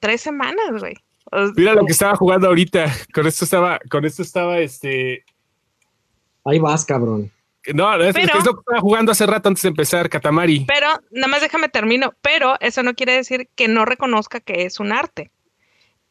tres 0.00 0.20
semanas, 0.20 0.80
güey. 0.80 0.94
Mira 1.56 1.74
lo 1.74 1.84
que 1.84 1.92
estaba 1.92 2.16
jugando 2.16 2.48
ahorita. 2.48 2.92
Con 3.14 3.26
esto 3.26 3.44
estaba, 3.44 3.78
con 3.88 4.04
esto 4.04 4.22
estaba 4.22 4.58
este. 4.58 5.24
Ahí 6.44 6.58
vas, 6.58 6.84
cabrón. 6.84 7.30
No, 7.74 7.94
es, 7.96 8.16
es 8.16 8.26
lo 8.26 8.32
que 8.32 8.38
estaba 8.38 8.80
jugando 8.80 9.12
hace 9.12 9.26
rato 9.26 9.48
antes 9.48 9.62
de 9.62 9.68
empezar, 9.68 10.08
Katamari. 10.08 10.64
Pero, 10.66 10.88
nada 11.10 11.28
más 11.28 11.42
déjame 11.42 11.68
termino, 11.68 12.14
pero 12.22 12.56
eso 12.60 12.82
no 12.82 12.94
quiere 12.94 13.12
decir 13.12 13.48
que 13.54 13.68
no 13.68 13.84
reconozca 13.84 14.40
que 14.40 14.64
es 14.64 14.80
un 14.80 14.92
arte. 14.92 15.30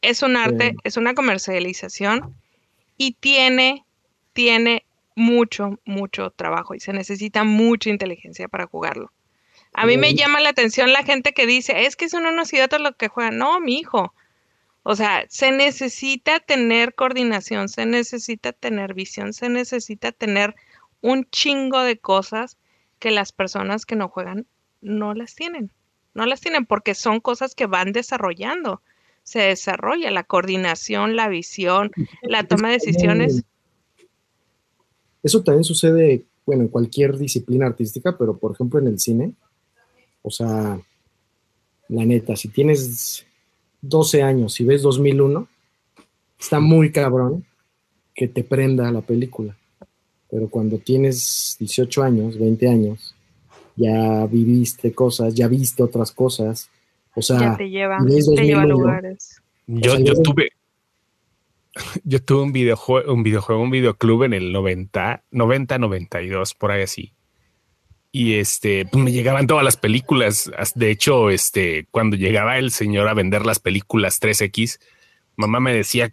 Es 0.00 0.22
un 0.22 0.36
arte, 0.36 0.76
es 0.84 0.96
una 0.96 1.14
comercialización 1.14 2.34
y 2.96 3.12
tiene, 3.12 3.84
tiene 4.40 4.86
mucho, 5.16 5.78
mucho 5.84 6.30
trabajo 6.30 6.74
y 6.74 6.80
se 6.80 6.94
necesita 6.94 7.44
mucha 7.44 7.90
inteligencia 7.90 8.48
para 8.48 8.66
jugarlo. 8.66 9.12
A 9.74 9.84
mí 9.84 9.98
me 9.98 10.14
llama 10.14 10.40
la 10.40 10.48
atención 10.48 10.94
la 10.94 11.04
gente 11.04 11.34
que 11.34 11.46
dice, 11.46 11.84
es 11.84 11.94
que 11.94 12.08
son 12.08 12.24
unos 12.24 12.50
idiotas 12.54 12.80
los 12.80 12.96
que 12.96 13.08
juegan. 13.08 13.36
No, 13.36 13.60
mi 13.60 13.76
hijo. 13.80 14.14
O 14.82 14.96
sea, 14.96 15.26
se 15.28 15.52
necesita 15.52 16.40
tener 16.40 16.94
coordinación, 16.94 17.68
se 17.68 17.84
necesita 17.84 18.54
tener 18.54 18.94
visión, 18.94 19.34
se 19.34 19.50
necesita 19.50 20.10
tener 20.10 20.54
un 21.02 21.28
chingo 21.30 21.82
de 21.82 21.98
cosas 21.98 22.56
que 22.98 23.10
las 23.10 23.30
personas 23.32 23.84
que 23.84 23.96
no 23.96 24.08
juegan 24.08 24.46
no 24.80 25.12
las 25.12 25.34
tienen. 25.34 25.70
No 26.14 26.24
las 26.24 26.40
tienen 26.40 26.64
porque 26.64 26.94
son 26.94 27.20
cosas 27.20 27.54
que 27.54 27.66
van 27.66 27.92
desarrollando. 27.92 28.80
Se 29.22 29.40
desarrolla 29.40 30.10
la 30.10 30.24
coordinación, 30.24 31.14
la 31.14 31.28
visión, 31.28 31.92
la 32.22 32.44
toma 32.44 32.68
de 32.68 32.74
decisiones. 32.74 33.44
Eso 35.22 35.42
también 35.42 35.64
sucede, 35.64 36.24
bueno, 36.46 36.62
en 36.62 36.68
cualquier 36.68 37.18
disciplina 37.18 37.66
artística, 37.66 38.16
pero 38.16 38.36
por 38.36 38.52
ejemplo 38.52 38.78
en 38.78 38.86
el 38.86 38.98
cine. 38.98 39.34
O 40.22 40.30
sea, 40.30 40.80
la 41.88 42.04
neta, 42.04 42.36
si 42.36 42.48
tienes 42.48 43.26
12 43.82 44.22
años 44.22 44.60
y 44.60 44.64
ves 44.64 44.82
2001, 44.82 45.48
está 46.38 46.60
muy 46.60 46.92
cabrón 46.92 47.44
que 48.14 48.28
te 48.28 48.44
prenda 48.44 48.90
la 48.92 49.00
película. 49.00 49.56
Pero 50.30 50.48
cuando 50.48 50.78
tienes 50.78 51.56
18 51.58 52.02
años, 52.02 52.38
20 52.38 52.68
años, 52.68 53.14
ya 53.76 54.26
viviste 54.26 54.92
cosas, 54.92 55.34
ya 55.34 55.48
viste 55.48 55.82
otras 55.82 56.12
cosas. 56.12 56.70
O 57.16 57.22
sea, 57.22 57.40
ya 57.40 57.56
te 57.56 57.68
lleva, 57.68 57.98
te 58.06 58.44
lleva 58.44 58.62
a 58.62 58.66
lugares. 58.66 59.40
Yo, 59.66 59.98
yo 59.98 60.14
tuve, 60.22 60.50
yo 62.04 62.22
tuve 62.22 62.42
un 62.42 62.52
videojuego, 62.52 63.12
un 63.12 63.22
videojuego, 63.22 63.62
un 63.62 63.70
videoclub 63.70 64.24
en 64.24 64.34
el 64.34 64.52
90, 64.52 65.24
90, 65.30 65.78
92, 65.78 66.54
por 66.54 66.70
ahí 66.70 66.82
así. 66.82 67.14
Y 68.12 68.34
este, 68.34 68.86
pues 68.86 69.04
me 69.04 69.12
llegaban 69.12 69.46
todas 69.46 69.64
las 69.64 69.76
películas. 69.76 70.50
De 70.74 70.90
hecho, 70.90 71.30
este, 71.30 71.86
cuando 71.90 72.16
llegaba 72.16 72.58
el 72.58 72.72
señor 72.72 73.06
a 73.06 73.14
vender 73.14 73.46
las 73.46 73.60
películas 73.60 74.20
3X, 74.20 74.80
mamá 75.36 75.60
me 75.60 75.72
decía, 75.72 76.12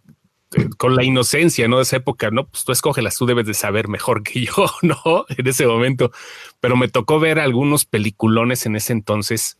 con 0.77 0.95
la 0.95 1.03
inocencia, 1.03 1.67
¿no? 1.67 1.77
De 1.77 1.83
esa 1.83 1.97
época, 1.97 2.29
no, 2.31 2.47
pues 2.47 2.63
tú 2.63 2.71
escógelas, 2.71 3.17
tú 3.17 3.25
debes 3.25 3.45
de 3.45 3.53
saber 3.53 3.87
mejor 3.87 4.23
que 4.23 4.45
yo, 4.45 4.53
¿no? 4.81 5.25
En 5.29 5.47
ese 5.47 5.65
momento. 5.67 6.11
Pero 6.59 6.75
me 6.75 6.87
tocó 6.87 7.19
ver 7.19 7.39
algunos 7.39 7.85
peliculones 7.85 8.65
en 8.65 8.75
ese 8.75 8.93
entonces, 8.93 9.57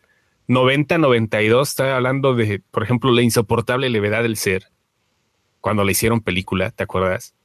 90, 0.47 0.97
92, 0.97 1.69
estaba 1.69 1.95
hablando 1.95 2.35
de, 2.35 2.61
por 2.71 2.83
ejemplo, 2.83 3.11
La 3.11 3.21
insoportable 3.21 3.89
levedad 3.89 4.23
del 4.23 4.37
ser, 4.37 4.69
cuando 5.68 5.84
le 5.84 5.91
hicieron 5.91 6.22
película, 6.22 6.72
¿te 6.72 6.84
acuerdas? 6.84 7.36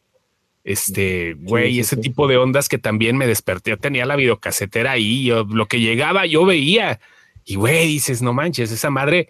Este, 0.62 1.35
güey, 1.35 1.81
ese 1.81 1.97
tipo 1.97 2.29
de 2.29 2.37
ondas 2.37 2.68
que 2.68 2.79
también 2.79 3.16
me 3.16 3.27
desperté. 3.27 3.70
Yo 3.70 3.79
tenía 3.79 4.07
la 4.07 4.14
videocasetera 4.14 4.93
ahí, 4.93 5.25
yo, 5.25 5.43
lo 5.43 5.66
que 5.66 5.81
llegaba 5.81 6.25
yo 6.25 6.47
veía. 6.47 7.01
Y 7.45 7.57
güey, 7.57 7.89
dices, 7.89 8.23
no 8.23 8.33
manches, 8.33 8.70
esa 8.70 8.91
madre 8.91 9.29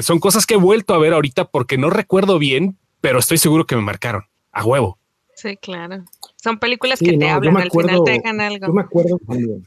son 0.00 0.18
cosas 0.18 0.46
que 0.46 0.54
he 0.54 0.56
vuelto 0.56 0.94
a 0.94 0.98
ver 0.98 1.12
ahorita 1.12 1.44
porque 1.44 1.78
no 1.78 1.90
recuerdo 1.90 2.40
bien, 2.40 2.76
pero 3.00 3.20
estoy 3.20 3.38
seguro 3.38 3.68
que 3.68 3.76
me 3.76 3.82
marcaron 3.82 4.24
a 4.50 4.64
huevo. 4.64 4.98
Sí, 5.36 5.56
claro. 5.56 6.04
Son 6.42 6.58
películas 6.58 6.98
que 6.98 7.16
te 7.16 7.30
hablan, 7.30 7.56
al 7.56 7.70
final 7.70 8.00
te 8.04 8.10
dejan 8.10 8.40
algo. 8.40 8.66
Yo 8.66 8.72
me 8.72 8.82
acuerdo 8.82 9.16
cuando. 9.24 9.60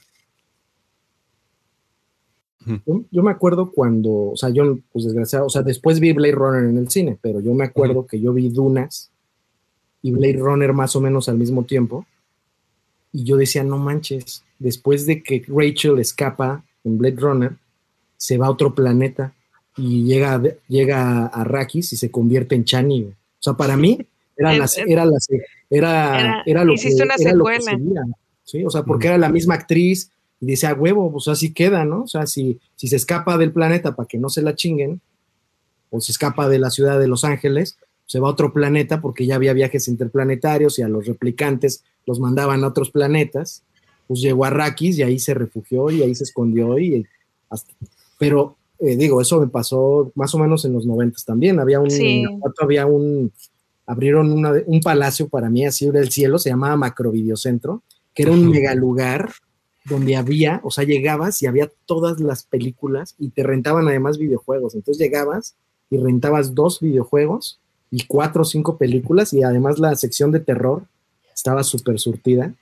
Yo, 2.86 3.24
me 3.24 3.32
acuerdo 3.32 3.72
cuando, 3.72 4.32
o 4.32 4.38
sea, 4.38 4.49
yo, 4.49 4.78
pues 4.91 5.05
desgraciado, 5.05 5.45
o 5.45 5.49
sea, 5.49 5.61
después 5.61 5.99
vi 5.99 6.14
Blade 6.14 6.34
Runner 6.34 6.64
en 6.64 6.78
el 6.78 6.89
cine, 6.89 7.18
pero 7.22 7.39
yo 7.39 7.53
me 7.53 7.66
acuerdo 7.66 8.05
que 8.05 8.20
yo 8.20 8.34
vi 8.34 8.49
Dunas 8.49 9.11
y 10.01 10.11
Blade 10.11 10.38
Runner 10.38 10.74
más 10.74 10.95
o 10.95 11.01
menos 11.01 11.30
al 11.30 11.38
mismo 11.38 11.64
tiempo. 11.64 12.05
Y 13.11 13.24
yo 13.24 13.38
decía, 13.38 13.64
no 13.64 13.78
manches, 13.78 14.43
después 14.59 15.05
de 15.05 15.22
que 15.22 15.43
Rachel 15.47 15.99
escapa 15.99 16.64
en 16.84 16.97
Blade 16.97 17.18
Runner, 17.18 17.55
se 18.18 18.38
va 18.38 18.47
a 18.47 18.51
otro 18.51 18.74
planeta 18.74 19.34
y 19.78 20.05
llega, 20.05 20.41
llega 20.68 21.28
a 21.28 21.43
Rakis 21.43 21.93
y 21.93 21.97
se 21.97 22.09
convierte 22.09 22.55
en 22.55 22.64
Chani. 22.64 23.03
O 23.03 23.14
sea, 23.39 23.53
para 23.53 23.76
mí 23.76 23.99
era, 24.38 24.53
la, 24.57 24.70
era, 24.88 25.05
la, 25.05 25.18
era, 25.70 26.43
era, 26.45 26.64
lo 26.64 26.76
que, 26.76 26.88
era 26.89 27.34
lo 27.34 27.45
que 27.45 27.59
¿sí? 28.43 28.64
O 28.64 28.70
sea, 28.70 28.84
porque 28.84 29.07
era 29.07 29.18
la 29.18 29.30
misma 29.30 29.55
actriz 29.55 30.11
y 30.43 30.45
dice, 30.45 30.67
a 30.67 30.73
huevo, 30.73 31.09
pues 31.09 31.29
así 31.29 31.53
queda, 31.53 31.85
¿no? 31.85 32.03
O 32.03 32.07
sea, 32.07 32.27
si, 32.27 32.59
si 32.75 32.89
se 32.89 32.97
escapa 32.97 33.37
del 33.37 33.53
planeta 33.53 33.95
para 33.95 34.07
que 34.07 34.17
no 34.17 34.27
se 34.27 34.41
la 34.41 34.55
chinguen, 34.55 34.99
o 35.89 36.01
se 36.01 36.11
escapa 36.11 36.49
de 36.49 36.59
la 36.59 36.69
ciudad 36.69 36.99
de 36.99 37.07
Los 37.07 37.23
Ángeles, 37.23 37.77
se 38.07 38.19
va 38.19 38.27
a 38.27 38.31
otro 38.31 38.51
planeta 38.51 38.99
porque 38.99 39.25
ya 39.25 39.35
había 39.35 39.53
viajes 39.53 39.87
interplanetarios 39.87 40.77
y 40.79 40.81
a 40.81 40.89
los 40.89 41.05
replicantes 41.05 41.85
los 42.05 42.19
mandaban 42.19 42.61
a 42.65 42.67
otros 42.67 42.91
planetas, 42.91 43.63
pues 44.05 44.19
llegó 44.19 44.43
a 44.43 44.49
Rakis 44.49 44.97
y 44.97 45.03
ahí 45.03 45.17
se 45.17 45.33
refugió 45.33 45.89
y 45.89 46.01
ahí 46.01 46.13
se 46.13 46.25
escondió 46.25 46.77
y 46.77 47.07
hasta, 47.49 47.73
pero 48.19 48.57
eh, 48.79 48.97
digo, 48.97 49.21
eso 49.21 49.39
me 49.39 49.47
pasó 49.47 50.11
más 50.15 50.35
o 50.35 50.39
menos 50.39 50.65
en 50.65 50.73
los 50.73 50.85
noventas 50.85 51.23
también. 51.23 51.57
Había 51.61 51.79
un, 51.79 51.89
había 52.61 52.85
un, 52.85 53.31
abrieron 53.85 54.45
un 54.65 54.81
palacio 54.81 55.29
para 55.29 55.49
mí 55.49 55.65
así 55.65 55.89
del 55.89 56.11
cielo, 56.11 56.37
se 56.37 56.49
llamaba 56.49 56.75
Macrovideocentro, 56.75 57.81
que 58.13 58.23
era 58.23 58.33
un 58.33 58.49
mega 58.49 58.75
lugar 58.75 59.29
donde 59.86 60.15
había, 60.15 60.61
o 60.63 60.71
sea, 60.71 60.84
llegabas 60.84 61.41
y 61.41 61.47
había 61.47 61.69
todas 61.86 62.19
las 62.19 62.43
películas 62.43 63.15
y 63.19 63.29
te 63.29 63.43
rentaban 63.43 63.88
además 63.88 64.17
videojuegos. 64.17 64.75
Entonces 64.75 65.01
llegabas 65.01 65.55
y 65.89 65.97
rentabas 65.97 66.55
dos 66.55 66.79
videojuegos 66.79 67.59
y 67.91 68.05
cuatro 68.05 68.43
o 68.43 68.45
cinco 68.45 68.77
películas 68.77 69.34
y 69.34 69.43
además 69.43 69.79
la 69.79 69.95
sección 69.95 70.31
de 70.31 70.39
terror 70.39 70.84
estaba 71.34 71.63
súper 71.63 71.99
surtida. 71.99 72.53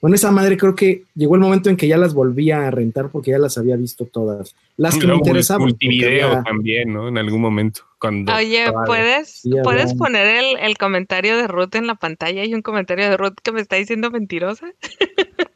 Bueno, 0.00 0.14
esa 0.14 0.30
madre 0.30 0.56
creo 0.56 0.74
que 0.74 1.04
llegó 1.14 1.34
el 1.34 1.42
momento 1.42 1.68
en 1.68 1.76
que 1.76 1.86
ya 1.86 1.98
las 1.98 2.14
volvía 2.14 2.66
a 2.66 2.70
rentar 2.70 3.10
porque 3.10 3.32
ya 3.32 3.38
las 3.38 3.58
había 3.58 3.76
visto 3.76 4.06
todas. 4.06 4.54
Las 4.78 4.96
que 4.96 5.06
me 5.06 5.14
interesaban. 5.14 5.68
Multivideo 5.68 6.42
también, 6.42 6.94
¿no? 6.94 7.08
En 7.08 7.18
algún 7.18 7.42
momento. 7.42 7.82
Cuando 7.98 8.34
Oye, 8.34 8.64
¿puedes, 8.86 9.42
¿puedes 9.62 9.92
poner 9.92 10.56
el, 10.58 10.78
comentario 10.78 11.36
de 11.36 11.46
Ruth 11.46 11.74
en 11.74 11.86
la 11.86 11.96
pantalla? 11.96 12.40
Hay 12.40 12.54
un 12.54 12.62
comentario 12.62 13.10
de 13.10 13.16
Ruth 13.18 13.34
que 13.42 13.52
me 13.52 13.60
está 13.60 13.76
diciendo 13.76 14.10
mentirosa. 14.10 14.72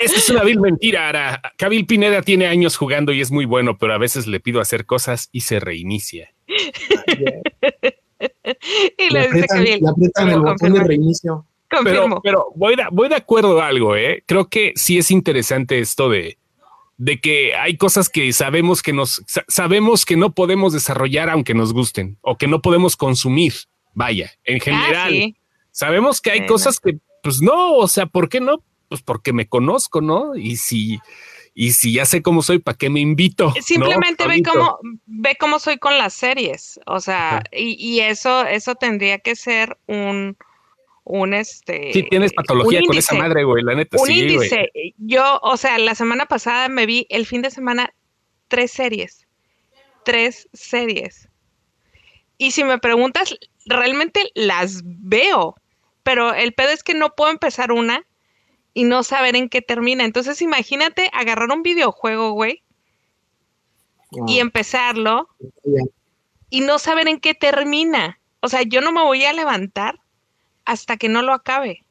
Esa 0.00 0.16
es 0.16 0.30
una 0.30 0.44
vil 0.44 0.60
mentira, 0.60 1.08
Ara. 1.08 1.40
Kabil 1.56 1.86
Pineda 1.86 2.22
tiene 2.22 2.46
años 2.46 2.76
jugando 2.76 3.12
y 3.12 3.20
es 3.20 3.30
muy 3.30 3.44
bueno, 3.44 3.78
pero 3.78 3.94
a 3.94 3.98
veces 3.98 4.26
le 4.26 4.40
pido 4.40 4.60
hacer 4.60 4.86
cosas 4.86 5.28
y 5.32 5.40
se 5.40 5.60
reinicia. 5.60 6.32
y 8.98 9.10
le, 9.10 9.28
dice 9.32 9.46
Kabil. 9.46 9.80
Le 9.80 9.88
aprietan 9.88 10.30
el 10.30 10.40
botón 10.40 10.72
de 10.74 10.84
reinicio. 10.84 11.46
Pero, 11.82 12.20
pero 12.22 12.52
voy, 12.54 12.76
de, 12.76 12.84
voy 12.92 13.08
de 13.08 13.16
acuerdo 13.16 13.60
a 13.60 13.66
algo, 13.66 13.96
¿eh? 13.96 14.22
Creo 14.26 14.48
que 14.48 14.72
sí 14.76 14.98
es 14.98 15.10
interesante 15.10 15.80
esto 15.80 16.08
de, 16.08 16.38
de 16.96 17.20
que 17.20 17.54
hay 17.54 17.76
cosas 17.76 18.08
que 18.08 18.32
sabemos 18.32 18.82
que 18.82 18.92
nos 18.92 19.24
sabemos 19.48 20.04
que 20.04 20.16
no 20.16 20.32
podemos 20.34 20.72
desarrollar 20.72 21.30
aunque 21.30 21.54
nos 21.54 21.72
gusten 21.72 22.18
o 22.20 22.36
que 22.36 22.46
no 22.46 22.62
podemos 22.62 22.96
consumir. 22.96 23.54
Vaya, 23.92 24.32
en 24.44 24.56
ah, 24.56 24.60
general, 24.64 25.36
sabemos 25.70 26.20
que 26.20 26.32
hay 26.32 26.46
cosas 26.46 26.80
que, 26.80 26.98
pues 27.22 27.40
no, 27.40 27.74
o 27.74 27.86
sea, 27.86 28.06
¿por 28.06 28.28
qué 28.28 28.40
no? 28.40 28.62
Pues 28.94 29.02
porque 29.02 29.32
me 29.32 29.48
conozco, 29.48 30.00
¿no? 30.00 30.36
Y 30.36 30.54
si, 30.54 31.00
y 31.52 31.72
si 31.72 31.94
ya 31.94 32.04
sé 32.04 32.22
cómo 32.22 32.42
soy, 32.42 32.60
¿para 32.60 32.78
qué 32.78 32.90
me 32.90 33.00
invito? 33.00 33.52
Simplemente 33.60 34.28
ve 34.28 34.40
cómo, 34.40 34.78
ve 35.06 35.36
cómo 35.36 35.58
soy 35.58 35.78
con 35.78 35.98
las 35.98 36.14
series. 36.14 36.78
O 36.86 37.00
sea, 37.00 37.42
y, 37.50 37.74
y, 37.76 37.98
eso, 38.02 38.46
eso 38.46 38.76
tendría 38.76 39.18
que 39.18 39.34
ser 39.34 39.76
un, 39.88 40.36
un 41.02 41.34
este. 41.34 41.92
Sí, 41.92 42.04
tienes 42.04 42.32
patología 42.32 42.82
con 42.86 42.96
esa 42.96 43.16
madre, 43.16 43.42
güey, 43.42 43.64
la 43.64 43.74
neta. 43.74 43.96
Un 44.00 44.12
índice. 44.12 44.70
Yo, 44.98 45.40
o 45.42 45.56
sea, 45.56 45.76
la 45.78 45.96
semana 45.96 46.26
pasada 46.26 46.68
me 46.68 46.86
vi 46.86 47.08
el 47.10 47.26
fin 47.26 47.42
de 47.42 47.50
semana 47.50 47.92
tres 48.46 48.70
series. 48.70 49.26
Tres 50.04 50.48
series. 50.52 51.28
Y 52.38 52.52
si 52.52 52.62
me 52.62 52.78
preguntas, 52.78 53.34
realmente 53.66 54.30
las 54.36 54.82
veo. 54.84 55.56
Pero 56.04 56.32
el 56.32 56.52
pedo 56.52 56.68
es 56.68 56.84
que 56.84 56.94
no 56.94 57.16
puedo 57.16 57.32
empezar 57.32 57.72
una 57.72 58.06
y 58.74 58.84
no 58.84 59.04
saber 59.04 59.36
en 59.36 59.48
qué 59.48 59.62
termina. 59.62 60.04
Entonces, 60.04 60.42
imagínate 60.42 61.08
agarrar 61.12 61.50
un 61.50 61.62
videojuego, 61.62 62.32
güey, 62.32 62.62
y 64.26 64.40
empezarlo 64.40 65.28
y 66.50 66.60
no 66.60 66.78
saber 66.78 67.08
en 67.08 67.20
qué 67.20 67.34
termina. 67.34 68.20
O 68.40 68.48
sea, 68.48 68.62
yo 68.62 68.80
no 68.80 68.92
me 68.92 69.02
voy 69.02 69.24
a 69.24 69.32
levantar 69.32 70.00
hasta 70.64 70.96
que 70.96 71.08
no 71.08 71.22
lo 71.22 71.32
acabe. 71.32 71.83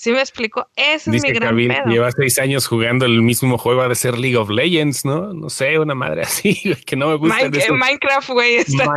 ¿Sí 0.00 0.12
me 0.12 0.20
explico? 0.20 0.66
Ese 0.76 1.14
es 1.14 1.22
mi 1.22 1.30
gran 1.30 1.54
pedo. 1.54 1.84
Lleva 1.84 2.10
seis 2.10 2.38
años 2.38 2.66
jugando 2.66 3.04
el 3.04 3.20
mismo 3.20 3.58
juego 3.58 3.86
de 3.86 3.94
ser 3.94 4.16
League 4.16 4.38
of 4.38 4.48
Legends, 4.48 5.04
¿no? 5.04 5.34
No 5.34 5.50
sé, 5.50 5.78
una 5.78 5.94
madre 5.94 6.22
así 6.22 6.58
que 6.86 6.96
no 6.96 7.08
me 7.08 7.16
gusta. 7.16 7.50
Minecraft, 7.70 8.30
güey, 8.30 8.54
está, 8.54 8.96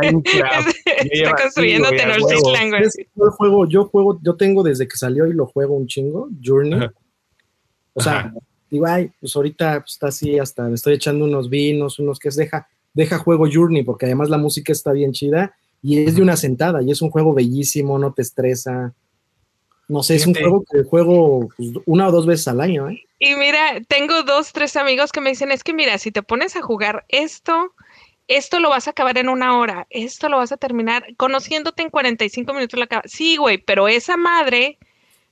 está 1.02 1.34
construyendo 1.42 1.90
Tenochtitlan, 1.90 2.70
güey. 2.70 2.82
Yo 3.16 3.30
juego, 3.32 3.68
yo 3.68 3.84
juego, 3.84 4.18
yo 4.22 4.34
tengo 4.36 4.62
desde 4.62 4.88
que 4.88 4.96
salió 4.96 5.26
y 5.26 5.34
lo 5.34 5.44
juego 5.44 5.74
un 5.74 5.86
chingo, 5.86 6.30
Journey. 6.42 6.88
O 7.92 8.00
sea, 8.00 8.32
digo, 8.70 8.86
ay, 8.86 9.10
pues 9.20 9.36
ahorita 9.36 9.80
pues, 9.80 9.92
está 9.92 10.06
así, 10.06 10.38
hasta 10.38 10.62
me 10.62 10.74
estoy 10.74 10.94
echando 10.94 11.26
unos 11.26 11.50
vinos, 11.50 11.98
unos 11.98 12.18
que 12.18 12.30
es, 12.30 12.36
deja, 12.36 12.66
deja 12.94 13.18
juego 13.18 13.46
Journey, 13.52 13.82
porque 13.82 14.06
además 14.06 14.30
la 14.30 14.38
música 14.38 14.72
está 14.72 14.92
bien 14.92 15.12
chida 15.12 15.54
y 15.82 16.02
es 16.02 16.14
de 16.16 16.22
una 16.22 16.38
sentada 16.38 16.80
y 16.80 16.90
es 16.90 17.02
un 17.02 17.10
juego 17.10 17.34
bellísimo, 17.34 17.98
no 17.98 18.14
te 18.14 18.22
estresa 18.22 18.94
no 19.88 20.02
sé, 20.02 20.16
es 20.16 20.26
un 20.26 20.34
juego 20.34 20.64
que 20.70 20.82
juego 20.84 21.48
pues, 21.56 21.70
una 21.86 22.08
o 22.08 22.12
dos 22.12 22.26
veces 22.26 22.48
al 22.48 22.60
año, 22.60 22.88
¿eh? 22.88 23.02
Y 23.18 23.34
mira, 23.36 23.80
tengo 23.88 24.22
dos, 24.22 24.52
tres 24.52 24.76
amigos 24.76 25.12
que 25.12 25.20
me 25.20 25.30
dicen, 25.30 25.50
es 25.50 25.64
que 25.64 25.72
mira, 25.72 25.98
si 25.98 26.10
te 26.10 26.22
pones 26.22 26.56
a 26.56 26.62
jugar 26.62 27.04
esto, 27.08 27.74
esto 28.28 28.60
lo 28.60 28.70
vas 28.70 28.86
a 28.86 28.90
acabar 28.90 29.18
en 29.18 29.28
una 29.28 29.58
hora, 29.58 29.86
esto 29.90 30.28
lo 30.28 30.38
vas 30.38 30.52
a 30.52 30.56
terminar 30.56 31.04
conociéndote 31.16 31.82
en 31.82 31.90
45 31.90 32.52
minutos 32.54 32.78
la 32.78 32.86
acabas. 32.86 33.10
Sí, 33.10 33.36
güey, 33.36 33.58
pero 33.58 33.88
esa 33.88 34.16
madre 34.16 34.78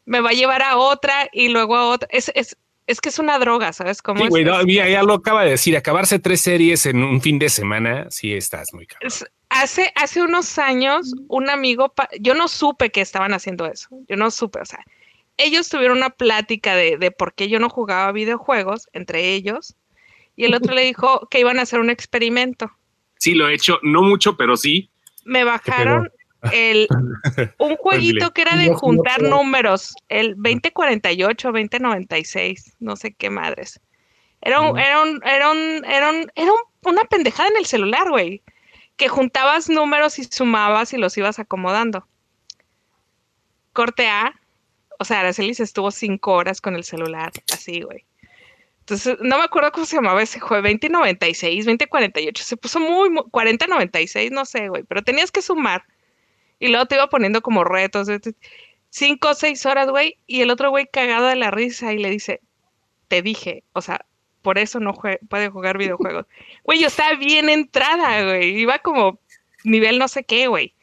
me 0.05 0.21
va 0.21 0.31
a 0.31 0.35
llevar 0.35 0.63
a 0.63 0.77
otra 0.77 1.29
y 1.33 1.49
luego 1.49 1.77
a 1.77 1.89
otra. 1.89 2.09
Es, 2.11 2.31
es, 2.35 2.57
es 2.87 3.01
que 3.01 3.09
es 3.09 3.19
una 3.19 3.39
droga, 3.39 3.73
¿sabes 3.73 4.03
cómo? 4.03 4.23
Sí, 4.23 4.29
güey, 4.29 4.45
mira, 4.65 4.89
ya 4.89 5.03
lo 5.03 5.15
acaba 5.15 5.45
de 5.45 5.51
decir, 5.51 5.77
acabarse 5.77 6.19
tres 6.19 6.41
series 6.41 6.87
en 6.87 7.03
un 7.03 7.21
fin 7.21 7.39
de 7.39 7.49
semana, 7.49 8.07
sí 8.11 8.33
estás 8.33 8.73
muy 8.73 8.87
caro. 8.87 9.09
Hace, 9.55 9.93
hace 9.97 10.23
unos 10.23 10.59
años, 10.59 11.15
un 11.29 11.51
amigo, 11.51 11.93
yo 12.21 12.35
no 12.35 12.49
supe 12.49 12.91
que 12.91 13.03
estaban 13.03 13.35
haciendo 13.35 13.67
eso, 13.67 13.89
yo 14.09 14.17
no 14.17 14.31
supe, 14.31 14.61
o 14.61 14.65
sea, 14.65 14.83
ellos 15.37 15.69
tuvieron 15.69 15.99
una 15.99 16.09
plática 16.09 16.75
de, 16.75 16.97
de 16.97 17.11
por 17.11 17.35
qué 17.35 17.51
yo 17.51 17.59
no 17.59 17.69
jugaba 17.69 18.13
videojuegos 18.13 18.89
entre 18.95 19.35
ellos, 19.35 19.77
y 20.37 20.47
el 20.47 20.55
otro 20.55 20.75
le 20.75 20.83
dijo 20.83 21.27
que 21.31 21.41
iban 21.41 21.59
a 21.59 21.63
hacer 21.63 21.81
un 21.81 21.91
experimento. 21.91 22.71
Sí, 23.19 23.35
lo 23.35 23.49
he 23.49 23.55
hecho, 23.55 23.79
no 23.83 24.03
mucho, 24.03 24.37
pero 24.39 24.57
sí. 24.57 24.91
Me 25.25 25.45
bajaron 25.45 26.11
el, 26.51 26.89
un 27.59 27.77
jueguito 27.77 28.33
que 28.33 28.43
era 28.43 28.57
de 28.57 28.73
juntar 28.73 29.23
números, 29.23 29.95
el 30.09 30.35
2048, 30.37 31.53
2096, 31.53 32.77
no 32.81 32.97
sé 32.97 33.13
qué 33.13 33.29
madres. 33.29 33.81
Era 34.41 34.61
un, 34.61 34.79
era 34.79 35.03
un, 35.03 35.21
era 35.25 35.51
un, 35.51 35.85
era 35.85 36.11
un, 36.11 36.33
era 36.35 36.51
una 36.85 37.05
pendejada 37.05 37.51
en 37.51 37.59
el 37.59 37.67
celular, 37.67 38.09
güey 38.09 38.43
que 38.97 39.09
juntabas 39.09 39.69
números 39.69 40.19
y 40.19 40.25
sumabas 40.25 40.93
y 40.93 40.99
los 40.99 41.17
ibas 41.17 41.39
acomodando. 41.39 42.07
Corte 43.73 44.09
A, 44.09 44.41
o 44.99 45.05
sea, 45.05 45.21
Araceli 45.21 45.55
se 45.55 45.65
estuvo 45.65 45.91
cinco 45.91 46.33
horas 46.33 46.61
con 46.61 46.77
el 46.77 46.85
celular, 46.85 47.33
así, 47.53 47.83
güey. 47.83 48.07
Entonces, 48.81 49.17
no 49.21 49.39
me 49.39 49.45
acuerdo 49.45 49.73
cómo 49.73 49.87
se 49.87 49.97
llamaba 49.97 50.23
ese 50.23 50.41
juego, 50.41 50.69
2096, 50.69 51.65
2048, 51.67 52.45
se 52.45 52.57
puso 52.57 52.81
muy, 52.81 53.11
muy 53.11 53.23
4096, 53.31 54.33
no 54.33 54.45
sé, 54.45 54.69
güey, 54.69 54.83
pero 54.83 55.03
tenías 55.03 55.31
que 55.31 55.41
sumar. 55.41 55.85
Y 56.59 56.69
luego 56.69 56.87
te 56.87 56.97
iba 56.97 57.09
poniendo 57.09 57.43
como 57.43 57.65
retos, 57.65 58.09
cinco 58.91 59.31
o 59.31 59.35
seis 59.35 59.65
horas, 59.67 59.89
güey, 59.89 60.19
y 60.27 60.43
el 60.43 60.51
otro 60.51 60.71
güey 60.71 60.87
cagado 60.93 61.27
de 61.27 61.37
la 61.37 61.51
risa 61.51 61.93
y 61.93 61.99
le 61.99 62.11
dice, 62.11 62.41
te 63.09 63.23
dije, 63.23 63.65
o 63.73 63.83
sea, 63.83 64.05
por 64.43 64.59
eso 64.59 64.81
no 64.81 64.95
puede 65.29 65.49
jugar 65.49 65.79
videojuegos. 65.79 66.27
Güey, 66.65 66.81
yo 66.81 66.89
estaba 66.89 67.17
bien 67.17 67.49
entrada, 67.49 68.25
güey. 68.25 68.59
Iba 68.59 68.81
como 68.81 69.19
nivel 69.65 69.99
no 69.99 70.09
sé 70.09 70.25
qué, 70.25 70.49
güey. 70.49 70.75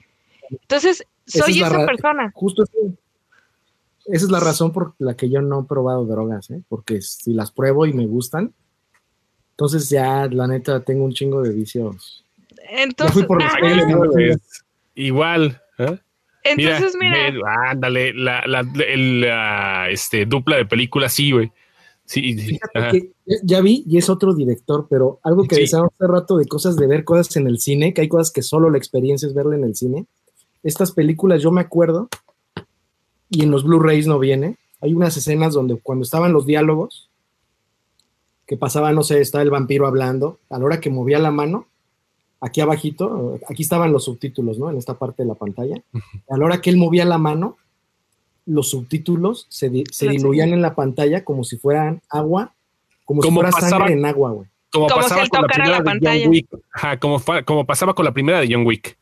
Entonces, 0.50 1.04
soy 1.26 1.62
esa, 1.62 1.86
persona. 1.86 2.32
Justo 2.34 2.64
esa 4.12 4.26
es 4.26 4.32
la 4.32 4.40
razón 4.40 4.72
por 4.72 4.96
la 4.98 5.16
que 5.16 5.30
yo 5.30 5.42
no 5.42 5.62
he 5.62 5.64
probado 5.66 6.06
drogas, 6.06 6.50
¿eh? 6.50 6.62
Porque 6.68 7.00
si 7.02 7.34
las 7.34 7.52
pruebo 7.52 7.86
y 7.86 7.94
me 7.94 8.08
gustan, 8.08 8.54
entonces 9.52 9.88
ya, 9.90 10.28
la 10.32 10.48
neta, 10.48 10.84
tengo 10.84 11.06
un 11.06 11.14
chingo 11.14 11.44
de 11.44 11.52
vicios. 11.52 12.26
Entonces, 12.72 13.28
igual, 14.96 15.62
¿eh? 15.78 16.00
Entonces, 16.44 16.96
mira. 17.00 17.32
ándale, 17.70 18.14
la, 18.14 18.44
la, 18.48 18.64
la, 18.64 19.90
este, 19.90 20.26
dupla 20.26 20.58
de 20.58 20.66
películas, 20.66 21.14
sí, 21.14 21.32
güey. 21.32 21.52
Sí, 22.06 22.60
ya 23.44 23.62
vi 23.62 23.84
y 23.88 23.98
es 23.98 24.10
otro 24.10 24.34
director, 24.34 24.88
pero 24.90 25.20
algo 25.24 25.44
que 25.44 25.58
decíamos 25.58 25.92
hace 25.94 26.08
rato 26.08 26.38
de 26.38 26.48
cosas 26.48 26.76
de 26.76 26.88
ver 26.88 27.04
cosas 27.04 27.36
en 27.38 27.48
el 27.48 27.60
cine, 27.60 27.94
que 27.94 28.02
hay 28.02 28.08
cosas 28.08 28.32
que 28.32 28.42
solo 28.42 28.70
la 28.70 28.78
experiencia 28.78 29.28
es 29.28 29.34
verla 29.34 29.56
en 29.56 29.64
el 29.64 29.76
cine. 29.76 30.06
Estas 30.64 30.92
películas 30.92 31.42
yo 31.42 31.52
me 31.52 31.62
acuerdo 31.62 32.10
y 33.30 33.44
en 33.44 33.52
los 33.52 33.64
Blu-rays 33.64 34.08
no 34.08 34.20
viene. 34.20 34.58
Hay 34.82 34.94
unas 34.94 35.16
escenas 35.18 35.54
donde 35.54 35.78
cuando 35.78 36.04
estaban 36.04 36.34
los 36.34 36.46
diálogos, 36.46 37.10
que 38.48 38.58
pasaba, 38.58 38.92
no 38.94 39.04
sé, 39.04 39.22
está 39.22 39.42
el 39.44 39.52
vampiro 39.52 39.86
hablando, 39.86 40.40
a 40.50 40.58
la 40.58 40.66
hora 40.66 40.80
que 40.80 40.90
movía 40.90 41.20
la 41.20 41.30
mano, 41.30 41.68
aquí 42.42 42.62
abajito, 42.62 43.38
aquí 43.48 43.62
estaban 43.62 43.92
los 43.92 44.06
subtítulos, 44.06 44.58
¿no? 44.58 44.72
En 44.72 44.78
esta 44.78 44.98
parte 44.98 45.22
de 45.22 45.28
la 45.28 45.36
pantalla. 45.36 45.84
A 46.30 46.38
la 46.38 46.46
hora 46.46 46.62
que 46.62 46.72
él 46.72 46.78
movía 46.78 47.06
la 47.06 47.20
mano, 47.20 47.58
los 48.46 48.72
subtítulos 48.72 49.46
se, 49.50 49.70
diluían 49.70 50.50
en 50.50 50.64
la 50.64 50.74
pantalla 50.74 51.24
como 51.24 51.44
si 51.44 51.58
fueran 51.58 52.02
agua, 52.10 52.56
como, 53.10 53.22
si 53.24 53.32
fuera 53.32 53.52
sangre 53.52 53.94
en 53.94 54.06
agua, 54.06 54.32
güey. 54.32 54.48
Como, 54.72 54.88
pasaba 54.88 55.26
con 55.28 55.42
la 55.42 55.48
primera 55.48 56.14
de 56.14 56.24
John 56.24 56.30
Wick. 56.30 57.46
como, 57.46 57.66
pasaba 57.66 57.94
con 57.96 58.06
la 58.06 58.14
primera 58.14 58.40
de 58.40 58.48
John 58.52 58.66
Wick. 58.66 58.98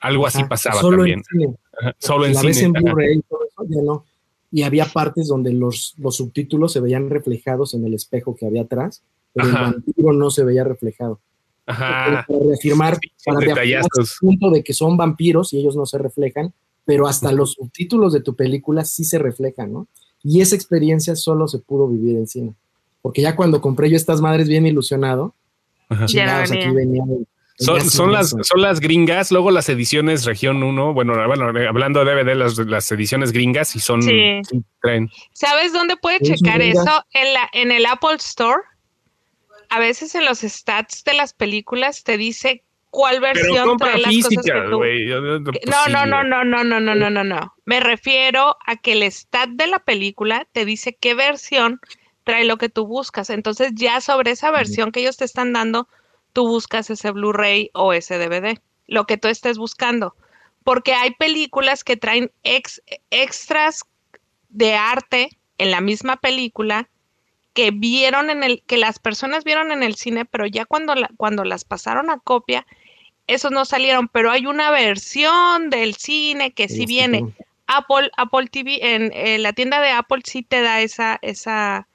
Algo 0.00 0.26
así 0.26 0.42
pasaba 0.44 0.80
solo 0.80 0.98
también. 0.98 1.18
En 1.18 1.24
cine. 1.24 1.56
solo 1.98 2.26
en 2.26 2.34
cine. 2.34 2.80
y 3.14 3.22
todo 3.22 3.40
eso, 3.46 3.64
ya 3.68 3.82
no. 3.82 4.04
Y 4.50 4.62
había 4.62 4.86
partes 4.86 5.28
donde 5.28 5.52
los, 5.52 5.94
los 5.98 6.16
subtítulos 6.16 6.72
se 6.72 6.80
veían 6.80 7.10
reflejados 7.10 7.74
en 7.74 7.84
el 7.84 7.92
espejo 7.92 8.34
que 8.36 8.46
había 8.46 8.62
atrás, 8.62 9.02
pero 9.32 9.48
el 9.48 9.52
vampiro 9.52 10.12
no 10.12 10.30
se 10.30 10.44
veía 10.44 10.64
reflejado. 10.64 11.20
Ajá. 11.66 12.24
Para 12.26 12.44
reafirmar, 12.44 12.98
para 13.24 13.40
reafirmar 13.40 13.82
el 13.82 14.06
punto 14.20 14.50
de 14.50 14.62
que 14.62 14.72
son 14.72 14.96
vampiros 14.96 15.52
y 15.52 15.58
ellos 15.58 15.76
no 15.76 15.84
se 15.86 15.98
reflejan, 15.98 16.54
pero 16.84 17.06
hasta 17.06 17.32
los 17.32 17.52
subtítulos 17.52 18.12
de 18.12 18.20
tu 18.20 18.34
película 18.34 18.84
sí 18.84 19.04
se 19.04 19.18
reflejan, 19.18 19.72
¿no? 19.72 19.88
Y 20.22 20.40
esa 20.40 20.54
experiencia 20.54 21.16
solo 21.16 21.48
se 21.48 21.58
pudo 21.58 21.88
vivir 21.88 22.16
en 22.16 22.26
cine. 22.26 22.54
Porque 23.04 23.20
ya 23.20 23.36
cuando 23.36 23.60
compré 23.60 23.90
yo 23.90 23.96
estas 23.96 24.22
madres 24.22 24.48
bien 24.48 24.64
ilusionado, 24.64 25.34
chingados, 26.06 26.50
aquí 26.50 26.70
venía 26.70 27.04
son, 27.58 28.12
las, 28.12 28.30
son 28.30 28.62
las 28.62 28.80
gringas, 28.80 29.30
luego 29.30 29.50
las 29.50 29.68
ediciones 29.68 30.24
región 30.24 30.62
1, 30.62 30.94
bueno, 30.94 31.14
bueno, 31.26 31.46
hablando 31.68 32.02
de 32.02 32.14
DVD, 32.14 32.34
las, 32.34 32.56
las 32.58 32.90
ediciones 32.90 33.30
gringas 33.30 33.76
y 33.76 33.80
son... 33.80 34.02
Sí. 34.02 34.40
¿Sabes 35.34 35.74
dónde 35.74 35.96
puede 35.96 36.18
checar 36.20 36.60
eso? 36.62 37.04
En, 37.12 37.32
la, 37.34 37.48
en 37.52 37.72
el 37.72 37.86
Apple 37.86 38.16
Store. 38.16 38.62
A 39.68 39.78
veces 39.78 40.14
en 40.14 40.24
los 40.24 40.40
stats 40.40 41.04
de 41.04 41.14
las 41.14 41.32
películas 41.32 42.04
te 42.04 42.16
dice 42.16 42.64
cuál 42.90 43.20
versión 43.20 43.76
trae 43.76 43.98
las 43.98 44.14
cosas 44.14 44.44
que 44.44 44.52
No, 45.66 45.86
no, 45.90 46.06
no, 46.06 46.24
no, 46.24 46.44
no, 46.44 46.64
no, 46.64 46.80
no, 46.80 46.94
no, 46.94 47.10
no, 47.10 47.24
no. 47.24 47.54
Me 47.66 47.80
refiero 47.80 48.56
a 48.66 48.76
que 48.76 48.92
el 48.92 49.02
stat 49.04 49.50
de 49.50 49.66
la 49.66 49.78
película 49.80 50.46
te 50.52 50.64
dice 50.64 50.96
qué 51.00 51.14
versión 51.14 51.80
trae 52.24 52.44
lo 52.44 52.56
que 52.56 52.68
tú 52.68 52.86
buscas. 52.86 53.30
Entonces 53.30 53.72
ya 53.74 54.00
sobre 54.00 54.32
esa 54.32 54.50
versión 54.50 54.92
que 54.92 55.00
ellos 55.00 55.16
te 55.16 55.24
están 55.24 55.52
dando, 55.52 55.88
tú 56.32 56.48
buscas 56.48 56.90
ese 56.90 57.10
Blu-ray 57.10 57.70
o 57.74 57.92
ese 57.92 58.18
DVD, 58.18 58.60
lo 58.86 59.04
que 59.04 59.16
tú 59.16 59.28
estés 59.28 59.58
buscando. 59.58 60.16
Porque 60.64 60.94
hay 60.94 61.12
películas 61.12 61.84
que 61.84 61.96
traen 61.96 62.32
extras 62.42 63.84
de 64.48 64.74
arte 64.74 65.28
en 65.58 65.70
la 65.70 65.80
misma 65.80 66.16
película 66.16 66.88
que 67.52 67.70
vieron 67.70 68.30
en 68.30 68.42
el, 68.42 68.62
que 68.66 68.78
las 68.78 68.98
personas 68.98 69.44
vieron 69.44 69.70
en 69.70 69.82
el 69.82 69.94
cine, 69.94 70.24
pero 70.24 70.46
ya 70.46 70.64
cuando, 70.64 70.94
cuando 71.16 71.44
las 71.44 71.64
pasaron 71.64 72.10
a 72.10 72.18
copia, 72.18 72.66
esos 73.26 73.52
no 73.52 73.64
salieron, 73.64 74.08
pero 74.08 74.30
hay 74.30 74.46
una 74.46 74.70
versión 74.70 75.70
del 75.70 75.94
cine 75.94 76.52
que 76.52 76.68
sí 76.68 76.84
viene. 76.84 77.32
Apple, 77.66 78.10
Apple 78.16 78.48
TV, 78.48 78.78
en, 78.82 79.42
la 79.42 79.52
tienda 79.52 79.80
de 79.80 79.90
Apple 79.90 80.22
sí 80.24 80.42
te 80.42 80.60
da 80.62 80.80
esa, 80.82 81.18
esa, 81.22 81.86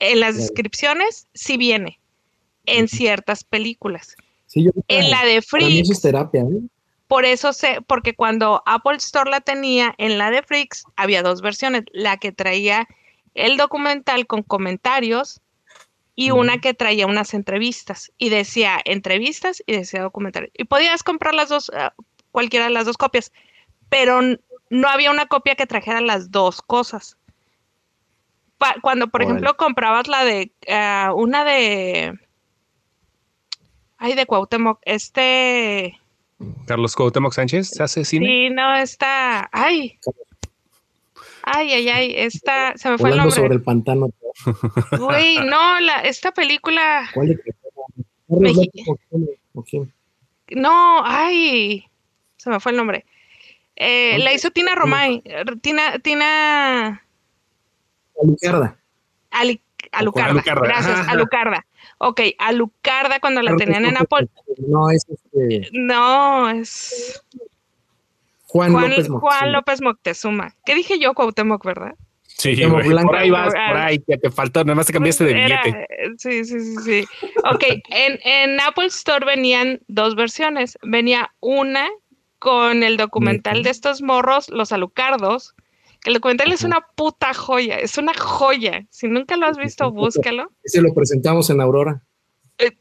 en 0.00 0.20
las 0.20 0.36
descripciones 0.36 1.28
sí 1.34 1.56
viene, 1.56 2.00
en 2.66 2.88
ciertas 2.88 3.44
películas. 3.44 4.16
en 4.54 5.10
la 5.10 5.24
de 5.24 5.42
Freaks. 5.42 6.00
terapia, 6.00 6.42
¿eh? 6.42 6.60
Por 7.06 7.24
eso 7.24 7.52
sé, 7.52 7.78
porque 7.88 8.14
cuando 8.14 8.62
Apple 8.66 8.96
Store 8.96 9.30
la 9.30 9.40
tenía, 9.40 9.94
en 9.98 10.16
la 10.16 10.30
de 10.30 10.42
Freaks 10.42 10.84
había 10.94 11.22
dos 11.22 11.40
versiones, 11.42 11.82
la 11.92 12.18
que 12.18 12.30
traía 12.30 12.86
el 13.34 13.56
documental 13.56 14.28
con 14.28 14.44
comentarios 14.44 15.40
y 16.14 16.30
una 16.30 16.58
que 16.58 16.74
traía 16.74 17.06
unas 17.06 17.34
entrevistas 17.34 18.12
y 18.16 18.28
decía 18.28 18.78
entrevistas 18.84 19.62
y 19.66 19.72
decía 19.72 20.02
documentales. 20.02 20.50
Y 20.54 20.64
podías 20.64 21.02
comprar 21.02 21.34
las 21.34 21.48
dos, 21.48 21.70
eh, 21.74 21.90
cualquiera 22.30 22.66
de 22.66 22.72
las 22.72 22.86
dos 22.86 22.96
copias, 22.96 23.32
pero 23.88 24.20
no 24.70 24.88
había 24.88 25.10
una 25.10 25.26
copia 25.26 25.56
que 25.56 25.66
trajera 25.66 26.00
las 26.00 26.30
dos 26.30 26.62
cosas. 26.62 27.16
Cuando, 28.82 29.08
por 29.08 29.22
ejemplo, 29.22 29.56
comprabas 29.56 30.08
la 30.08 30.24
de 30.24 30.52
eh, 30.66 31.08
una 31.14 31.44
de. 31.44 32.18
Ay, 33.98 34.14
de 34.14 34.26
Cuauhtémoc, 34.26 34.80
este. 34.82 35.98
Carlos 36.66 36.96
Cuauhtémoc 36.96 37.32
Sánchez 37.32 37.80
hace 37.80 38.04
cine. 38.04 38.26
Sí, 38.26 38.50
no, 38.50 38.74
está. 38.74 39.48
Ay. 39.52 39.98
Ay, 41.42 41.72
ay, 41.72 41.88
ay, 41.88 42.14
esta, 42.16 42.76
se 42.76 42.90
me 42.90 42.98
fue 42.98 43.10
el 43.10 43.16
nombre. 43.16 43.34
sobre 43.34 43.54
el 43.54 43.62
pantano. 43.62 44.10
Güey, 44.98 45.36
no, 45.38 45.80
la, 45.80 46.00
esta 46.02 46.32
película. 46.32 47.08
¿Cuál 47.14 47.28
de 47.28 47.40
No, 50.50 51.02
ay, 51.04 51.84
se 52.36 52.50
me 52.50 52.60
fue 52.60 52.72
el 52.72 52.78
nombre. 52.78 53.04
Eh, 53.76 54.18
la 54.18 54.32
hizo 54.32 54.50
Tina 54.50 54.74
Romay. 54.74 55.22
Tina, 55.62 55.98
Tina. 55.98 57.02
Alucarda. 58.22 58.76
Alucarda. 59.92 60.42
Gracias, 60.62 61.08
Alucarda. 61.08 61.66
Ok, 61.98 62.20
Alucarda 62.38 63.20
cuando 63.20 63.42
la 63.42 63.56
tenían 63.56 63.84
en 63.84 63.96
Apple. 63.96 64.28
No, 64.66 64.90
es 64.90 65.04
este. 65.08 65.68
No, 65.72 66.48
es. 66.50 67.22
Juan, 68.46 68.72
López 68.72 69.08
Moctezuma. 69.08 69.20
Juan 69.20 69.52
López 69.52 69.80
Moctezuma. 69.80 70.54
¿Qué 70.64 70.74
dije 70.74 70.98
yo, 70.98 71.14
Cuauhtémoc, 71.14 71.64
verdad? 71.64 71.94
Sí, 72.26 72.56
por 72.66 73.16
ahí 73.16 73.30
vas, 73.30 73.52
por 73.52 73.76
ahí, 73.76 73.98
que 73.98 74.16
te 74.16 74.30
faltó, 74.30 74.64
nada 74.64 74.74
más 74.74 74.86
te 74.86 74.94
cambiaste 74.94 75.24
de 75.24 75.34
billete. 75.34 75.86
sí, 76.16 76.44
sí, 76.44 76.58
sí, 76.58 76.76
sí. 76.82 77.04
Ok, 77.52 77.64
en, 77.90 78.18
en 78.24 78.60
Apple 78.60 78.86
Store 78.86 79.26
venían 79.26 79.80
dos 79.88 80.14
versiones. 80.16 80.78
Venía 80.82 81.32
una 81.40 81.86
con 82.38 82.82
el 82.82 82.96
documental 82.96 83.62
de 83.62 83.70
estos 83.70 84.00
morros, 84.00 84.48
los 84.48 84.72
alucardos. 84.72 85.54
El 86.04 86.14
documental 86.14 86.50
es 86.52 86.64
una 86.64 86.80
puta 86.94 87.34
joya, 87.34 87.78
es 87.78 87.98
una 87.98 88.14
joya. 88.14 88.86
Si 88.90 89.06
nunca 89.06 89.36
lo 89.36 89.46
has 89.46 89.58
visto, 89.58 89.90
búscalo. 89.92 90.50
Ese 90.62 90.80
lo 90.80 90.94
presentamos 90.94 91.50
en 91.50 91.60
Aurora. 91.60 92.02
Eh, 92.58 92.76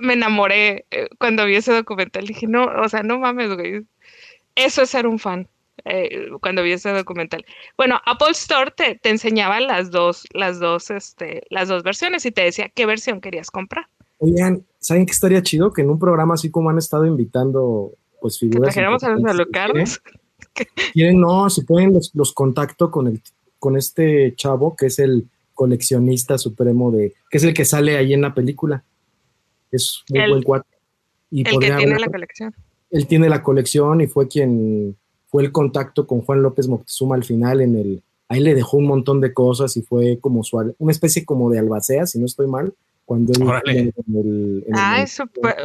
me 0.00 0.14
enamoré 0.14 0.86
eh, 0.90 1.08
cuando 1.18 1.46
vi 1.46 1.56
ese 1.56 1.72
documental. 1.72 2.26
Dije, 2.26 2.46
no, 2.46 2.64
o 2.64 2.88
sea, 2.88 3.02
no 3.02 3.18
mames, 3.18 3.54
güey. 3.54 3.86
Eso 4.54 4.82
es 4.82 4.90
ser 4.90 5.06
un 5.06 5.18
fan. 5.18 5.48
Eh, 5.84 6.28
cuando 6.40 6.62
vi 6.62 6.72
ese 6.72 6.90
documental. 6.90 7.44
Bueno, 7.76 7.98
Apple 8.04 8.30
Store 8.32 8.70
te, 8.70 8.96
te, 8.96 9.10
enseñaba 9.10 9.58
las 9.60 9.90
dos, 9.90 10.26
las 10.32 10.60
dos, 10.60 10.90
este, 10.90 11.44
las 11.50 11.68
dos 11.68 11.82
versiones 11.82 12.24
y 12.26 12.30
te 12.30 12.42
decía 12.42 12.68
qué 12.68 12.86
versión 12.86 13.20
querías 13.20 13.50
comprar. 13.50 13.86
Oigan, 14.18 14.64
¿saben 14.78 15.06
qué 15.06 15.12
estaría 15.12 15.42
chido? 15.42 15.72
Que 15.72 15.82
en 15.82 15.90
un 15.90 15.98
programa 15.98 16.34
así 16.34 16.50
como 16.50 16.70
han 16.70 16.78
estado 16.78 17.06
invitando, 17.06 17.92
pues 18.20 18.38
figuras. 18.38 18.60
¿Que 18.60 18.80
trajéramos 18.80 19.02
a 19.02 19.34
los 19.34 19.48
Quieren, 20.92 21.20
no, 21.20 21.48
si 21.50 21.62
pueden 21.62 21.94
los, 21.94 22.10
los 22.14 22.32
contacto 22.32 22.90
con 22.90 23.06
el, 23.06 23.22
con 23.58 23.76
este 23.76 24.34
chavo 24.36 24.76
que 24.76 24.86
es 24.86 24.98
el 24.98 25.28
coleccionista 25.54 26.38
supremo 26.38 26.90
de, 26.90 27.14
que 27.30 27.38
es 27.38 27.44
el 27.44 27.54
que 27.54 27.64
sale 27.64 27.96
ahí 27.96 28.12
en 28.12 28.22
la 28.22 28.34
película. 28.34 28.84
Es 29.70 30.02
muy 30.10 30.28
buen 30.28 30.42
cuate. 30.42 30.68
Y 31.30 31.48
el 31.48 31.58
que 31.58 31.70
tiene 31.70 31.98
la 31.98 32.08
colección. 32.08 32.54
Él 32.90 33.06
tiene 33.06 33.28
la 33.28 33.42
colección 33.42 34.00
y 34.02 34.06
fue 34.06 34.28
quien 34.28 34.96
fue 35.28 35.42
el 35.42 35.52
contacto 35.52 36.06
con 36.06 36.20
Juan 36.20 36.42
López 36.42 36.68
Moctezuma 36.68 37.14
al 37.14 37.24
final 37.24 37.62
en 37.62 37.76
el, 37.76 38.02
ahí 38.28 38.40
le 38.40 38.54
dejó 38.54 38.76
un 38.76 38.86
montón 38.86 39.20
de 39.20 39.32
cosas 39.32 39.76
y 39.78 39.82
fue 39.82 40.18
como 40.20 40.44
su, 40.44 40.74
una 40.78 40.92
especie 40.92 41.24
como 41.24 41.50
de 41.50 41.58
albacea, 41.58 42.06
si 42.06 42.18
no 42.18 42.26
estoy 42.26 42.46
mal, 42.46 42.74
cuando 43.06 43.32
él 43.32 44.64
Ah, 44.74 45.02
es 45.02 45.12
súper... 45.12 45.56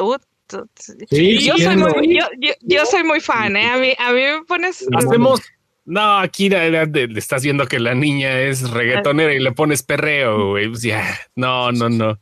Sí, 1.09 1.39
yo, 1.39 1.57
soy 1.57 1.75
muy, 1.77 2.17
yo, 2.17 2.51
yo, 2.61 2.85
soy 2.85 3.03
muy 3.03 3.19
fan, 3.19 3.55
¿eh? 3.55 3.69
A 3.69 3.77
mí, 3.77 3.93
a 3.97 4.11
mí 4.11 4.21
me 4.21 4.43
pones... 4.47 4.85
Hacemos... 4.95 5.41
No, 5.85 6.19
aquí 6.19 6.49
le, 6.49 6.83
estás 7.15 7.43
viendo 7.43 7.65
que 7.65 7.79
la 7.79 7.95
niña 7.95 8.41
es 8.41 8.69
reggaetonera 8.71 9.33
y 9.33 9.39
le 9.39 9.53
pones 9.53 9.83
perreo, 9.83 10.49
güey. 10.49 10.67
Pues 10.67 10.81
ya, 10.81 11.17
no, 11.35 11.71
no, 11.71 11.87
no. 11.87 12.19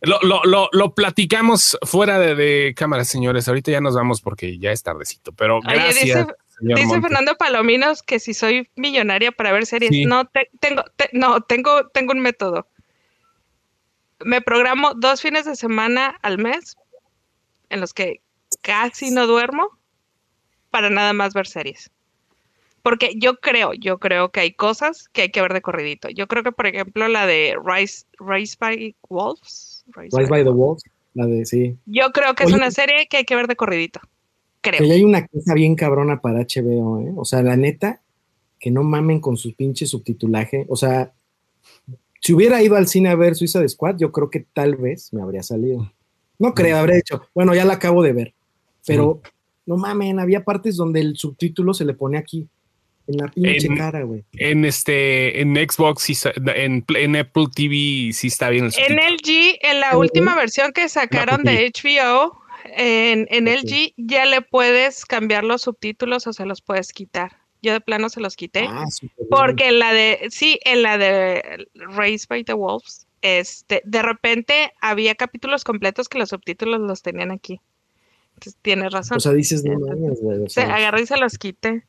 Lo, 0.00 0.18
lo, 0.22 0.42
lo, 0.44 0.68
lo 0.72 0.94
platicamos 0.94 1.78
fuera 1.82 2.18
de, 2.18 2.34
de, 2.34 2.74
cámara, 2.76 3.04
señores. 3.04 3.46
Ahorita 3.46 3.70
ya 3.70 3.80
nos 3.80 3.94
vamos 3.94 4.20
porque 4.20 4.58
ya 4.58 4.72
es 4.72 4.82
tardecito, 4.82 5.32
pero 5.32 5.60
gracias. 5.60 6.26
Dice 6.60 7.00
Fernando 7.00 7.36
Palominos 7.36 8.02
que 8.02 8.18
si 8.18 8.34
soy 8.34 8.68
millonaria 8.76 9.30
para 9.30 9.52
ver 9.52 9.66
series. 9.66 10.06
No, 10.06 10.24
tengo, 10.60 10.82
no, 11.12 11.40
tengo, 11.42 11.88
tengo 11.88 12.12
un 12.12 12.20
método. 12.20 12.68
Me 14.24 14.40
programo 14.40 14.94
dos 14.94 15.20
fines 15.20 15.44
de 15.44 15.54
semana 15.56 16.18
al 16.22 16.38
mes 16.38 16.76
en 17.70 17.80
los 17.80 17.94
que 17.94 18.20
casi 18.62 19.10
no 19.10 19.26
duermo 19.26 19.68
para 20.70 20.90
nada 20.90 21.12
más 21.12 21.34
ver 21.34 21.46
series. 21.46 21.90
Porque 22.82 23.14
yo 23.16 23.36
creo, 23.38 23.72
yo 23.74 23.98
creo 23.98 24.30
que 24.30 24.40
hay 24.40 24.52
cosas 24.52 25.08
que 25.08 25.22
hay 25.22 25.30
que 25.30 25.40
ver 25.40 25.52
de 25.52 25.60
corridito. 25.60 26.08
Yo 26.08 26.28
creo 26.28 26.44
que, 26.44 26.52
por 26.52 26.66
ejemplo, 26.68 27.08
la 27.08 27.26
de 27.26 27.56
Rise, 27.64 28.04
Rise 28.20 28.56
by 28.60 28.94
Wolves. 29.08 29.84
Rise, 29.88 30.28
by, 30.28 30.44
the 30.44 30.50
Wolves, 30.50 30.84
la 31.14 31.26
de, 31.26 31.44
sí. 31.46 31.76
Yo 31.86 32.12
creo 32.12 32.34
que 32.34 32.44
es 32.44 32.52
una 32.52 32.70
serie 32.70 33.08
que 33.08 33.16
hay 33.16 33.24
que 33.24 33.34
ver 33.34 33.48
de 33.48 33.56
corridito. 33.56 34.00
Que 34.60 34.76
hay 34.76 35.02
una 35.02 35.26
cosa 35.26 35.54
bien 35.54 35.74
cabrona 35.74 36.20
para 36.20 36.40
HBO, 36.40 37.00
¿eh? 37.00 37.12
O 37.16 37.24
sea, 37.24 37.42
la 37.42 37.56
neta, 37.56 38.02
que 38.60 38.70
no 38.70 38.82
mamen 38.82 39.20
con 39.20 39.36
su 39.36 39.54
pinche 39.54 39.86
subtitulaje. 39.86 40.66
O 40.68 40.76
sea, 40.76 41.12
si 42.20 42.34
hubiera 42.34 42.62
ido 42.62 42.76
al 42.76 42.86
cine 42.86 43.08
a 43.08 43.16
ver 43.16 43.34
Suiza 43.34 43.60
de 43.60 43.68
Squad, 43.68 43.96
yo 43.98 44.12
creo 44.12 44.30
que 44.30 44.40
tal 44.40 44.76
vez 44.76 45.12
me 45.12 45.22
habría 45.22 45.42
salido. 45.42 45.92
No 46.38 46.54
creo, 46.54 46.78
habría 46.78 46.98
hecho. 46.98 47.22
Bueno, 47.34 47.54
ya 47.54 47.64
la 47.64 47.74
acabo 47.74 48.02
de 48.02 48.12
ver. 48.12 48.34
Pero 48.86 49.20
no 49.66 49.76
mamen, 49.76 50.20
había 50.20 50.44
partes 50.44 50.76
donde 50.76 51.00
el 51.00 51.16
subtítulo 51.16 51.74
se 51.74 51.84
le 51.84 51.94
pone 51.94 52.18
aquí. 52.18 52.48
En 53.08 53.18
la 53.18 53.28
pinche 53.28 53.68
cara, 53.76 54.02
güey. 54.02 54.24
En 54.32 54.64
este, 54.64 55.40
en 55.40 55.54
Xbox, 55.54 56.26
en, 56.54 56.84
en, 56.88 57.16
Apple 57.16 57.46
TV 57.54 58.12
sí 58.12 58.26
está 58.26 58.50
bien 58.50 58.64
el 58.64 58.72
En 58.76 58.96
LG, 58.96 59.58
en 59.60 59.80
la 59.80 59.96
última 59.96 60.34
versión 60.34 60.72
que 60.72 60.88
sacaron 60.88 61.44
de 61.44 61.72
HBO, 61.72 62.40
en, 62.64 63.28
en 63.30 63.44
LG 63.44 63.94
ya 63.96 64.24
le 64.26 64.42
puedes 64.42 65.04
cambiar 65.04 65.44
los 65.44 65.62
subtítulos 65.62 66.26
o 66.26 66.32
se 66.32 66.46
los 66.46 66.62
puedes 66.62 66.92
quitar. 66.92 67.36
Yo 67.62 67.72
de 67.72 67.80
plano 67.80 68.08
se 68.08 68.20
los 68.20 68.34
quité. 68.36 68.66
Ah, 68.68 68.84
porque 69.30 69.68
en 69.68 69.78
la 69.78 69.92
de, 69.92 70.26
sí, 70.30 70.58
en 70.64 70.82
la 70.82 70.98
de 70.98 71.66
Race 71.74 72.26
by 72.28 72.44
the 72.44 72.54
Wolves, 72.54 73.05
este, 73.26 73.82
de 73.84 74.02
repente 74.02 74.72
había 74.80 75.16
capítulos 75.16 75.64
completos 75.64 76.08
que 76.08 76.16
los 76.16 76.28
subtítulos 76.28 76.80
los 76.80 77.02
tenían 77.02 77.32
aquí. 77.32 77.60
Entonces, 78.34 78.56
tienes 78.62 78.92
razón. 78.92 79.16
O 79.16 79.20
sea, 79.20 79.32
dices, 79.32 79.64
no, 79.64 79.78
o 80.44 80.48
sea, 80.48 80.72
agarré 80.72 81.02
y 81.02 81.06
se 81.06 81.16
los 81.16 81.36
quité. 81.36 81.84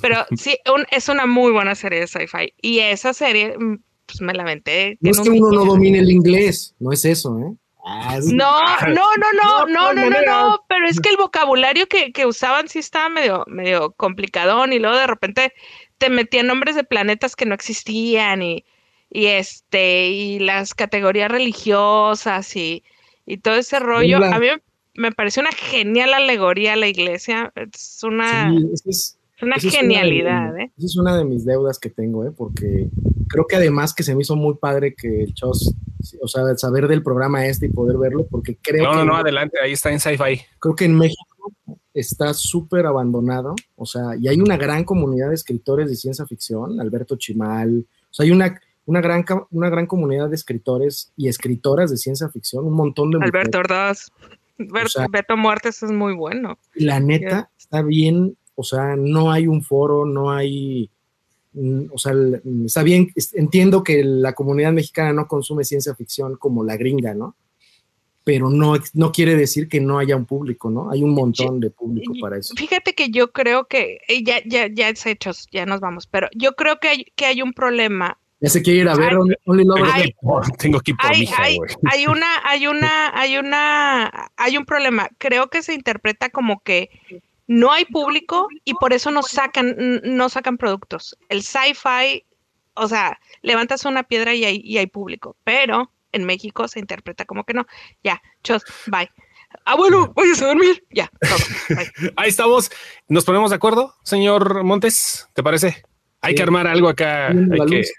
Pero 0.00 0.16
sí, 0.36 0.58
es 0.90 1.08
una 1.08 1.26
muy 1.26 1.52
buena 1.52 1.76
serie 1.76 2.00
de 2.00 2.08
sci-fi. 2.08 2.52
Y 2.60 2.80
esa 2.80 3.14
serie, 3.14 3.56
mm, 3.56 3.78
pues 4.06 4.20
me 4.22 4.34
lamenté. 4.34 4.98
No 5.00 5.12
es 5.12 5.20
que 5.20 5.30
uno 5.30 5.52
no 5.52 5.64
domine 5.66 6.00
el 6.00 6.10
inglés, 6.10 6.74
no 6.80 6.90
es 6.90 7.04
eso, 7.04 7.38
¿eh? 7.38 7.54
Ah, 7.84 8.18
no, 8.24 8.60
no, 8.88 9.06
no, 9.18 9.66
no, 9.66 9.66
no, 9.66 9.92
no, 9.92 10.10
no, 10.10 10.22
no, 10.22 10.64
pero 10.68 10.88
es 10.88 10.98
que 10.98 11.10
el 11.10 11.16
vocabulario 11.16 11.86
que, 11.86 12.12
que 12.12 12.26
usaban 12.26 12.68
sí 12.68 12.80
estaba 12.80 13.08
medio, 13.08 13.44
medio 13.46 13.92
complicadón 13.92 14.72
y 14.72 14.80
luego 14.80 14.96
de 14.96 15.06
repente 15.06 15.52
te 15.98 16.10
metían 16.10 16.48
nombres 16.48 16.74
de 16.74 16.82
planetas 16.82 17.36
que 17.36 17.46
no 17.46 17.54
existían 17.54 18.42
y, 18.42 18.64
y 19.12 19.26
este, 19.26 20.08
y 20.08 20.38
las 20.38 20.74
categorías 20.74 21.30
religiosas 21.30 22.56
y, 22.56 22.82
y 23.26 23.38
todo 23.38 23.56
ese 23.56 23.78
rollo. 23.78 24.24
A 24.24 24.38
mí 24.38 24.46
me 24.94 25.12
pareció 25.12 25.42
una 25.42 25.52
genial 25.52 26.14
alegoría 26.14 26.72
a 26.72 26.76
la 26.76 26.88
iglesia. 26.88 27.52
Es 27.54 28.00
una, 28.02 28.52
es, 28.86 29.18
una 29.42 29.56
genialidad, 29.56 30.58
¿eh? 30.58 30.72
Esa 30.78 30.86
es 30.86 30.96
una 30.96 31.16
de 31.16 31.24
mis 31.24 31.44
deudas 31.44 31.78
que 31.78 31.90
tengo, 31.90 32.24
¿eh? 32.24 32.32
Porque 32.36 32.88
creo 33.28 33.46
que 33.46 33.56
además 33.56 33.94
que 33.94 34.02
se 34.02 34.14
me 34.14 34.22
hizo 34.22 34.36
muy 34.36 34.54
padre 34.54 34.94
que 34.94 35.24
el 35.24 35.34
Chos 35.34 35.74
o 36.20 36.28
sea, 36.28 36.56
saber 36.56 36.88
del 36.88 37.02
programa 37.02 37.46
este 37.46 37.66
y 37.66 37.68
poder 37.68 37.96
verlo, 37.96 38.26
porque 38.30 38.56
creo 38.60 38.84
no, 38.84 38.90
que... 38.90 38.96
No, 38.96 39.04
no, 39.04 39.16
adelante, 39.16 39.58
ahí 39.62 39.72
está 39.72 39.92
en 39.92 40.00
Sci-Fi. 40.00 40.40
Creo 40.58 40.74
que 40.74 40.84
en 40.84 40.96
México 40.96 41.52
está 41.94 42.34
súper 42.34 42.86
abandonado, 42.86 43.54
o 43.76 43.86
sea, 43.86 44.16
y 44.18 44.26
hay 44.28 44.40
una 44.40 44.56
gran 44.56 44.84
comunidad 44.84 45.28
de 45.28 45.34
escritores 45.34 45.88
de 45.88 45.96
ciencia 45.96 46.26
ficción, 46.26 46.80
Alberto 46.80 47.16
Chimal, 47.16 47.86
o 48.10 48.14
sea, 48.14 48.24
hay 48.24 48.30
una, 48.30 48.60
una, 48.86 49.00
gran, 49.00 49.24
una 49.50 49.70
gran 49.70 49.86
comunidad 49.86 50.28
de 50.28 50.36
escritores 50.36 51.12
y 51.16 51.28
escritoras 51.28 51.90
de 51.90 51.96
ciencia 51.96 52.28
ficción, 52.28 52.64
un 52.64 52.74
montón 52.74 53.10
de... 53.10 53.18
Alberto 53.22 53.58
Ordaz, 53.58 54.10
Beto 54.58 55.36
Muertes 55.36 55.82
es 55.82 55.90
muy 55.90 56.14
bueno. 56.14 56.58
La 56.74 57.00
neta, 57.00 57.50
está 57.58 57.82
bien, 57.82 58.36
o 58.54 58.62
sea, 58.62 58.96
no 58.96 59.30
hay 59.30 59.46
un 59.46 59.62
foro, 59.62 60.04
no 60.04 60.30
hay 60.30 60.90
o 61.90 61.98
sea, 61.98 62.14
está 62.64 62.82
bien, 62.82 63.12
entiendo 63.34 63.82
que 63.82 64.02
la 64.02 64.32
comunidad 64.32 64.72
mexicana 64.72 65.12
no 65.12 65.26
consume 65.26 65.64
ciencia 65.64 65.94
ficción 65.94 66.36
como 66.36 66.64
la 66.64 66.76
gringa, 66.76 67.14
¿no? 67.14 67.36
Pero 68.24 68.48
no, 68.48 68.74
no 68.94 69.12
quiere 69.12 69.34
decir 69.34 69.68
que 69.68 69.80
no 69.80 69.98
haya 69.98 70.16
un 70.16 70.24
público, 70.24 70.70
¿no? 70.70 70.90
Hay 70.90 71.02
un 71.02 71.12
montón 71.12 71.60
de 71.60 71.70
público 71.70 72.14
para 72.20 72.38
eso. 72.38 72.54
Fíjate 72.56 72.94
que 72.94 73.10
yo 73.10 73.32
creo 73.32 73.66
que, 73.66 73.98
ya, 74.24 74.40
ya, 74.46 74.68
ya 74.72 74.88
es 74.88 75.04
hechos, 75.04 75.46
ya 75.50 75.66
nos 75.66 75.80
vamos, 75.80 76.06
pero 76.06 76.28
yo 76.34 76.52
creo 76.52 76.78
que 76.80 76.88
hay, 76.88 77.06
que 77.16 77.26
hay 77.26 77.42
un 77.42 77.52
problema 77.52 78.18
ya 78.42 78.48
se 78.48 78.60
quiere 78.60 78.80
ir 78.80 78.88
a 78.88 78.96
ver 78.96 79.16
Only, 79.16 79.38
hay, 79.92 80.14
Tengo 80.58 80.80
que 80.80 80.90
ir 80.90 80.96
por 80.96 81.06
hay, 81.06 81.28
hay, 81.38 81.58
hay, 81.84 82.06
una, 82.08 82.26
hay 82.44 82.66
una, 82.66 83.16
hay 83.16 83.38
una, 83.38 84.30
hay 84.36 84.56
un 84.58 84.64
problema. 84.64 85.08
Creo 85.18 85.48
que 85.48 85.62
se 85.62 85.74
interpreta 85.74 86.28
como 86.28 86.60
que 86.60 86.90
no 87.46 87.70
hay 87.70 87.84
público 87.84 88.48
y 88.64 88.74
por 88.74 88.92
eso 88.92 89.12
no 89.12 89.22
sacan, 89.22 89.76
no 90.02 90.28
sacan 90.28 90.58
productos. 90.58 91.16
El 91.28 91.44
sci-fi, 91.44 92.24
o 92.74 92.88
sea, 92.88 93.20
levantas 93.42 93.84
una 93.84 94.02
piedra 94.02 94.34
y 94.34 94.44
hay, 94.44 94.60
y 94.64 94.78
hay 94.78 94.88
público, 94.88 95.36
pero 95.44 95.92
en 96.10 96.24
México 96.24 96.66
se 96.66 96.80
interpreta 96.80 97.24
como 97.24 97.44
que 97.44 97.54
no. 97.54 97.66
Ya, 98.02 98.20
chos, 98.42 98.64
bye. 98.88 99.08
Ah, 99.64 99.76
bueno, 99.76 100.12
voy 100.16 100.30
a 100.30 100.46
dormir. 100.46 100.84
Ya, 100.90 101.08
Ahí 102.16 102.30
estamos. 102.30 102.72
¿Nos 103.06 103.24
ponemos 103.24 103.50
de 103.50 103.56
acuerdo, 103.56 103.94
señor 104.02 104.64
Montes? 104.64 105.28
¿Te 105.32 105.44
parece? 105.44 105.84
Hay 106.22 106.34
que 106.34 106.42
armar 106.42 106.66
algo 106.66 106.88
acá. 106.88 107.28
Hay 107.28 107.66
que... 107.68 107.82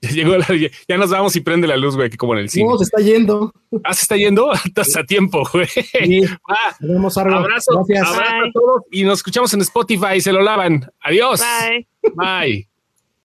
Ya 0.00 0.10
llegó 0.10 0.36
la, 0.36 0.46
ya 0.88 0.96
nos 0.96 1.10
vamos 1.10 1.36
y 1.36 1.40
prende 1.42 1.68
la 1.68 1.76
luz, 1.76 1.94
güey, 1.96 2.10
que 2.10 2.16
como 2.16 2.34
en 2.34 2.40
el 2.40 2.48
cine. 2.48 2.68
No, 2.68 2.76
se 2.76 2.84
está 2.84 3.00
yendo. 3.00 3.52
Ah, 3.84 3.94
se 3.94 4.02
está 4.02 4.16
yendo. 4.16 4.52
Estás 4.64 4.96
a 4.96 5.04
tiempo, 5.04 5.48
güey. 5.52 5.66
Sí. 5.66 6.24
Ah, 6.48 6.74
Abrazo, 6.80 7.20
abrazo 7.20 7.80
a 7.80 8.50
todos 8.52 8.82
y 8.90 9.04
nos 9.04 9.18
escuchamos 9.20 9.52
en 9.54 9.60
Spotify. 9.60 10.20
Se 10.20 10.32
lo 10.32 10.42
lavan. 10.42 10.90
Adiós. 11.00 11.40
Bye. 11.40 11.86
Bye. 12.14 12.68